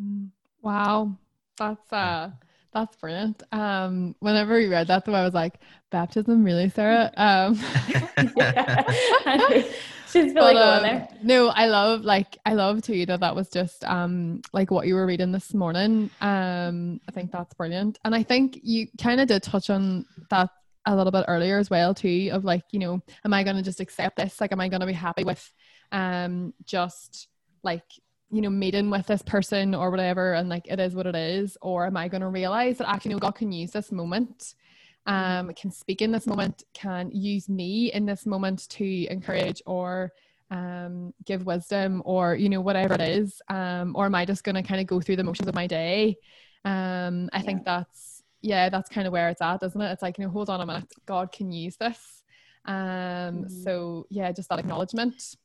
Mm, 0.00 0.28
wow. 0.60 1.16
That's 1.58 1.92
uh 1.92 2.30
that's 2.72 2.96
brilliant. 2.96 3.42
Um 3.52 4.14
whenever 4.20 4.60
you 4.60 4.70
read 4.70 4.88
that 4.88 5.06
though 5.06 5.14
i 5.14 5.24
was 5.24 5.32
like 5.32 5.54
baptism 5.90 6.44
really 6.44 6.68
sarah? 6.68 7.10
Um 7.16 7.54
she's 10.12 10.34
really 10.34 10.54
but, 10.54 10.56
um, 10.56 10.82
there. 10.82 11.08
no 11.22 11.48
i 11.48 11.66
love 11.66 12.02
like 12.02 12.36
i 12.44 12.52
love 12.52 12.82
too 12.82 13.06
that 13.06 13.20
that 13.20 13.34
was 13.34 13.48
just 13.48 13.82
um 13.84 14.42
like 14.52 14.70
what 14.70 14.86
you 14.86 14.94
were 14.94 15.06
reading 15.06 15.32
this 15.32 15.54
morning. 15.54 16.10
Um 16.20 17.00
i 17.08 17.12
think 17.12 17.32
that's 17.32 17.54
brilliant. 17.54 17.98
And 18.04 18.14
i 18.14 18.22
think 18.22 18.60
you 18.62 18.88
kind 19.00 19.22
of 19.22 19.28
did 19.28 19.42
touch 19.42 19.70
on 19.70 20.04
that 20.28 20.50
a 20.86 20.94
little 20.94 21.10
bit 21.10 21.24
earlier 21.28 21.58
as 21.58 21.68
well 21.68 21.92
too 21.92 22.30
of 22.32 22.44
like 22.44 22.62
you 22.70 22.78
know 22.78 23.00
am 23.24 23.34
i 23.34 23.42
going 23.42 23.56
to 23.56 23.62
just 23.62 23.80
accept 23.80 24.16
this? 24.16 24.40
Like 24.40 24.52
am 24.52 24.60
i 24.60 24.68
going 24.68 24.80
to 24.80 24.86
be 24.86 24.92
happy 24.92 25.24
with 25.24 25.52
um 25.92 26.54
just 26.64 27.28
like 27.62 27.84
you 28.30 28.40
know 28.40 28.50
meeting 28.50 28.90
with 28.90 29.06
this 29.06 29.22
person 29.22 29.74
or 29.74 29.90
whatever 29.90 30.34
and 30.34 30.48
like 30.48 30.66
it 30.68 30.80
is 30.80 30.94
what 30.94 31.06
it 31.06 31.16
is? 31.16 31.58
Or 31.60 31.86
am 31.86 31.96
i 31.96 32.08
going 32.08 32.22
to 32.22 32.28
realize 32.28 32.78
that 32.78 32.88
actually 32.88 33.10
you 33.10 33.16
know 33.16 33.20
god 33.20 33.32
can 33.32 33.52
use 33.52 33.72
this 33.72 33.92
moment 33.92 34.54
um 35.06 35.52
can 35.54 35.70
speak 35.70 36.02
in 36.02 36.10
this 36.10 36.26
moment 36.26 36.64
can 36.72 37.10
use 37.12 37.48
me 37.48 37.92
in 37.92 38.06
this 38.06 38.26
moment 38.26 38.68
to 38.68 39.06
encourage 39.06 39.62
or 39.66 40.12
um 40.50 41.12
give 41.24 41.44
wisdom 41.46 42.02
or 42.04 42.34
you 42.36 42.48
know 42.48 42.60
whatever 42.60 42.94
it 42.94 43.00
is. 43.00 43.40
Um 43.48 43.94
or 43.96 44.06
am 44.06 44.14
i 44.14 44.24
just 44.24 44.44
going 44.44 44.54
to 44.54 44.62
kind 44.62 44.80
of 44.80 44.86
go 44.86 45.00
through 45.00 45.16
the 45.16 45.24
motions 45.24 45.48
of 45.48 45.54
my 45.54 45.66
day? 45.66 46.16
Um 46.64 47.28
i 47.32 47.38
yeah. 47.38 47.42
think 47.42 47.64
that's 47.64 48.15
yeah, 48.42 48.68
that's 48.68 48.88
kind 48.88 49.06
of 49.06 49.12
where 49.12 49.28
it's 49.28 49.42
at, 49.42 49.62
isn't 49.62 49.80
it? 49.80 49.92
It's 49.92 50.02
like, 50.02 50.18
you 50.18 50.24
know, 50.24 50.30
hold 50.30 50.50
on 50.50 50.60
a 50.60 50.66
minute, 50.66 50.92
God 51.06 51.32
can 51.32 51.52
use 51.52 51.76
this. 51.76 52.22
Um, 52.64 52.74
mm-hmm. 52.74 53.62
so 53.62 54.06
yeah, 54.10 54.32
just 54.32 54.48
that 54.48 54.58
acknowledgement. 54.58 55.36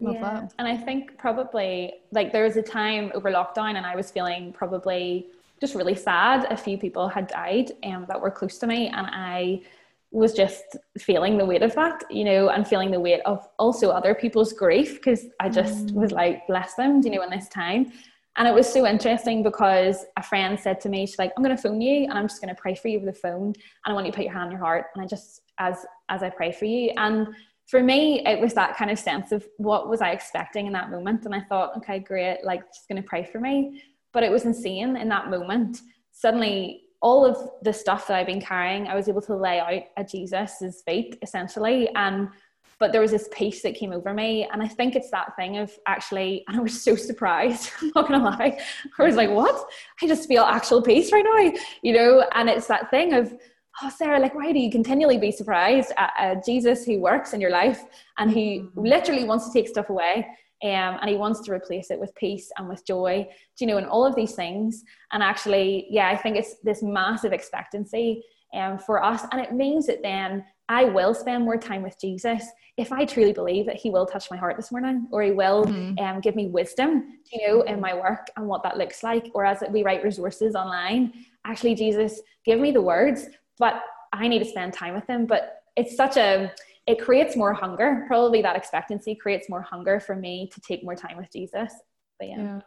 Love 0.00 0.14
yeah. 0.14 0.20
that. 0.22 0.54
And 0.58 0.68
I 0.68 0.76
think 0.76 1.18
probably 1.18 1.94
like 2.12 2.32
there 2.32 2.44
was 2.44 2.56
a 2.56 2.62
time 2.62 3.10
over 3.14 3.30
lockdown 3.30 3.76
and 3.76 3.84
I 3.84 3.96
was 3.96 4.10
feeling 4.10 4.52
probably 4.52 5.26
just 5.60 5.74
really 5.74 5.96
sad. 5.96 6.46
A 6.50 6.56
few 6.56 6.78
people 6.78 7.08
had 7.08 7.26
died 7.26 7.72
um, 7.84 8.06
that 8.08 8.20
were 8.20 8.30
close 8.30 8.58
to 8.58 8.66
me 8.66 8.88
and 8.88 9.06
I 9.10 9.62
was 10.10 10.32
just 10.32 10.76
feeling 10.98 11.36
the 11.36 11.44
weight 11.44 11.62
of 11.62 11.74
that, 11.74 12.02
you 12.10 12.24
know, 12.24 12.48
and 12.48 12.66
feeling 12.66 12.90
the 12.90 13.00
weight 13.00 13.20
of 13.26 13.46
also 13.58 13.90
other 13.90 14.14
people's 14.14 14.52
grief 14.52 14.94
because 14.94 15.26
I 15.40 15.48
just 15.48 15.88
mm. 15.88 15.94
was 15.94 16.12
like, 16.12 16.46
bless 16.46 16.74
them, 16.74 17.02
you 17.02 17.10
know, 17.10 17.22
in 17.22 17.30
this 17.30 17.48
time. 17.48 17.92
And 18.38 18.46
it 18.46 18.54
was 18.54 18.72
so 18.72 18.86
interesting 18.86 19.42
because 19.42 20.06
a 20.16 20.22
friend 20.22 20.58
said 20.58 20.80
to 20.82 20.88
me, 20.88 21.06
she's 21.06 21.18
like, 21.18 21.32
I'm 21.36 21.42
going 21.42 21.54
to 21.54 21.60
phone 21.60 21.80
you 21.80 22.04
and 22.04 22.12
I'm 22.12 22.28
just 22.28 22.40
going 22.40 22.54
to 22.54 22.60
pray 22.60 22.76
for 22.76 22.86
you 22.86 22.98
over 22.98 23.06
the 23.06 23.12
phone. 23.12 23.46
And 23.48 23.54
I 23.84 23.92
want 23.92 24.06
you 24.06 24.12
to 24.12 24.16
put 24.16 24.24
your 24.24 24.32
hand 24.32 24.44
on 24.44 24.50
your 24.52 24.60
heart. 24.60 24.86
And 24.94 25.02
I 25.04 25.08
just, 25.08 25.42
as, 25.58 25.84
as 26.08 26.22
I 26.22 26.30
pray 26.30 26.52
for 26.52 26.64
you. 26.64 26.92
And 26.96 27.26
for 27.66 27.82
me, 27.82 28.24
it 28.24 28.40
was 28.40 28.54
that 28.54 28.76
kind 28.76 28.92
of 28.92 28.98
sense 28.98 29.32
of 29.32 29.44
what 29.56 29.88
was 29.88 30.00
I 30.00 30.12
expecting 30.12 30.68
in 30.68 30.72
that 30.74 30.90
moment. 30.90 31.24
And 31.24 31.34
I 31.34 31.40
thought, 31.40 31.76
okay, 31.78 31.98
great, 31.98 32.44
like 32.44 32.62
she's 32.72 32.86
going 32.88 33.02
to 33.02 33.08
pray 33.08 33.24
for 33.24 33.40
me. 33.40 33.82
But 34.12 34.22
it 34.22 34.30
was 34.30 34.44
insane 34.44 34.96
in 34.96 35.08
that 35.08 35.28
moment. 35.30 35.80
Suddenly, 36.12 36.82
all 37.02 37.26
of 37.26 37.50
the 37.62 37.72
stuff 37.72 38.06
that 38.06 38.16
I've 38.16 38.26
been 38.26 38.40
carrying, 38.40 38.86
I 38.86 38.94
was 38.94 39.08
able 39.08 39.22
to 39.22 39.36
lay 39.36 39.60
out 39.60 39.82
at 39.96 40.08
Jesus' 40.08 40.82
feet 40.86 41.18
essentially. 41.22 41.88
And 41.94 42.28
but 42.78 42.92
there 42.92 43.00
was 43.00 43.10
this 43.10 43.28
peace 43.32 43.62
that 43.62 43.74
came 43.74 43.92
over 43.92 44.14
me 44.14 44.48
and 44.52 44.62
i 44.62 44.68
think 44.68 44.94
it's 44.94 45.10
that 45.10 45.34
thing 45.36 45.58
of 45.58 45.72
actually 45.86 46.44
and 46.48 46.56
i 46.56 46.60
was 46.60 46.82
so 46.82 46.94
surprised 46.94 47.70
i'm 47.82 47.92
not 47.94 48.08
gonna 48.08 48.24
lie. 48.24 48.58
I 48.98 49.02
was 49.02 49.16
like 49.16 49.30
what? 49.30 49.70
I 50.02 50.06
just 50.06 50.28
feel 50.28 50.42
actual 50.42 50.82
peace 50.82 51.12
right 51.12 51.24
now 51.24 51.60
you 51.82 51.92
know? 51.92 52.24
And 52.34 52.48
it's 52.48 52.66
that 52.66 52.90
thing 52.90 53.12
of 53.12 53.34
oh 53.82 53.90
sarah 53.90 54.18
like 54.18 54.34
why 54.34 54.52
do 54.52 54.58
you 54.58 54.70
continually 54.70 55.18
be 55.18 55.30
surprised 55.30 55.92
at, 55.96 56.12
at 56.18 56.44
jesus 56.44 56.84
who 56.84 57.00
works 57.00 57.32
in 57.32 57.40
your 57.40 57.50
life 57.50 57.82
and 58.18 58.30
he 58.30 58.60
mm-hmm. 58.60 58.80
literally 58.80 59.24
wants 59.24 59.46
to 59.46 59.52
take 59.52 59.68
stuff 59.68 59.90
away 59.90 60.26
um, 60.64 60.98
and 61.00 61.08
he 61.08 61.14
wants 61.14 61.40
to 61.42 61.52
replace 61.52 61.92
it 61.92 62.00
with 62.00 62.12
peace 62.16 62.50
and 62.58 62.68
with 62.68 62.84
joy 62.84 63.24
do 63.56 63.64
you 63.64 63.70
know? 63.70 63.78
And 63.78 63.86
all 63.86 64.04
of 64.04 64.16
these 64.16 64.34
things. 64.34 64.82
And 65.12 65.22
actually 65.22 65.86
yeah 65.90 66.08
i 66.08 66.16
think 66.16 66.36
it's 66.36 66.56
this 66.64 66.82
massive 66.82 67.32
expectancy 67.32 68.24
um, 68.54 68.78
for 68.78 69.02
us. 69.02 69.24
And 69.32 69.40
it 69.40 69.52
means 69.52 69.86
that 69.86 70.02
then 70.02 70.44
I 70.68 70.84
will 70.84 71.14
spend 71.14 71.44
more 71.44 71.56
time 71.56 71.82
with 71.82 71.98
Jesus 72.00 72.44
if 72.76 72.92
I 72.92 73.04
truly 73.04 73.32
believe 73.32 73.66
that 73.66 73.76
He 73.76 73.90
will 73.90 74.06
touch 74.06 74.30
my 74.30 74.36
heart 74.36 74.56
this 74.56 74.70
morning, 74.70 75.08
or 75.10 75.22
He 75.22 75.30
will 75.30 75.64
mm-hmm. 75.64 75.98
um, 75.98 76.20
give 76.20 76.36
me 76.36 76.46
wisdom, 76.46 77.18
you 77.32 77.46
know, 77.46 77.62
in 77.62 77.80
my 77.80 77.94
work 77.94 78.28
and 78.36 78.46
what 78.46 78.62
that 78.62 78.76
looks 78.76 79.02
like. 79.02 79.30
Or 79.34 79.44
as 79.44 79.62
we 79.70 79.82
write 79.82 80.04
resources 80.04 80.54
online, 80.54 81.12
actually, 81.44 81.74
Jesus, 81.74 82.20
give 82.44 82.60
me 82.60 82.70
the 82.70 82.82
words, 82.82 83.26
but 83.58 83.82
I 84.12 84.28
need 84.28 84.40
to 84.40 84.44
spend 84.44 84.72
time 84.72 84.94
with 84.94 85.06
Him. 85.06 85.26
But 85.26 85.62
it's 85.76 85.96
such 85.96 86.16
a 86.16 86.52
it 86.86 86.98
creates 86.98 87.36
more 87.36 87.52
hunger. 87.52 88.04
Probably 88.06 88.40
that 88.40 88.56
expectancy 88.56 89.14
creates 89.14 89.50
more 89.50 89.60
hunger 89.60 90.00
for 90.00 90.16
me 90.16 90.50
to 90.54 90.60
take 90.60 90.82
more 90.82 90.94
time 90.94 91.18
with 91.18 91.30
Jesus. 91.30 91.72
But 92.18 92.28
yeah. 92.28 92.38
yeah. 92.38 92.60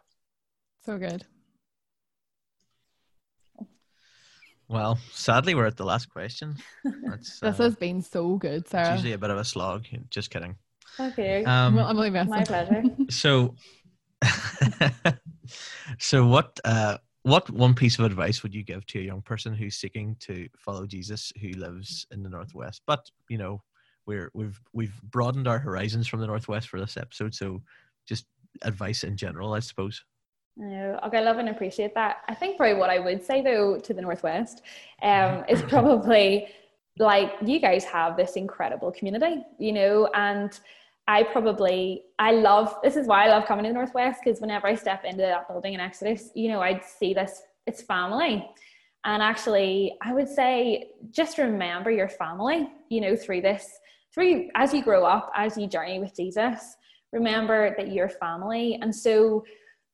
So 0.84 0.96
good. 0.96 1.24
Well, 4.72 4.98
sadly, 5.10 5.54
we're 5.54 5.66
at 5.66 5.76
the 5.76 5.84
last 5.84 6.08
question. 6.08 6.56
this 6.84 7.40
uh, 7.42 7.52
has 7.52 7.76
been 7.76 8.00
so 8.00 8.36
good, 8.36 8.66
Sarah. 8.66 8.86
It's 8.86 8.92
usually 8.94 9.12
a 9.12 9.18
bit 9.18 9.28
of 9.28 9.36
a 9.36 9.44
slog. 9.44 9.84
Just 10.08 10.30
kidding. 10.30 10.56
Okay. 10.98 11.44
Um, 11.44 11.78
I'm 11.78 11.98
only 11.98 12.08
messing. 12.08 12.30
My 12.30 12.44
pleasure. 12.44 12.82
So, 13.10 13.54
so 15.98 16.26
what? 16.26 16.58
Uh, 16.64 16.96
what 17.24 17.50
one 17.50 17.74
piece 17.74 17.98
of 17.98 18.04
advice 18.06 18.42
would 18.42 18.54
you 18.54 18.64
give 18.64 18.84
to 18.86 18.98
a 18.98 19.02
young 19.02 19.20
person 19.20 19.54
who's 19.54 19.76
seeking 19.76 20.16
to 20.20 20.48
follow 20.56 20.86
Jesus, 20.86 21.32
who 21.40 21.50
lives 21.50 22.06
in 22.10 22.22
the 22.22 22.30
northwest? 22.30 22.80
But 22.86 23.10
you 23.28 23.36
know, 23.36 23.62
we're 24.06 24.30
we've 24.32 24.58
we've 24.72 24.98
broadened 25.02 25.46
our 25.46 25.58
horizons 25.58 26.08
from 26.08 26.20
the 26.20 26.26
northwest 26.26 26.70
for 26.70 26.80
this 26.80 26.96
episode. 26.96 27.34
So, 27.34 27.60
just 28.06 28.24
advice 28.62 29.04
in 29.04 29.18
general, 29.18 29.52
I 29.52 29.60
suppose. 29.60 30.02
No, 30.56 31.00
okay, 31.04 31.18
I 31.18 31.22
love 31.22 31.38
and 31.38 31.48
appreciate 31.48 31.94
that. 31.94 32.18
I 32.28 32.34
think 32.34 32.56
probably 32.58 32.76
what 32.76 32.90
I 32.90 32.98
would 32.98 33.24
say 33.24 33.42
though 33.42 33.78
to 33.78 33.94
the 33.94 34.02
Northwest 34.02 34.62
um, 35.02 35.44
is 35.48 35.62
probably 35.68 36.48
like 36.98 37.32
you 37.42 37.58
guys 37.58 37.84
have 37.84 38.16
this 38.16 38.32
incredible 38.36 38.92
community, 38.92 39.44
you 39.58 39.72
know, 39.72 40.10
and 40.14 40.58
I 41.08 41.24
probably 41.24 42.04
I 42.18 42.32
love 42.32 42.76
this 42.82 42.96
is 42.96 43.06
why 43.06 43.24
I 43.24 43.28
love 43.28 43.46
coming 43.46 43.64
to 43.64 43.70
the 43.70 43.74
Northwest 43.74 44.20
because 44.22 44.40
whenever 44.40 44.66
I 44.66 44.74
step 44.74 45.04
into 45.04 45.22
that 45.22 45.48
building 45.48 45.74
in 45.74 45.80
Exodus, 45.80 46.30
you 46.34 46.48
know, 46.48 46.60
I'd 46.60 46.84
see 46.84 47.14
this 47.14 47.42
it's 47.66 47.82
family. 47.82 48.48
And 49.04 49.22
actually, 49.22 49.96
I 50.02 50.12
would 50.12 50.28
say 50.28 50.90
just 51.10 51.38
remember 51.38 51.90
your 51.90 52.08
family, 52.08 52.68
you 52.88 53.00
know, 53.00 53.16
through 53.16 53.40
this, 53.40 53.80
through 54.14 54.48
as 54.54 54.72
you 54.72 54.82
grow 54.82 55.04
up, 55.04 55.32
as 55.34 55.56
you 55.56 55.66
journey 55.66 55.98
with 55.98 56.14
Jesus, 56.14 56.76
remember 57.12 57.74
that 57.76 57.92
you're 57.92 58.08
family. 58.08 58.78
And 58.80 58.94
so 58.94 59.44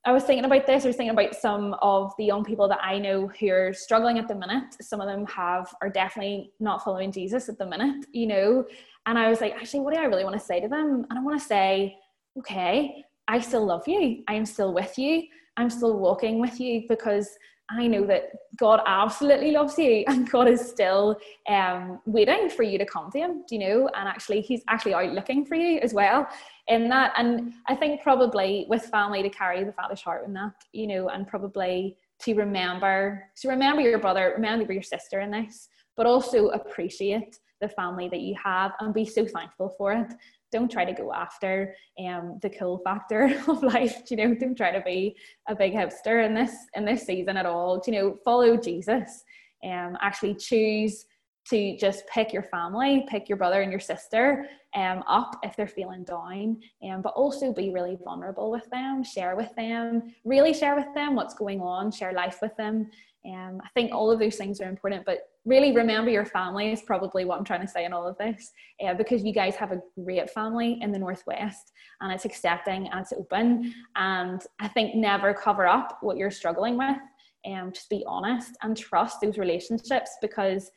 I 0.09 0.11
was 0.11 0.25
thinking 0.25 0.47
about 0.47 0.67
this. 0.67 0.85
I 0.85 0.87
was 0.87 0.97
thinking 0.97 1.13
about 1.13 1.35
some 1.35 1.75
of 1.83 2.15
the 2.17 2.25
young 2.25 2.43
people 2.43 2.67
that 2.69 2.79
I 2.83 2.99
know 2.99 3.27
who 3.27 3.51
are 3.51 3.75
struggling 3.75 4.19
at 4.19 4.27
the 4.27 4.35
minute. 4.35 4.75
Some 4.81 5.03
of 5.03 5.07
them 5.07 5.27
have 5.27 5.75
are 5.83 5.91
definitely 5.91 6.51
not 6.61 6.83
following 6.83 7.13
Jesus 7.13 7.51
at 7.51 7.59
the 7.59 7.67
minute, 7.67 8.07
you 8.13 8.27
know. 8.27 8.65
And 9.05 9.19
I 9.19 9.29
was 9.29 9.43
like, 9.43 9.53
actually, 9.53 9.81
what 9.81 9.93
do 9.93 10.01
I 10.01 10.05
really 10.05 10.25
want 10.25 10.35
to 10.35 10.43
say 10.43 10.63
to 10.63 10.69
them? 10.69 11.05
And 11.11 11.19
I 11.19 11.23
want 11.23 11.39
to 11.39 11.47
say, 11.47 11.99
okay, 12.39 13.05
I 13.29 13.39
still 13.39 13.67
love 13.67 13.87
you. 13.87 14.25
I 14.29 14.33
am 14.33 14.47
still 14.47 14.73
with 14.73 14.97
you. 14.97 15.25
I'm 15.59 15.69
still 15.69 15.99
walking 15.99 16.41
with 16.41 16.59
you 16.59 16.85
because 16.89 17.29
I 17.71 17.87
know 17.87 18.07
that 18.07 18.31
God 18.57 18.81
absolutely 18.87 19.51
loves 19.51 19.79
you 19.79 20.05
and 20.09 20.31
God 20.31 20.49
is 20.49 20.67
still 20.67 21.19
um, 21.49 22.01
waiting 22.07 22.49
for 22.49 22.63
you 22.63 22.79
to 22.79 22.87
come 22.87 23.11
to 23.13 23.19
Him, 23.19 23.45
do 23.49 23.57
you 23.57 23.61
know? 23.61 23.91
And 23.95 24.09
actually, 24.09 24.41
He's 24.41 24.63
actually 24.69 24.95
out 24.95 25.13
looking 25.13 25.45
for 25.45 25.55
you 25.55 25.79
as 25.81 25.93
well 25.93 26.27
in 26.67 26.89
that. 26.89 27.13
And 27.17 27.53
I 27.67 27.75
think 27.75 28.03
probably 28.03 28.67
with 28.69 28.85
family 28.87 29.23
to 29.23 29.31
carry 29.31 29.65
the 29.65 29.73
Father's 29.73 30.01
heart 30.01 30.27
in 30.27 30.33
that, 30.35 30.53
you 30.73 30.87
know, 30.87 31.09
and 31.09 31.27
probably 31.27 31.97
to 32.21 32.35
remember, 32.35 33.25
to 33.41 33.49
remember 33.49 33.83
your 33.83 33.99
brother, 33.99 34.33
remember 34.35 34.73
your 34.73 34.83
sister 34.83 35.21
in 35.21 35.31
this, 35.31 35.69
but 35.97 36.07
also 36.07 36.49
appreciate 36.49 37.39
the 37.61 37.69
family 37.69 38.09
that 38.09 38.21
you 38.21 38.35
have 38.43 38.73
and 38.81 38.95
be 38.95 39.05
so 39.05 39.27
thankful 39.27 39.75
for 39.77 39.93
it 39.93 40.13
don't 40.51 40.71
try 40.71 40.85
to 40.85 40.93
go 40.93 41.13
after 41.13 41.75
um, 42.05 42.39
the 42.43 42.51
cool 42.51 42.79
factor 42.79 43.25
of 43.49 43.63
life. 43.63 44.03
You 44.11 44.17
know, 44.17 44.35
don't 44.35 44.57
try 44.57 44.71
to 44.71 44.81
be 44.81 45.17
a 45.49 45.55
big 45.55 45.73
hipster 45.73 46.25
in 46.25 46.35
this 46.35 46.55
in 46.75 46.85
this 46.85 47.05
season 47.05 47.37
at 47.37 47.47
all. 47.47 47.83
You 47.87 47.93
know, 47.93 48.17
follow 48.25 48.57
Jesus. 48.57 49.25
Um, 49.65 49.97
actually 50.01 50.35
choose 50.35 51.07
to 51.51 51.77
just 51.77 52.07
pick 52.09 52.33
your 52.33 52.43
family, 52.43 53.07
pick 53.09 53.29
your 53.29 53.39
brother 53.39 53.63
and 53.63 53.71
your 53.71 53.81
sister 53.81 54.47
um, 54.75 55.03
up 55.09 55.37
if 55.43 55.57
they're 55.57 55.67
feeling 55.67 56.05
down, 56.05 56.61
um, 56.85 57.01
but 57.01 57.15
also 57.15 57.53
be 57.53 57.71
really 57.71 57.97
vulnerable 58.05 58.51
with 58.51 58.69
them, 58.71 59.03
share 59.03 59.35
with 59.35 59.55
them, 59.57 60.15
really 60.25 60.53
share 60.53 60.77
with 60.77 60.93
them 60.95 61.15
what's 61.15 61.35
going 61.35 61.61
on, 61.61 61.91
share 61.91 62.13
life 62.13 62.39
with 62.43 62.55
them. 62.57 62.91
Um, 63.27 63.61
I 63.65 63.69
think 63.75 63.95
all 63.95 64.11
of 64.11 64.19
those 64.19 64.37
things 64.37 64.61
are 64.61 64.69
important, 64.69 65.05
but 65.07 65.21
really 65.49 65.73
remember 65.73 66.11
your 66.11 66.27
family 66.27 66.71
is 66.71 66.83
probably 66.83 67.25
what 67.25 67.39
I'm 67.39 67.45
trying 67.45 67.63
to 67.63 67.69
say 67.69 67.85
in 67.85 67.93
all 67.93 68.07
of 68.07 68.19
this, 68.19 68.53
uh, 68.85 68.95
because 68.95 69.25
you 69.25 69.33
guys 69.33 69.57
have 69.57 69.73
a 69.73 69.81
great 70.05 70.31
family 70.31 70.79
in 70.83 70.93
the 70.93 70.99
Northwest 70.99 71.73
and 72.01 72.13
it's 72.13 72.27
accepting 72.27 72.89
and 72.89 73.01
it's 73.01 73.13
open. 73.13 73.75
And 73.97 74.43
I 74.61 74.69
think 74.69 74.95
never 74.95 75.33
cover 75.33 75.67
up 75.67 75.99
what 76.03 76.19
you're 76.19 76.31
struggling 76.31 76.77
with. 76.77 76.99
Um, 77.47 77.73
just 77.73 77.89
be 77.89 78.05
honest 78.07 78.57
and 78.63 78.77
trust 78.77 79.21
those 79.23 79.39
relationships 79.39 80.11
because 80.21 80.71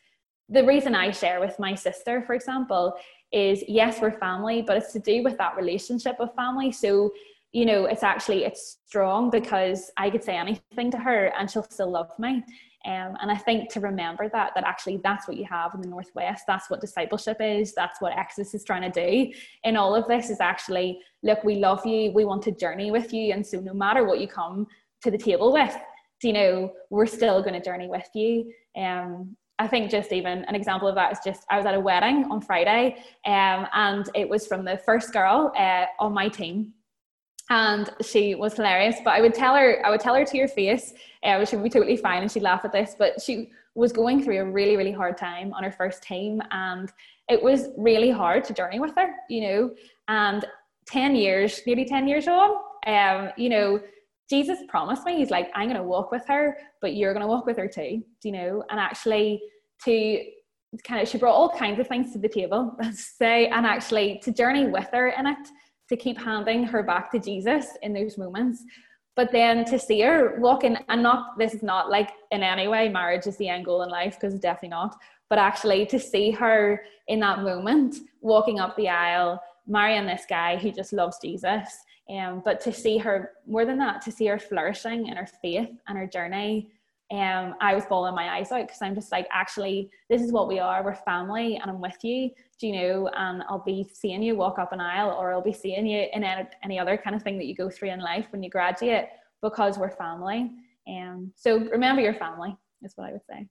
the 0.48 0.64
reason 0.64 0.96
I 0.96 1.12
share 1.12 1.40
with 1.40 1.60
my 1.60 1.76
sister, 1.76 2.24
for 2.26 2.34
example, 2.34 2.96
is 3.32 3.64
yes, 3.68 4.00
we're 4.02 4.12
family, 4.12 4.62
but 4.62 4.78
it's 4.78 4.94
to 4.94 5.00
do 5.00 5.24
with 5.24 5.38
that 5.38 5.58
relationship 5.58 6.16
of 6.20 6.34
family. 6.36 6.72
So, 6.72 7.12
you 7.52 7.66
know, 7.66 7.86
it's 7.86 8.04
actually 8.04 8.46
it's 8.46 8.78
strong 8.86 9.30
because 9.30 9.92
I 9.98 10.10
could 10.10 10.24
say 10.24 10.38
anything 10.38 10.92
to 10.92 10.98
her 10.98 11.34
and 11.38 11.50
she'll 11.50 11.64
still 11.64 11.92
love 11.92 12.12
me. 12.20 12.44
Um, 12.86 13.15
and 13.22 13.32
I 13.32 13.38
think 13.38 13.72
to 13.74 13.80
remember 13.80 14.30
that, 14.30 14.52
that 14.56 14.63
actually 14.63 15.00
that's 15.04 15.28
what 15.28 15.38
you 15.38 15.46
have 15.46 15.74
in 15.76 15.82
the 15.82 15.88
Northwest. 15.88 16.44
That's 16.48 16.70
what 16.70 16.82
discipleship 16.82 17.38
is. 17.40 17.73
That's 17.73 18.02
what 18.02 18.17
Exodus 18.17 18.54
is 18.54 18.63
trying 18.63 18.92
to 18.92 19.08
do. 19.08 19.32
In 19.63 19.77
all 19.77 19.96
of 19.96 20.08
this 20.08 20.29
is 20.29 20.40
actually, 20.40 21.00
look, 21.23 21.44
we 21.44 21.56
love 21.56 21.86
you. 21.86 22.12
We 22.12 22.25
want 22.25 22.42
to 22.44 22.52
journey 22.52 22.92
with 22.92 23.13
you. 23.13 23.34
And 23.34 23.46
so 23.46 23.60
no 23.60 23.73
matter 23.73 24.06
what 24.06 24.19
you 24.19 24.27
come 24.27 24.67
to 25.04 25.12
the 25.12 25.17
table 25.17 25.54
with, 25.54 25.75
you 26.23 26.34
know, 26.34 26.71
we're 26.90 27.06
still 27.06 27.42
going 27.42 27.54
to 27.54 27.62
journey 27.62 27.88
with 27.88 28.08
you. 28.13 28.52
Um, 28.75 29.36
I 29.60 29.67
think 29.67 29.92
just 29.92 30.12
even 30.12 30.44
an 30.46 30.56
example 30.56 30.88
of 30.88 30.96
that 30.96 31.12
is 31.12 31.19
just 31.23 31.46
I 31.52 31.58
was 31.58 31.67
at 31.67 31.75
a 31.75 31.79
wedding 31.79 32.25
on 32.32 32.42
Friday, 32.42 32.96
um, 33.27 33.67
and 33.73 34.10
it 34.15 34.27
was 34.27 34.48
from 34.48 34.65
the 34.65 34.77
first 34.77 35.13
girl 35.13 35.52
uh, 35.56 35.86
on 36.00 36.13
my 36.13 36.29
team, 36.29 36.73
and 37.52 37.89
she 38.02 38.33
was 38.33 38.56
hilarious. 38.56 38.95
But 39.04 39.12
I 39.12 39.21
would 39.21 39.33
tell 39.33 39.56
her, 39.56 39.85
I 39.85 39.89
would 39.89 39.99
tell 39.99 40.15
her 40.15 40.23
to 40.23 40.37
your 40.37 40.47
face, 40.47 40.93
uh, 41.23 41.43
she 41.45 41.58
would 41.58 41.63
be 41.63 41.69
totally 41.69 41.97
fine, 41.97 42.21
and 42.21 42.31
she'd 42.31 42.43
laugh 42.43 42.63
at 42.63 42.71
this. 42.71 42.95
But 42.97 43.21
she 43.21 43.52
was 43.75 43.91
going 43.91 44.23
through 44.23 44.39
a 44.39 44.45
really, 44.45 44.77
really 44.77 44.91
hard 44.91 45.17
time 45.17 45.54
on 45.54 45.63
her 45.63 45.71
first 45.71 46.02
team, 46.02 46.41
and 46.52 46.89
it 47.29 47.41
was 47.43 47.67
really 47.77 48.10
hard 48.10 48.45
to 48.45 48.54
journey 48.54 48.79
with 48.79 48.95
her, 48.95 49.13
you 49.29 49.41
know. 49.41 49.71
And 50.08 50.45
ten 50.87 51.13
years, 51.13 51.62
nearly 51.67 51.85
ten 51.85 52.08
years 52.08 52.27
on, 52.27 52.52
um, 52.87 53.29
you 53.35 53.49
know 53.49 53.81
Jesus 54.29 54.60
promised 54.69 55.06
me, 55.06 55.17
He's 55.17 55.29
like, 55.29 55.52
I'm 55.54 55.67
going 55.67 55.75
to 55.75 55.83
walk 55.83 56.10
with 56.10 56.25
her, 56.29 56.58
but 56.79 56.95
you're 56.95 57.13
going 57.13 57.21
to 57.21 57.27
walk 57.27 57.45
with 57.45 57.58
her 57.58 57.67
too, 57.67 58.02
do 58.21 58.29
you 58.29 58.31
know? 58.31 58.63
And 58.69 58.79
actually, 58.79 59.41
to 59.83 60.23
kind 60.87 61.02
of, 61.02 61.10
she 61.10 61.17
brought 61.17 61.35
all 61.35 61.49
kinds 61.49 61.81
of 61.81 61.87
things 61.89 62.13
to 62.13 62.17
the 62.17 62.29
table, 62.29 62.77
say, 62.93 63.47
and 63.47 63.65
actually 63.65 64.21
to 64.23 64.31
journey 64.31 64.67
with 64.67 64.87
her 64.93 65.10
in 65.10 65.27
it, 65.27 65.47
to 65.92 65.98
keep 65.98 66.17
handing 66.17 66.63
her 66.63 66.81
back 66.81 67.12
to 67.12 67.19
Jesus 67.19 67.67
in 67.81 67.92
those 67.92 68.17
moments. 68.17 68.63
But 69.17 69.33
then 69.33 69.65
to 69.65 69.77
see 69.77 70.00
her 70.02 70.39
walking, 70.39 70.77
and 70.87 71.04
not 71.04 71.37
this 71.37 71.54
is 71.54 71.62
not 71.62 71.89
like 71.89 72.12
in 72.31 72.44
any 72.44 72.69
way 72.69 72.87
marriage 72.87 73.27
is 73.27 73.35
the 73.35 73.50
end 73.50 73.65
goal 73.65 73.83
in 73.83 73.89
life 73.89 74.15
because 74.15 74.39
definitely 74.39 74.69
not. 74.69 74.96
But 75.29 75.37
actually 75.37 75.85
to 75.87 76.00
see 76.00 76.31
her 76.31 76.81
in 77.10 77.19
that 77.19 77.39
moment 77.39 77.98
walking 78.21 78.62
up 78.62 78.77
the 78.77 78.87
aisle, 78.87 79.42
marrying 79.67 80.06
this 80.06 80.23
guy 80.29 80.56
who 80.56 80.71
just 80.71 80.94
loves 80.94 81.19
Jesus. 81.21 81.67
Um, 82.10 82.42
but 82.44 82.62
to 82.62 82.71
see 82.71 82.98
her 82.98 83.31
more 83.46 83.65
than 83.65 83.77
that, 83.79 84.02
to 84.04 84.12
see 84.13 84.27
her 84.27 84.39
flourishing 84.39 85.08
in 85.08 85.17
her 85.17 85.27
faith 85.42 85.69
and 85.87 85.98
her 85.98 86.08
journey 86.08 86.69
um, 87.12 87.56
I 87.60 87.76
was 87.76 87.86
bawling 87.86 88.16
my 88.16 88.38
eyes 88.38 88.52
out 88.52 88.68
because 88.68 88.82
I'm 88.82 88.96
just 88.96 89.12
like, 89.12 89.28
actually, 89.32 89.90
this 90.10 90.22
is 90.22 90.32
what 90.32 90.48
we 90.48 90.60
are. 90.60 90.82
We're 90.84 90.96
family, 90.96 91.58
and 91.58 91.70
I'm 91.70 91.82
with 91.82 91.98
you. 92.04 92.30
Do 92.58 92.68
you 92.68 92.74
know? 92.74 93.10
And 93.18 93.44
I'll 93.50 93.64
be 93.64 93.86
seeing 93.94 94.24
you 94.24 94.36
walk 94.36 94.58
up 94.58 94.72
an 94.72 94.80
aisle, 94.80 95.12
or 95.20 95.34
I'll 95.34 95.42
be 95.42 95.52
seeing 95.52 95.86
you 95.86 96.08
in 96.14 96.24
any, 96.24 96.48
any 96.64 96.80
other 96.80 96.98
kind 96.98 97.16
of 97.16 97.22
thing 97.22 97.38
that 97.38 97.46
you 97.46 97.56
go 97.56 97.70
through 97.70 97.90
in 97.90 98.00
life 98.00 98.28
when 98.30 98.42
you 98.42 98.50
graduate, 98.50 99.10
because 99.42 99.78
we're 99.78 99.90
family. 99.90 100.52
And 100.88 101.10
um, 101.10 101.32
so 101.36 101.60
remember 101.60 102.02
your 102.02 102.14
family 102.14 102.56
is 102.82 102.94
what 102.96 103.10
I 103.10 103.12
would 103.12 103.26
say. 103.30 103.48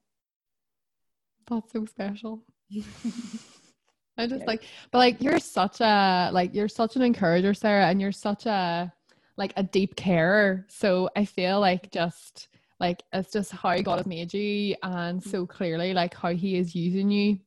That's 1.47 1.71
so 1.71 1.85
special. 1.85 2.43
I 4.17 4.27
just 4.27 4.45
like, 4.45 4.63
but 4.91 4.97
like 4.97 5.21
you're 5.21 5.39
such 5.39 5.81
a 5.81 6.29
like 6.33 6.53
you're 6.53 6.67
such 6.67 6.95
an 6.95 7.01
encourager, 7.01 7.53
Sarah, 7.53 7.87
and 7.87 8.01
you're 8.01 8.11
such 8.11 8.45
a 8.45 8.91
like 9.37 9.53
a 9.55 9.63
deep 9.63 9.95
carer. 9.95 10.65
So 10.69 11.09
I 11.15 11.25
feel 11.25 11.59
like 11.59 11.91
just 11.91 12.47
like 12.81 13.03
it's 13.13 13.31
just 13.31 13.51
how 13.51 13.79
God 13.81 13.99
has 13.99 14.07
made 14.07 14.33
you 14.33 14.75
and 14.81 15.23
so 15.23 15.45
clearly 15.45 15.93
like 15.93 16.15
how 16.15 16.33
he 16.33 16.57
is 16.57 16.75
using 16.75 17.11
you 17.11 17.37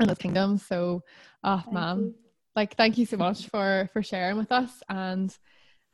in 0.00 0.08
his 0.08 0.18
kingdom. 0.18 0.56
So 0.56 1.02
oh 1.42 1.60
thank 1.64 1.74
man. 1.74 1.98
You. 1.98 2.14
Like 2.54 2.76
thank 2.76 2.96
you 2.96 3.04
so 3.04 3.16
much 3.16 3.48
for 3.48 3.90
for 3.92 4.02
sharing 4.02 4.38
with 4.38 4.52
us 4.52 4.82
and 4.88 5.36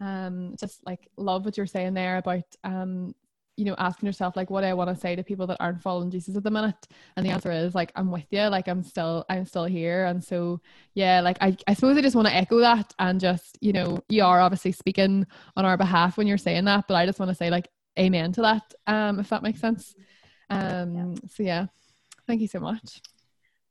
um 0.00 0.54
just 0.60 0.84
like 0.86 1.08
love 1.16 1.44
what 1.44 1.56
you're 1.56 1.66
saying 1.66 1.94
there 1.94 2.18
about 2.18 2.44
um 2.62 3.14
you 3.56 3.64
know 3.64 3.74
asking 3.78 4.06
yourself 4.06 4.36
like 4.36 4.50
what 4.50 4.60
do 4.60 4.66
I 4.66 4.74
want 4.74 4.90
to 4.94 5.00
say 5.00 5.16
to 5.16 5.24
people 5.24 5.46
that 5.46 5.56
aren't 5.60 5.80
following 5.80 6.10
Jesus 6.10 6.36
at 6.36 6.44
the 6.44 6.50
minute 6.50 6.86
and 7.16 7.24
the 7.24 7.30
answer 7.30 7.50
is 7.50 7.74
like 7.74 7.90
I'm 7.96 8.10
with 8.10 8.26
you 8.30 8.42
like 8.42 8.68
I'm 8.68 8.82
still 8.82 9.24
I'm 9.30 9.46
still 9.46 9.64
here 9.64 10.04
and 10.04 10.22
so 10.22 10.60
yeah 10.94 11.20
like 11.22 11.38
I, 11.40 11.56
I 11.66 11.74
suppose 11.74 11.96
I 11.96 12.02
just 12.02 12.14
want 12.14 12.28
to 12.28 12.34
echo 12.34 12.58
that 12.58 12.94
and 12.98 13.18
just 13.18 13.58
you 13.62 13.72
know 13.72 13.98
you 14.10 14.22
are 14.24 14.40
obviously 14.40 14.72
speaking 14.72 15.26
on 15.56 15.64
our 15.64 15.78
behalf 15.78 16.18
when 16.18 16.26
you're 16.26 16.38
saying 16.38 16.66
that 16.66 16.86
but 16.86 16.94
I 16.94 17.06
just 17.06 17.18
want 17.18 17.30
to 17.30 17.34
say 17.34 17.50
like 17.50 17.68
amen 17.98 18.32
to 18.32 18.42
that, 18.42 18.74
um, 18.86 19.20
if 19.20 19.28
that 19.30 19.42
makes 19.42 19.60
sense. 19.60 19.94
Um, 20.50 20.94
yeah. 20.94 21.14
So 21.30 21.42
yeah, 21.42 21.66
thank 22.26 22.40
you 22.40 22.48
so 22.48 22.60
much. 22.60 23.00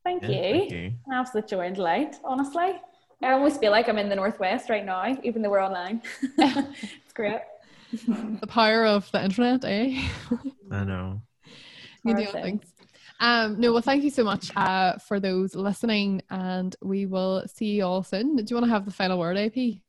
Thank, 0.04 0.24
yeah, 0.24 0.30
you. 0.30 0.60
thank 0.60 0.72
you. 0.72 0.94
An 1.08 1.14
absolute 1.14 1.48
joy 1.48 1.68
and 1.68 1.76
delight, 1.76 2.16
honestly. 2.24 2.80
I 3.24 3.32
almost 3.32 3.60
feel 3.60 3.72
like 3.72 3.90
I'm 3.90 3.98
in 3.98 4.10
the 4.10 4.16
Northwest 4.16 4.70
right 4.70 4.86
now, 4.86 5.18
even 5.24 5.42
though 5.42 5.50
we're 5.50 5.64
online. 5.64 6.02
it's 6.38 7.14
great. 7.14 7.42
the 8.08 8.48
power 8.48 8.86
of 8.86 9.10
the 9.12 9.24
internet, 9.24 9.66
eh? 9.66 10.08
I 10.72 10.84
know. 10.84 11.22
you 12.06 12.16
do 12.16 12.26
things. 12.26 12.64
Um, 13.20 13.60
no, 13.60 13.74
well, 13.74 13.82
thank 13.82 14.04
you 14.04 14.12
so 14.12 14.24
much 14.24 14.56
uh, 14.56 14.98
for 15.00 15.20
those 15.20 15.56
listening, 15.56 16.22
and 16.30 16.76
we 16.84 17.08
will 17.08 17.44
see 17.48 17.66
you 17.66 17.84
all 17.84 18.04
soon. 18.04 18.36
Do 18.36 18.46
you 18.48 18.56
want 18.56 18.66
to 18.66 18.72
have 18.72 18.86
the 18.86 18.92
final 18.92 19.18
word, 19.18 19.38
AP? 19.38 19.82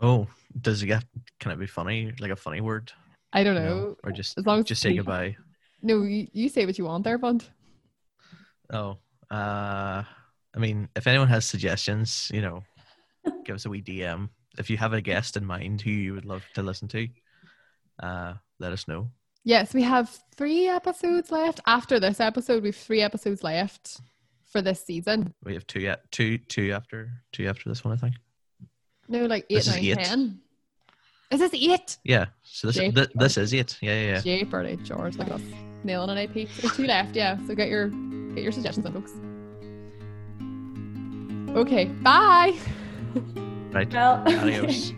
Oh, 0.00 0.26
does 0.60 0.82
it 0.82 0.86
get? 0.86 1.04
Can 1.40 1.52
it 1.52 1.58
be 1.58 1.66
funny? 1.66 2.12
Like 2.20 2.30
a 2.30 2.36
funny 2.36 2.60
word? 2.60 2.92
I 3.32 3.42
don't 3.42 3.54
know. 3.56 3.76
No, 3.76 3.96
or 4.04 4.12
just 4.12 4.38
as 4.38 4.46
long 4.46 4.60
as 4.60 4.66
just 4.66 4.82
say 4.82 4.94
goodbye. 4.94 5.36
No, 5.82 6.02
you, 6.02 6.28
you 6.32 6.48
say 6.48 6.64
what 6.66 6.78
you 6.78 6.84
want 6.84 7.04
there, 7.04 7.18
Bond. 7.18 7.44
Oh, 8.72 8.96
uh, 9.30 10.02
I 10.54 10.58
mean, 10.58 10.88
if 10.96 11.06
anyone 11.06 11.28
has 11.28 11.44
suggestions, 11.44 12.30
you 12.32 12.40
know, 12.40 12.62
give 13.44 13.56
us 13.56 13.66
a 13.66 13.70
wee 13.70 13.82
DM. 13.82 14.28
If 14.56 14.70
you 14.70 14.76
have 14.76 14.92
a 14.92 15.00
guest 15.00 15.36
in 15.36 15.44
mind 15.44 15.80
who 15.80 15.90
you 15.90 16.14
would 16.14 16.24
love 16.24 16.44
to 16.54 16.62
listen 16.62 16.88
to, 16.88 17.08
uh, 18.02 18.34
let 18.60 18.72
us 18.72 18.86
know. 18.86 19.10
Yes, 19.42 19.74
we 19.74 19.82
have 19.82 20.16
three 20.36 20.68
episodes 20.68 21.30
left. 21.30 21.60
After 21.66 22.00
this 22.00 22.20
episode, 22.20 22.62
we 22.62 22.68
have 22.68 22.76
three 22.76 23.02
episodes 23.02 23.42
left 23.42 24.00
for 24.50 24.62
this 24.62 24.82
season. 24.82 25.34
We 25.44 25.54
have 25.54 25.66
two 25.66 25.80
yet, 25.80 26.10
two, 26.12 26.38
two 26.38 26.72
after, 26.72 27.10
two 27.32 27.46
after 27.46 27.68
this 27.68 27.84
one, 27.84 27.92
I 27.92 27.96
think. 27.96 28.14
No, 29.08 29.26
like 29.26 29.44
eight, 29.50 29.66
nine, 29.66 29.84
eight. 29.84 29.98
ten. 29.98 30.40
Is 31.30 31.40
this 31.40 31.50
it? 31.54 31.98
Yeah. 32.04 32.26
So 32.42 32.68
this 32.68 32.76
th- 32.76 33.10
this 33.14 33.36
is 33.36 33.52
it. 33.52 33.76
Yeah, 33.80 33.94
yeah, 33.94 34.12
yeah. 34.12 34.20
Jay, 34.20 34.42
Birdie, 34.44 34.76
George, 34.84 35.16
like 35.16 35.30
us. 35.30 35.40
Nailing 35.82 36.10
an 36.10 36.18
AP. 36.18 36.34
There's 36.34 36.76
two 36.76 36.86
left, 36.86 37.16
yeah. 37.16 37.38
So 37.46 37.54
get 37.54 37.68
your 37.68 37.88
get 37.88 38.42
your 38.42 38.52
suggestions 38.52 38.86
in, 38.86 38.92
folks. 38.92 39.12
Okay. 41.56 41.86
Bye. 41.86 42.54
Right. 43.72 43.92
Well. 43.92 44.22
Adios. 44.26 44.92